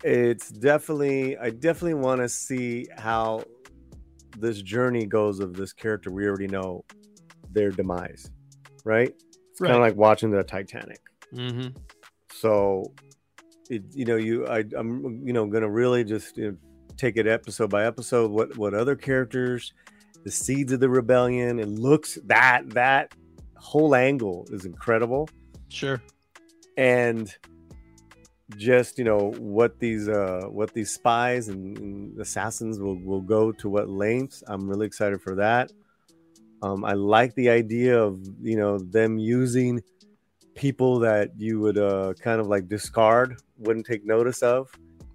it's 0.03 0.49
definitely 0.49 1.37
i 1.37 1.49
definitely 1.49 1.93
want 1.93 2.21
to 2.21 2.29
see 2.29 2.87
how 2.97 3.43
this 4.39 4.61
journey 4.61 5.05
goes 5.05 5.39
of 5.39 5.55
this 5.55 5.73
character 5.73 6.11
we 6.11 6.25
already 6.25 6.47
know 6.47 6.83
their 7.51 7.69
demise 7.69 8.31
right 8.83 9.13
it's 9.51 9.59
kind 9.59 9.73
of 9.73 9.81
like 9.81 9.95
watching 9.95 10.31
the 10.31 10.43
titanic 10.43 11.01
mm-hmm. 11.33 11.67
so 12.31 12.83
it, 13.69 13.83
you 13.91 14.05
know 14.05 14.15
you 14.15 14.47
I, 14.47 14.63
i'm 14.77 15.25
you 15.25 15.33
know 15.33 15.45
gonna 15.45 15.69
really 15.69 16.03
just 16.03 16.37
you 16.37 16.51
know, 16.51 16.57
take 16.97 17.17
it 17.17 17.27
episode 17.27 17.69
by 17.69 17.85
episode 17.85 18.31
what 18.31 18.57
what 18.57 18.73
other 18.73 18.95
characters 18.95 19.73
the 20.23 20.31
seeds 20.31 20.71
of 20.71 20.79
the 20.79 20.89
rebellion 20.89 21.59
it 21.59 21.67
looks 21.69 22.17
that 22.25 22.69
that 22.71 23.13
whole 23.55 23.95
angle 23.95 24.47
is 24.51 24.65
incredible 24.65 25.29
Sure. 25.69 26.01
and 26.77 27.35
just 28.55 28.97
you 28.97 29.03
know 29.03 29.33
what 29.37 29.77
these 29.79 30.07
uh 30.07 30.43
what 30.49 30.73
these 30.73 30.91
spies 30.91 31.49
and, 31.49 31.77
and 31.77 32.19
assassins 32.19 32.79
will 32.79 32.97
will 32.99 33.21
go 33.21 33.51
to 33.51 33.67
what 33.69 33.89
lengths. 33.89 34.41
I'm 34.47 34.69
really 34.69 34.87
excited 34.87 35.21
for 35.21 35.35
that. 35.35 35.71
Um, 36.61 36.85
I 36.85 36.93
like 36.93 37.35
the 37.35 37.49
idea 37.49 38.01
of 38.01 38.19
you 38.41 38.55
know 38.55 38.79
them 38.79 39.17
using 39.17 39.83
people 40.57 40.99
that 40.99 41.31
you 41.37 41.59
would 41.61 41.77
uh 41.77 42.13
kind 42.19 42.41
of 42.41 42.47
like 42.47 42.67
discard, 42.67 43.39
wouldn't 43.57 43.85
take 43.85 44.05
notice 44.05 44.41
of 44.43 44.69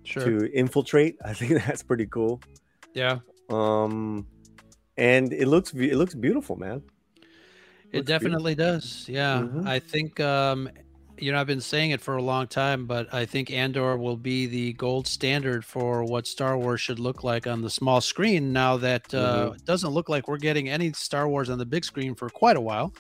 Sure. 0.05 0.25
to 0.25 0.53
infiltrate. 0.53 1.17
I 1.25 1.33
think 1.35 1.53
that's 1.67 1.83
pretty 1.83 2.07
cool. 2.07 2.41
yeah. 2.95 3.19
Um, 3.51 4.27
and 4.97 5.33
it 5.33 5.49
looks 5.49 5.73
it 5.75 5.97
looks 5.97 6.15
beautiful, 6.15 6.57
man. 6.57 6.83
It 7.93 7.99
Looks 7.99 8.09
definitely 8.09 8.55
does. 8.55 9.07
Yeah. 9.09 9.41
Mhm. 9.43 9.67
I 9.67 9.79
think 9.79 10.19
um 10.21 10.71
you 11.19 11.31
know, 11.31 11.39
I've 11.39 11.47
been 11.47 11.61
saying 11.61 11.91
it 11.93 12.01
for 12.01 12.17
a 12.17 12.23
long 12.23 12.49
time, 12.49 12.87
but 12.87 13.13
I 13.15 13.27
think 13.27 13.53
Andor 13.53 13.97
will 13.97 14.17
be 14.17 14.47
the 14.47 14.73
gold 14.73 15.07
standard 15.07 15.65
for 15.65 16.03
what 16.03 16.27
Star 16.27 16.59
Wars 16.59 16.81
should 16.81 16.99
look 16.99 17.23
like 17.23 17.47
on 17.47 17.61
the 17.63 17.71
small 17.71 18.01
screen 18.01 18.53
now 18.53 18.77
that 18.79 19.13
uh, 19.15 19.51
Mhm. 19.51 19.57
it 19.57 19.65
doesn't 19.65 19.91
look 19.91 20.09
like 20.09 20.27
we're 20.27 20.39
getting 20.39 20.69
any 20.69 20.93
Star 20.95 21.29
Wars 21.29 21.49
on 21.49 21.59
the 21.59 21.67
big 21.67 21.85
screen 21.85 22.15
for 22.17 22.29
quite 22.29 22.57
a 22.57 22.61
while. 22.61 22.93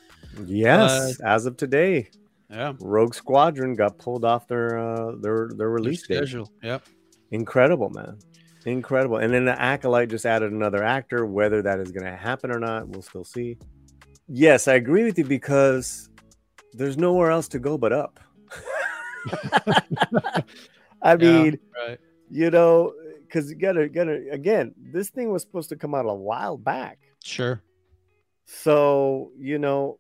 Yes, 0.47 1.19
as 1.21 1.47
of 1.47 1.57
today, 1.57 2.11
Yeah. 2.53 2.75
Rogue 2.81 3.15
Squadron 3.15 3.75
got 3.75 3.99
pulled 3.99 4.25
off 4.25 4.47
their 4.47 4.79
uh 4.79 5.13
their 5.21 5.49
their 5.49 5.57
Their 5.57 5.71
release 5.71 6.07
date. 6.07 6.17
schedule. 6.17 6.53
Yep. 6.63 6.85
Incredible, 7.31 7.89
man. 7.91 8.19
Incredible. 8.67 9.17
And 9.17 9.33
then 9.35 9.45
the 9.47 9.61
Acolyte 9.61 10.11
just 10.11 10.27
added 10.27 10.53
another 10.53 10.85
actor. 10.85 11.25
Whether 11.27 11.63
that 11.63 11.81
is 11.81 11.91
going 11.91 12.05
to 12.05 12.15
happen 12.17 12.51
or 12.53 12.61
not, 12.61 12.87
we'll 12.89 13.03
still 13.03 13.25
see. 13.25 13.59
Yes, 14.29 14.69
I 14.69 14.75
agree 14.75 15.03
with 15.05 15.19
you 15.19 15.25
because 15.25 16.11
there's 16.75 16.97
nowhere 16.97 17.31
else 17.31 17.49
to 17.49 17.59
go 17.59 17.77
but 17.79 17.93
up. 17.93 18.21
I 19.33 20.43
Yeah. 21.05 21.15
mean, 21.17 21.59
Right. 21.89 21.99
you 22.31 22.51
know, 22.51 22.93
because 23.23 23.51
you 23.51 23.57
gotta, 23.57 23.89
gotta, 23.89 24.29
again, 24.31 24.75
this 24.79 25.09
thing 25.11 25.31
was 25.33 25.43
supposed 25.43 25.71
to 25.71 25.77
come 25.77 25.95
out 25.95 26.07
a 26.07 26.15
while 26.15 26.57
back. 26.57 26.99
Sure. 27.25 27.63
So, 28.45 29.33
you 29.39 29.59
know, 29.59 29.99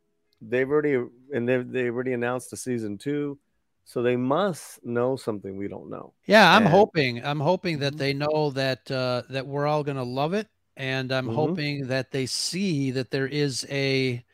they've 0.48 0.68
already, 0.68 0.94
and 1.32 1.48
they've, 1.48 1.70
they've 1.70 1.94
already 1.94 2.12
announced 2.12 2.50
the 2.50 2.56
season 2.56 2.98
two. 2.98 3.38
So 3.84 4.00
they 4.00 4.16
must 4.16 4.84
know 4.84 5.16
something 5.16 5.56
we 5.56 5.66
don't 5.66 5.90
know. 5.90 6.14
Yeah, 6.26 6.54
I'm 6.54 6.62
And- 6.62 6.70
hoping. 6.70 7.24
I'm 7.24 7.40
hoping 7.40 7.80
that 7.80 7.94
Mhm. 7.94 7.98
they 7.98 8.12
know 8.14 8.50
that 8.50 8.88
uh, 8.90 9.22
that 9.30 9.46
we're 9.46 9.66
all 9.66 9.82
to 9.96 10.04
love 10.04 10.34
it, 10.34 10.46
and 10.76 11.10
I'm 11.10 11.26
Mhm. 11.26 11.34
hoping 11.34 11.86
that 11.88 12.12
they 12.12 12.26
see 12.26 12.92
that 12.92 13.10
there 13.10 13.26
is 13.26 13.66
a 13.70 14.24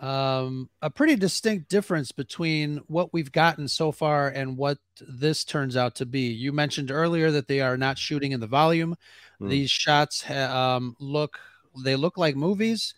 um, 0.00 0.68
a 0.82 0.90
pretty 0.90 1.14
distinct 1.14 1.68
difference 1.68 2.10
between 2.10 2.78
what 2.88 3.12
we've 3.12 3.30
gotten 3.30 3.68
so 3.68 3.92
far 3.92 4.28
and 4.28 4.56
what 4.56 4.78
this 5.00 5.44
turns 5.44 5.76
out 5.76 5.94
to 5.96 6.04
be. 6.06 6.32
You 6.32 6.52
mentioned 6.52 6.90
earlier 6.90 7.30
that 7.30 7.46
they 7.46 7.60
are 7.60 7.76
not 7.76 7.96
shooting 7.96 8.32
in 8.32 8.40
the 8.40 8.48
volume. 8.48 8.96
Mm. 9.40 9.50
These 9.50 9.70
shots 9.70 10.20
ha- 10.22 10.76
um, 10.76 10.96
look 10.98 11.38
they 11.84 11.94
look 11.96 12.18
like 12.18 12.34
movies. 12.36 12.94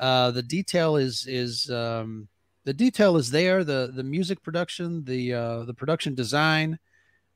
Uh, 0.00 0.30
the 0.30 0.42
detail 0.42 0.96
is 0.96 1.26
is 1.26 1.70
um, 1.70 2.28
the 2.64 2.74
detail 2.74 3.16
is 3.16 3.30
there. 3.30 3.64
The 3.64 3.92
the 3.94 4.02
music 4.04 4.42
production, 4.42 5.04
the 5.04 5.34
uh, 5.34 5.64
the 5.64 5.74
production 5.74 6.14
design, 6.14 6.78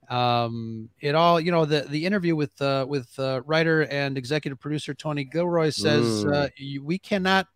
um, 0.09 0.89
it 1.01 1.15
all 1.15 1.41
you 1.41 1.53
know. 1.53 1.65
The 1.65 1.83
the 1.83 2.05
interview 2.05 2.35
with 2.37 2.61
uh, 2.61 2.87
with 2.89 3.09
uh, 3.19 3.43
writer 3.47 3.83
and 3.87 4.19
executive 4.19 4.59
producer 4.61 4.95
Tony 4.95 5.25
Gilroy 5.25 5.71
says 5.71 6.25
Mm. 6.27 6.35
uh, 6.35 6.49
you, 6.57 6.85
we 6.85 6.99
cannot 6.99 7.47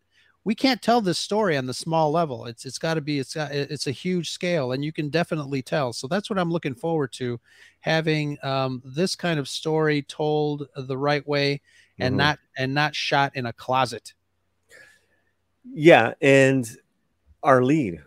we 0.44 0.54
can't 0.54 0.82
tell 0.82 1.00
this 1.00 1.18
story 1.18 1.56
on 1.56 1.66
the 1.66 1.74
small 1.74 2.10
level. 2.10 2.46
It's 2.46 2.64
it's 2.66 2.78
got 2.78 2.94
to 2.94 3.00
be 3.00 3.18
it's 3.18 3.34
got, 3.34 3.50
it's 3.50 3.86
a 3.86 3.90
huge 3.92 4.30
scale, 4.30 4.72
and 4.72 4.84
you 4.84 4.92
can 4.92 5.08
definitely 5.08 5.62
tell. 5.62 5.92
So 5.92 6.06
that's 6.06 6.28
what 6.30 6.38
I'm 6.38 6.50
looking 6.50 6.74
forward 6.74 7.12
to, 7.14 7.40
having 7.80 8.38
um, 8.42 8.82
this 8.84 9.16
kind 9.16 9.40
of 9.40 9.48
story 9.48 10.02
told 10.02 10.66
the 10.76 10.98
right 10.98 11.26
way 11.26 11.60
and 11.98 12.14
Mhm. 12.14 12.18
not 12.18 12.38
and 12.58 12.74
not 12.74 12.94
shot 12.94 13.34
in 13.36 13.46
a 13.46 13.52
closet. 13.52 14.12
Yeah, 15.72 16.14
and 16.20 16.68
our 17.42 17.62
lead, 17.62 18.02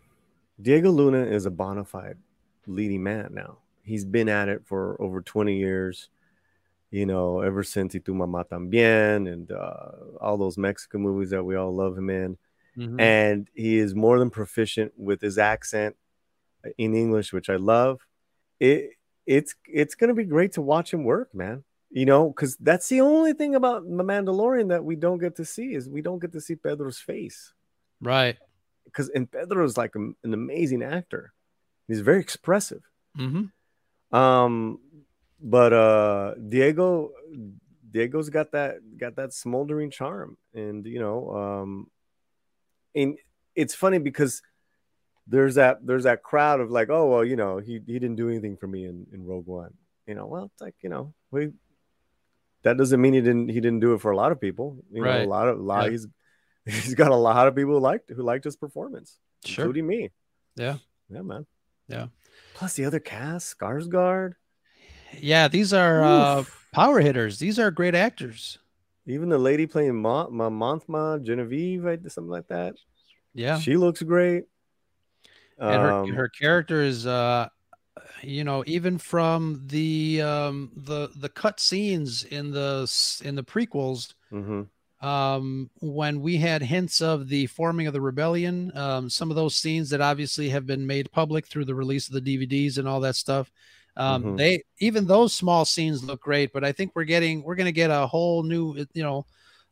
Diego 0.62 0.91
Luna, 0.91 1.24
is 1.26 1.45
a 1.45 1.51
bona 1.51 1.84
fide 1.86 2.18
leading 2.66 3.03
man 3.03 3.30
now. 3.34 3.60
He's 3.84 4.05
been 4.05 4.30
at 4.30 4.49
it 4.49 4.64
for 4.66 5.01
over 5.01 5.22
20 5.22 5.58
years, 5.58 6.10
you 6.91 7.05
know, 7.05 7.41
ever 7.41 7.64
since 7.64 7.93
Y 7.93 8.01
Tu 8.03 8.14
Mamá 8.14 8.45
También 8.47 9.32
and 9.32 9.51
uh, 9.51 9.91
all 10.22 10.38
those 10.38 10.58
Mexican 10.58 11.01
movies 11.01 11.30
that 11.30 11.43
we 11.43 11.55
all 11.55 11.74
love 11.74 11.97
him 11.97 12.10
in. 12.10 12.38
Mhm. 12.78 13.01
And 13.01 13.49
he 13.55 13.78
is 13.78 13.95
more 13.95 14.20
than 14.20 14.30
proficient 14.30 14.93
with 14.97 15.22
his 15.22 15.38
accent 15.38 15.95
in 16.78 16.93
English, 16.93 17.34
which 17.34 17.49
I 17.49 17.55
love. 17.55 18.01
It 18.60 18.91
it's 19.26 19.55
it's 19.68 19.95
gonna 19.95 20.14
be 20.14 20.26
great 20.26 20.53
to 20.53 20.62
watch 20.62 20.93
him 20.93 21.03
work, 21.03 21.34
man. 21.34 21.64
You 21.90 22.06
know, 22.06 22.28
because 22.30 22.58
that's 22.58 22.90
the 22.90 23.00
only 23.02 23.34
thing 23.34 23.56
about 23.56 23.84
the 23.84 24.04
Mandalorian 24.04 24.70
that 24.70 24.84
we 24.84 24.96
don't 24.98 25.20
get 25.20 25.38
to 25.38 25.46
see 25.46 25.74
is 25.74 25.90
we 25.90 26.02
don't 26.02 26.20
get 26.20 26.34
to 26.34 26.42
see 26.42 26.56
Pedro's 26.56 27.00
face 27.00 27.54
Right. 28.02 28.38
because 28.86 29.08
and 29.10 29.32
Pedro 29.32 29.64
is 29.64 29.78
like 29.78 29.96
a- 29.96 30.12
an 30.24 30.34
amazing 30.34 30.84
actor. 30.84 31.34
He's 31.88 32.02
very 32.02 32.20
expressive. 32.20 32.84
hmm 33.16 33.46
Um, 34.12 34.80
but 35.42 35.72
uh, 35.72 36.36
Diego, 36.36 37.12
Diego's 37.90 38.30
got 38.30 38.52
that 38.52 38.80
got 38.98 39.16
that 39.16 39.32
smoldering 39.34 39.90
charm, 39.92 40.38
and 40.54 40.86
you 40.86 41.00
know, 41.00 41.32
um, 41.32 41.90
and 42.96 43.18
it's 43.56 43.74
funny 43.76 44.00
because 44.00 44.42
there's 45.26 45.56
that 45.56 45.86
there's 45.86 46.04
that 46.04 46.22
crowd 46.24 46.60
of 46.60 46.70
like, 46.72 46.90
oh 46.90 47.08
well, 47.12 47.24
you 47.24 47.36
know, 47.36 47.60
he 47.60 47.74
he 47.86 47.94
didn't 48.00 48.16
do 48.16 48.30
anything 48.30 48.58
for 48.58 48.68
me 48.68 48.86
in 48.86 49.08
in 49.14 49.26
Rogue 49.26 49.48
One. 49.48 49.74
You 50.06 50.16
know, 50.16 50.26
well, 50.28 50.46
it's 50.52 50.62
like 50.62 50.76
you 50.82 50.90
know, 50.90 51.14
we 51.32 51.52
that 52.64 52.78
doesn't 52.78 52.99
mean 53.01 53.14
he 53.14 53.22
didn't 53.22 53.49
he 53.49 53.60
didn't 53.62 53.80
do 53.80 53.93
it 53.93 54.01
for 54.01 54.12
a 54.12 54.16
lot 54.16 54.32
of 54.32 54.39
people. 54.41 54.78
You 54.91 55.01
know, 55.01 55.08
Right. 55.10 55.26
a 55.26 55.30
lot 55.30 55.47
of 55.47 55.60
a 55.60 55.62
lot 55.62 55.86
Yeah. 55.86 55.91
he's 55.91 56.08
he's 56.66 56.95
got 56.95 57.12
a 57.12 57.16
lot 57.16 57.47
of 57.47 57.55
people 57.55 57.74
who 57.74 57.80
liked 57.80 58.10
who 58.10 58.24
liked 58.24 58.43
his 58.43 58.55
performance, 58.58 59.20
Sure. 59.45 59.66
including 59.66 59.88
me. 59.88 60.12
Yeah. 60.55 60.78
Yeah, 61.10 61.22
man. 61.22 61.45
Yeah. 61.88 62.08
Plus 62.53 62.74
the 62.74 62.86
other 62.86 62.99
cast, 62.99 63.58
Skarsgård, 63.58 64.34
Yeah. 65.20 65.47
These 65.47 65.72
are 65.74 66.03
uh, 66.03 66.43
power 66.74 66.99
hitters. 66.99 67.39
These 67.39 67.60
are 67.60 67.72
great 67.72 67.95
actors. 67.95 68.60
even 69.05 69.30
the 69.30 69.38
lady 69.38 69.66
playing 69.66 69.95
Mon- 69.95 70.34
Ma- 70.36 70.49
Mothma, 70.49 71.24
Genevieve, 71.24 71.84
something 72.12 72.28
like 72.30 72.47
that. 72.49 72.76
Yeah. 73.34 73.58
She 73.60 73.78
looks 73.78 74.01
great. 74.01 74.43
and 75.60 75.82
her, 75.82 75.91
Um, 75.91 76.12
her 76.14 76.28
character 76.28 76.82
is 76.82 77.08
uh 77.08 77.47
you 78.22 78.43
know 78.43 78.63
even 78.68 78.97
from 78.97 79.61
the 79.68 80.22
um 80.22 80.72
the 80.76 81.09
the 81.18 81.30
cut 81.30 81.59
scenes 81.59 82.24
in 82.26 82.51
the 82.51 82.82
in 83.24 83.36
the 83.36 83.43
prequels 83.43 84.13
mhm. 84.32 84.68
um 85.01 85.70
when 85.82 86.22
we 86.22 86.38
had 86.38 86.61
hints 86.61 87.01
of 87.01 87.28
the 87.30 87.45
forming 87.47 87.88
of 87.88 87.93
the 87.93 88.01
rebellion 88.01 88.76
um 88.76 89.09
some 89.09 89.30
of 89.30 89.36
those 89.36 89.55
scenes 89.55 89.89
that 89.89 90.01
obviously 90.01 90.49
have 90.49 90.65
been 90.65 90.86
made 90.86 91.11
public 91.11 91.45
through 91.45 91.65
the 91.65 91.76
release 91.76 92.07
of 92.09 92.13
the 92.13 92.38
dvds 92.38 92.78
and 92.78 92.88
all 92.88 92.99
that 92.99 93.15
stuff 93.15 93.51
um 93.95 94.24
Mhm. 94.24 94.38
they 94.38 94.63
even 94.80 95.05
those 95.05 95.34
small 95.34 95.65
scenes 95.65 96.03
look 96.03 96.22
great 96.22 96.51
but 96.53 96.63
i 96.63 96.72
think 96.72 96.91
we're 96.95 97.03
getting 97.03 97.43
we're 97.43 97.55
going 97.55 97.65
to 97.65 97.72
get 97.72 97.91
a 97.91 98.07
whole 98.07 98.43
new 98.43 98.86
you 98.93 99.03
know 99.03 99.26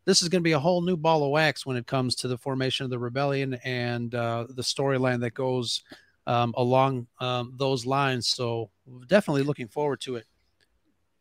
this 0.05 0.21
is 0.21 0.29
going 0.29 0.41
to 0.41 0.47
be 0.47 0.51
a 0.51 0.59
whole 0.59 0.81
new 0.81 0.95
ball 0.95 1.23
of 1.23 1.31
wax 1.31 1.65
when 1.65 1.77
it 1.77 1.87
comes 1.87 2.15
to 2.15 2.27
the 2.27 2.37
formation 2.37 2.83
of 2.83 2.91
the 2.91 2.99
rebellion 2.99 3.55
and 3.63 4.13
uh, 4.13 4.45
the 4.49 4.61
storyline 4.61 5.19
that 5.19 5.33
goes 5.33 5.81
um, 6.28 6.53
along 6.57 7.07
um, 7.19 7.53
those 7.57 7.86
lines. 7.86 8.28
So 8.28 8.69
definitely 9.07 9.43
looking 9.43 9.67
forward 9.67 10.01
to 10.01 10.15
it. 10.15 10.26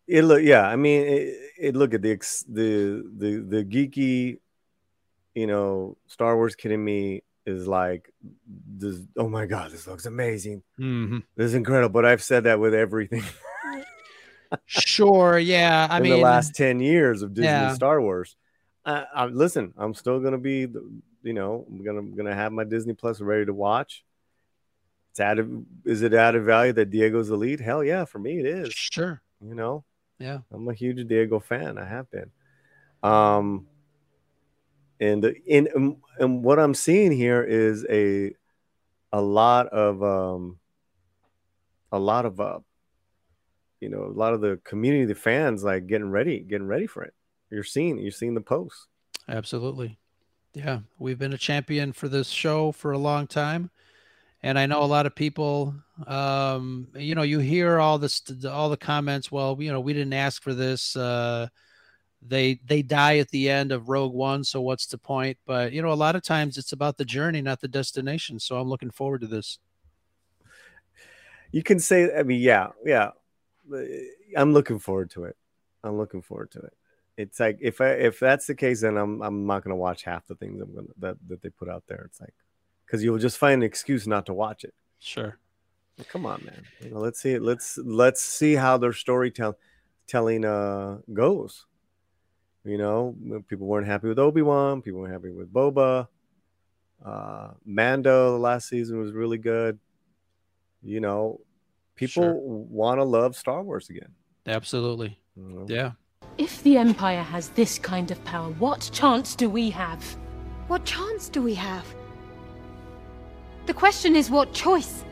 It 0.06 0.22
look, 0.22 0.42
yeah. 0.42 0.66
I 0.66 0.76
mean, 0.76 1.02
it, 1.06 1.36
it 1.58 1.76
look 1.76 1.94
at 1.94 2.02
the 2.02 2.12
ex, 2.12 2.44
the 2.46 3.04
the 3.16 3.36
the 3.36 3.64
geeky, 3.64 4.38
you 5.34 5.46
know, 5.46 5.96
Star 6.06 6.36
Wars 6.36 6.54
kid 6.54 6.72
in 6.72 6.84
me 6.84 7.22
is 7.46 7.66
like, 7.66 8.12
this. 8.76 9.00
Oh 9.16 9.28
my 9.28 9.46
god, 9.46 9.70
this 9.70 9.86
looks 9.86 10.04
amazing. 10.04 10.62
Mm-hmm. 10.78 11.18
This 11.36 11.46
is 11.46 11.54
incredible. 11.54 11.92
But 11.92 12.04
I've 12.04 12.22
said 12.22 12.44
that 12.44 12.60
with 12.60 12.74
everything 12.74 13.24
Sure. 14.66 15.38
Yeah. 15.38 15.86
I 15.90 15.98
in 15.98 16.02
mean, 16.02 16.12
the 16.12 16.18
last 16.18 16.54
ten 16.54 16.80
years 16.80 17.22
of 17.22 17.34
Disney 17.34 17.46
yeah. 17.48 17.74
Star 17.74 18.00
Wars. 18.00 18.36
I, 18.84 19.04
I 19.14 19.24
listen. 19.26 19.72
I'm 19.76 19.94
still 19.94 20.20
gonna 20.20 20.38
be, 20.38 20.66
the, 20.66 20.88
you 21.22 21.32
know, 21.32 21.66
I'm 21.68 21.82
gonna 21.82 22.02
gonna 22.02 22.34
have 22.34 22.52
my 22.52 22.64
Disney 22.64 22.94
Plus 22.94 23.20
ready 23.20 23.46
to 23.46 23.54
watch. 23.54 24.04
It's 25.14 25.20
added. 25.20 25.64
Is 25.84 26.02
it 26.02 26.12
added 26.12 26.42
value 26.42 26.72
that 26.72 26.90
Diego's 26.90 27.28
the 27.28 27.36
lead? 27.36 27.60
Hell 27.60 27.84
yeah, 27.84 28.04
for 28.04 28.18
me 28.18 28.40
it 28.40 28.46
is. 28.46 28.74
sure. 28.74 29.22
You 29.40 29.54
know, 29.54 29.84
Yeah. 30.18 30.38
I'm 30.50 30.68
a 30.68 30.74
huge 30.74 31.06
Diego 31.06 31.38
fan. 31.38 31.78
I 31.78 31.84
have 31.84 32.10
been. 32.10 32.32
Um, 33.04 33.68
and 34.98 35.24
in 35.46 35.68
and, 35.72 35.96
and 36.18 36.42
what 36.42 36.58
I'm 36.58 36.74
seeing 36.74 37.12
here 37.12 37.44
is 37.44 37.86
a 37.88 38.34
a 39.12 39.22
lot 39.22 39.68
of 39.68 40.02
um 40.02 40.58
a 41.92 41.98
lot 42.00 42.26
of 42.26 42.40
uh 42.40 42.58
you 43.80 43.90
know 43.90 44.06
a 44.06 44.16
lot 44.18 44.34
of 44.34 44.40
the 44.40 44.58
community 44.64 45.04
the 45.04 45.14
fans 45.14 45.62
like 45.62 45.86
getting 45.86 46.10
ready 46.10 46.40
getting 46.40 46.66
ready 46.66 46.88
for 46.88 47.04
it 47.04 47.14
you're 47.50 47.62
seeing 47.62 47.98
you're 47.98 48.10
seeing 48.10 48.34
the 48.34 48.40
posts 48.40 48.88
Absolutely. 49.28 49.96
Yeah. 50.54 50.80
We've 50.98 51.18
been 51.18 51.32
a 51.32 51.38
champion 51.38 51.92
for 51.92 52.08
this 52.08 52.28
show 52.28 52.72
for 52.72 52.92
a 52.92 52.98
long 52.98 53.26
time. 53.26 53.70
And 54.44 54.58
I 54.58 54.66
know 54.66 54.82
a 54.82 54.84
lot 54.84 55.06
of 55.06 55.14
people. 55.14 55.74
Um, 56.06 56.88
you 56.94 57.14
know, 57.14 57.22
you 57.22 57.38
hear 57.38 57.80
all 57.80 57.98
this, 57.98 58.20
all 58.44 58.68
the 58.68 58.76
comments. 58.76 59.32
Well, 59.32 59.56
you 59.58 59.72
know, 59.72 59.80
we 59.80 59.94
didn't 59.94 60.12
ask 60.12 60.42
for 60.42 60.52
this. 60.52 60.94
Uh, 60.94 61.48
they 62.20 62.60
they 62.66 62.82
die 62.82 63.18
at 63.18 63.30
the 63.30 63.48
end 63.48 63.72
of 63.72 63.88
Rogue 63.88 64.12
One, 64.12 64.44
so 64.44 64.60
what's 64.60 64.86
the 64.86 64.98
point? 64.98 65.38
But 65.46 65.72
you 65.72 65.80
know, 65.80 65.92
a 65.92 65.94
lot 65.94 66.14
of 66.14 66.22
times 66.22 66.58
it's 66.58 66.72
about 66.72 66.98
the 66.98 67.06
journey, 67.06 67.40
not 67.40 67.62
the 67.62 67.68
destination. 67.68 68.38
So 68.38 68.58
I'm 68.58 68.68
looking 68.68 68.90
forward 68.90 69.22
to 69.22 69.26
this. 69.26 69.58
You 71.50 71.62
can 71.62 71.80
say, 71.80 72.14
I 72.14 72.22
mean, 72.22 72.42
yeah, 72.42 72.68
yeah. 72.84 73.10
I'm 74.36 74.52
looking 74.52 74.78
forward 74.78 75.10
to 75.12 75.24
it. 75.24 75.36
I'm 75.82 75.96
looking 75.96 76.20
forward 76.20 76.50
to 76.50 76.58
it. 76.58 76.72
It's 77.16 77.40
like 77.40 77.58
if 77.62 77.80
I 77.80 77.92
if 77.92 78.20
that's 78.20 78.46
the 78.46 78.54
case, 78.54 78.82
then 78.82 78.98
I'm 78.98 79.22
I'm 79.22 79.46
not 79.46 79.64
gonna 79.64 79.76
watch 79.76 80.02
half 80.02 80.26
the 80.26 80.34
things 80.34 80.60
I'm 80.60 80.74
gonna 80.74 80.88
that 80.98 81.16
that 81.28 81.40
they 81.40 81.48
put 81.48 81.70
out 81.70 81.84
there. 81.88 82.04
It's 82.10 82.20
like 82.20 82.34
because 82.94 83.02
you'll 83.02 83.18
just 83.18 83.38
find 83.38 83.54
an 83.64 83.66
excuse 83.66 84.06
not 84.06 84.24
to 84.26 84.32
watch 84.32 84.62
it. 84.62 84.72
Sure. 85.00 85.36
Come 86.08 86.26
on, 86.26 86.44
man. 86.44 86.62
You 86.80 86.90
know, 86.90 87.00
let's 87.00 87.20
see 87.20 87.32
it. 87.32 87.42
Let's 87.42 87.76
let's 87.78 88.22
see 88.22 88.54
how 88.54 88.76
their 88.78 88.92
storytelling 88.92 89.56
telling 90.06 90.44
uh 90.44 90.98
goes. 91.12 91.66
You 92.64 92.78
know, 92.78 93.16
people 93.48 93.66
weren't 93.66 93.88
happy 93.88 94.06
with 94.06 94.20
Obi 94.20 94.42
Wan. 94.42 94.80
People 94.80 95.00
weren't 95.00 95.12
happy 95.12 95.30
with 95.30 95.52
Boba. 95.52 96.06
Uh, 97.04 97.48
Mando 97.64 98.30
the 98.32 98.38
last 98.38 98.68
season 98.68 99.00
was 99.00 99.10
really 99.12 99.38
good. 99.38 99.80
You 100.80 101.00
know, 101.00 101.40
people 101.96 102.22
Sure. 102.22 102.34
want 102.34 103.00
to 103.00 103.04
love 103.04 103.34
Star 103.34 103.60
Wars 103.64 103.90
again. 103.90 104.14
Absolutely. 104.46 105.18
you 105.36 105.42
know? 105.42 105.66
Yeah. 105.68 105.92
If 106.38 106.62
the 106.62 106.76
Empire 106.78 107.22
has 107.22 107.48
this 107.50 107.76
kind 107.76 108.12
of 108.12 108.24
power, 108.24 108.50
what 108.60 108.88
chance 108.92 109.34
do 109.34 109.50
we 109.50 109.68
have? 109.70 110.02
What 110.68 110.84
chance 110.84 111.28
do 111.28 111.42
we 111.42 111.54
have? 111.54 111.84
The 113.66 113.74
question 113.74 114.14
is 114.14 114.30
what 114.30 114.52
choice? 114.52 115.04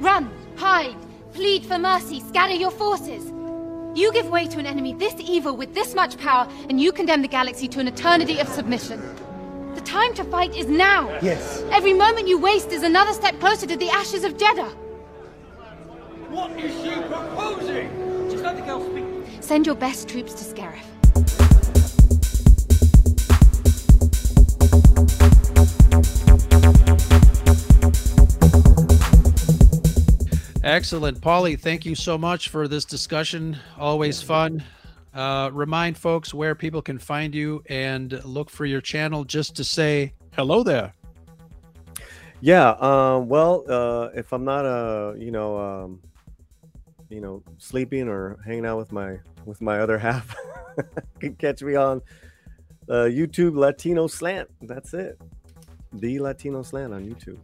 Run, 0.00 0.30
hide, 0.56 0.96
plead 1.32 1.64
for 1.64 1.78
mercy, 1.78 2.20
scatter 2.20 2.54
your 2.54 2.72
forces. 2.72 3.32
You 3.94 4.12
give 4.12 4.28
way 4.30 4.46
to 4.48 4.58
an 4.58 4.66
enemy 4.66 4.94
this 4.94 5.14
evil 5.20 5.56
with 5.56 5.72
this 5.74 5.94
much 5.94 6.18
power, 6.18 6.48
and 6.68 6.80
you 6.80 6.90
condemn 6.90 7.22
the 7.22 7.28
galaxy 7.28 7.68
to 7.68 7.80
an 7.80 7.86
eternity 7.86 8.40
of 8.40 8.48
submission. 8.48 9.00
The 9.74 9.80
time 9.82 10.12
to 10.14 10.24
fight 10.24 10.56
is 10.56 10.66
now. 10.66 11.08
Yes. 11.22 11.62
Every 11.70 11.92
moment 11.92 12.26
you 12.26 12.38
waste 12.38 12.72
is 12.72 12.82
another 12.82 13.12
step 13.12 13.38
closer 13.38 13.66
to 13.66 13.76
the 13.76 13.90
ashes 13.90 14.24
of 14.24 14.36
Jedha. 14.36 14.68
What 16.30 16.50
is 16.58 16.72
she 16.82 16.90
proposing? 17.02 18.28
Just 18.30 18.42
let 18.42 18.56
the 18.56 18.62
girl 18.62 18.84
speak. 18.90 19.42
Send 19.42 19.66
your 19.66 19.76
best 19.76 20.08
troops 20.08 20.34
to 20.34 20.44
Scarif. 20.44 20.91
Excellent. 30.64 31.20
Paulie, 31.20 31.58
thank 31.58 31.84
you 31.84 31.96
so 31.96 32.16
much 32.16 32.48
for 32.48 32.68
this 32.68 32.84
discussion. 32.84 33.56
Always 33.78 34.22
fun. 34.22 34.62
Uh, 35.12 35.50
remind 35.52 35.98
folks 35.98 36.32
where 36.32 36.54
people 36.54 36.80
can 36.80 36.98
find 36.98 37.34
you 37.34 37.64
and 37.68 38.24
look 38.24 38.48
for 38.48 38.64
your 38.64 38.80
channel 38.80 39.24
just 39.24 39.56
to 39.56 39.64
say 39.64 40.14
hello 40.34 40.62
there. 40.62 40.92
Yeah. 42.40 42.70
Um, 42.80 43.28
well, 43.28 43.64
uh, 43.68 44.10
if 44.14 44.32
I'm 44.32 44.44
not, 44.44 44.64
uh, 44.64 45.14
you 45.16 45.32
know, 45.32 45.58
um, 45.58 46.00
you 47.08 47.20
know, 47.20 47.42
sleeping 47.58 48.08
or 48.08 48.38
hanging 48.46 48.64
out 48.64 48.78
with 48.78 48.92
my 48.92 49.18
with 49.44 49.60
my 49.60 49.80
other 49.80 49.98
half, 49.98 50.34
you 50.76 50.84
can 51.18 51.34
catch 51.34 51.60
me 51.62 51.74
on 51.74 52.00
uh, 52.88 53.10
YouTube 53.10 53.56
Latino 53.56 54.06
Slant. 54.06 54.48
That's 54.62 54.94
it. 54.94 55.20
The 55.92 56.20
Latino 56.20 56.62
Slant 56.62 56.94
on 56.94 57.04
YouTube. 57.04 57.38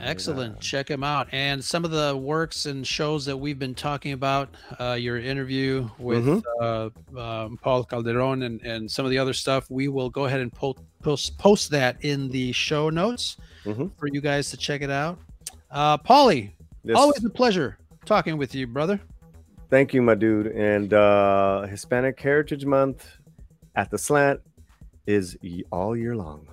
Excellent. 0.00 0.60
Check 0.60 0.90
him 0.90 1.02
out. 1.02 1.28
And 1.32 1.62
some 1.64 1.84
of 1.84 1.90
the 1.90 2.16
works 2.16 2.66
and 2.66 2.86
shows 2.86 3.24
that 3.26 3.36
we've 3.36 3.58
been 3.58 3.74
talking 3.74 4.12
about, 4.12 4.48
uh, 4.80 4.92
your 4.92 5.18
interview 5.18 5.88
with 5.98 6.24
Mhm. 6.24 6.42
uh, 6.60 7.18
um, 7.20 7.58
Paul 7.62 7.84
Calderon 7.84 8.42
and, 8.42 8.60
and 8.62 8.90
some 8.90 9.04
of 9.04 9.10
the 9.10 9.18
other 9.18 9.32
stuff, 9.32 9.70
we 9.70 9.88
will 9.88 10.10
go 10.10 10.26
ahead 10.26 10.40
and 10.40 10.52
po- 10.52 10.76
post, 11.02 11.38
post 11.38 11.70
that 11.70 11.96
in 12.04 12.28
the 12.28 12.52
show 12.52 12.90
notes 12.90 13.36
Mhm. 13.64 13.90
for 13.98 14.08
you 14.08 14.20
guys 14.20 14.50
to 14.50 14.56
check 14.56 14.82
it 14.82 14.90
out. 14.90 15.18
Uh, 15.70 15.98
Paulie, 15.98 16.50
Yes. 16.84 16.96
always 16.96 17.24
a 17.24 17.30
pleasure 17.30 17.78
talking 18.04 18.36
with 18.38 18.54
you, 18.54 18.66
brother. 18.66 19.00
Thank 19.70 19.92
you, 19.92 20.00
my 20.02 20.14
dude. 20.14 20.46
And 20.48 20.92
uh, 20.94 21.62
Hispanic 21.62 22.20
Heritage 22.20 22.64
Month 22.64 23.18
at 23.74 23.90
the 23.90 23.98
Slant 23.98 24.40
is 25.06 25.36
all 25.72 25.96
year 25.96 26.14
long. 26.14 26.46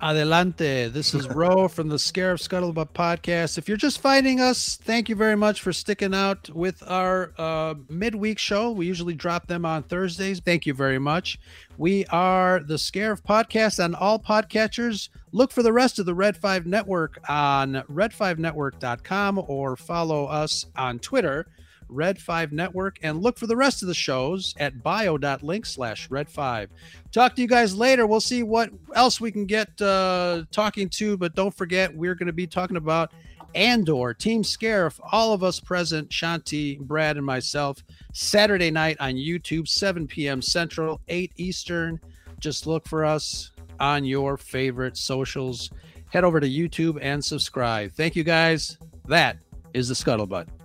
Adelante. 0.00 0.88
This 0.88 1.12
is 1.12 1.28
Ro 1.28 1.66
from 1.68 1.88
the 1.88 1.96
Scarif 1.96 2.38
Scuttlebutt 2.38 2.90
podcast. 2.90 3.58
If 3.58 3.68
you're 3.68 3.76
just 3.76 4.00
finding 4.00 4.40
us, 4.40 4.76
thank 4.76 5.08
you 5.08 5.16
very 5.16 5.36
much 5.36 5.60
for 5.60 5.72
sticking 5.72 6.14
out 6.14 6.48
with 6.50 6.82
our 6.86 7.32
uh, 7.36 7.74
midweek 7.88 8.38
show. 8.38 8.70
We 8.70 8.86
usually 8.86 9.14
drop 9.14 9.48
them 9.48 9.64
on 9.64 9.82
Thursdays. 9.82 10.40
Thank 10.40 10.66
you 10.66 10.74
very 10.74 10.98
much. 11.00 11.38
We 11.76 12.06
are 12.06 12.60
the 12.60 12.74
Scarif 12.74 13.22
podcast 13.22 13.82
on 13.82 13.96
all 13.96 14.20
podcatchers. 14.20 15.08
Look 15.32 15.50
for 15.50 15.62
the 15.62 15.72
rest 15.72 15.98
of 15.98 16.06
the 16.06 16.14
Red 16.14 16.36
5 16.36 16.66
Network 16.66 17.18
on 17.28 17.82
red5network.com 17.90 19.44
or 19.48 19.76
follow 19.76 20.26
us 20.26 20.66
on 20.76 21.00
Twitter. 21.00 21.46
Red 21.88 22.20
5 22.20 22.52
Network 22.52 22.98
and 23.02 23.22
look 23.22 23.38
for 23.38 23.46
the 23.46 23.56
rest 23.56 23.82
of 23.82 23.88
the 23.88 23.94
shows 23.94 24.54
at 24.58 24.82
bio.link 24.82 25.66
slash 25.66 26.10
red 26.10 26.28
5. 26.28 26.70
Talk 27.12 27.34
to 27.36 27.42
you 27.42 27.48
guys 27.48 27.74
later. 27.74 28.06
We'll 28.06 28.20
see 28.20 28.42
what 28.42 28.70
else 28.94 29.20
we 29.20 29.32
can 29.32 29.46
get 29.46 29.80
uh, 29.80 30.44
talking 30.50 30.88
to, 30.90 31.16
but 31.16 31.34
don't 31.34 31.54
forget, 31.54 31.94
we're 31.94 32.14
going 32.14 32.26
to 32.26 32.32
be 32.32 32.46
talking 32.46 32.76
about 32.76 33.12
Andor, 33.54 34.14
Team 34.14 34.42
Scarif, 34.42 35.00
all 35.10 35.32
of 35.32 35.42
us 35.42 35.58
present, 35.58 36.08
Shanti, 36.10 36.78
Brad, 36.78 37.16
and 37.16 37.24
myself, 37.24 37.82
Saturday 38.12 38.70
night 38.70 38.96
on 39.00 39.14
YouTube, 39.14 39.68
7 39.68 40.06
p.m. 40.06 40.42
Central, 40.42 41.00
8 41.08 41.32
Eastern. 41.36 42.00
Just 42.38 42.66
look 42.66 42.86
for 42.86 43.04
us 43.04 43.52
on 43.80 44.04
your 44.04 44.36
favorite 44.36 44.96
socials. 44.96 45.70
Head 46.10 46.24
over 46.24 46.40
to 46.40 46.48
YouTube 46.48 46.98
and 47.00 47.24
subscribe. 47.24 47.92
Thank 47.92 48.16
you 48.16 48.24
guys. 48.24 48.78
That 49.06 49.38
is 49.74 49.88
the 49.88 49.94
Scuttlebutt. 49.94 50.57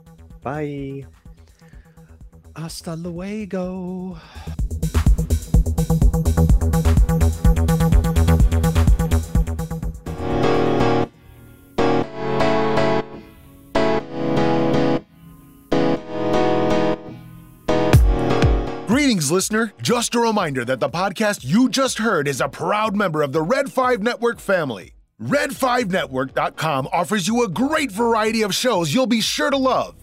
Bye. 0.43 1.05
Hasta 2.55 2.95
luego. 2.95 4.17
Greetings, 18.87 19.31
listener. 19.31 19.73
Just 19.81 20.13
a 20.13 20.19
reminder 20.19 20.65
that 20.65 20.79
the 20.79 20.89
podcast 20.89 21.43
you 21.43 21.69
just 21.69 21.97
heard 21.97 22.27
is 22.27 22.41
a 22.41 22.49
proud 22.49 22.95
member 22.95 23.21
of 23.21 23.31
the 23.31 23.41
Red 23.41 23.71
5 23.71 24.01
Network 24.01 24.39
family. 24.39 24.93
Red5Network.com 25.21 26.89
offers 26.91 27.27
you 27.27 27.43
a 27.43 27.49
great 27.49 27.91
variety 27.91 28.41
of 28.41 28.53
shows 28.53 28.93
you'll 28.93 29.07
be 29.07 29.21
sure 29.21 29.49
to 29.49 29.57
love. 29.57 30.02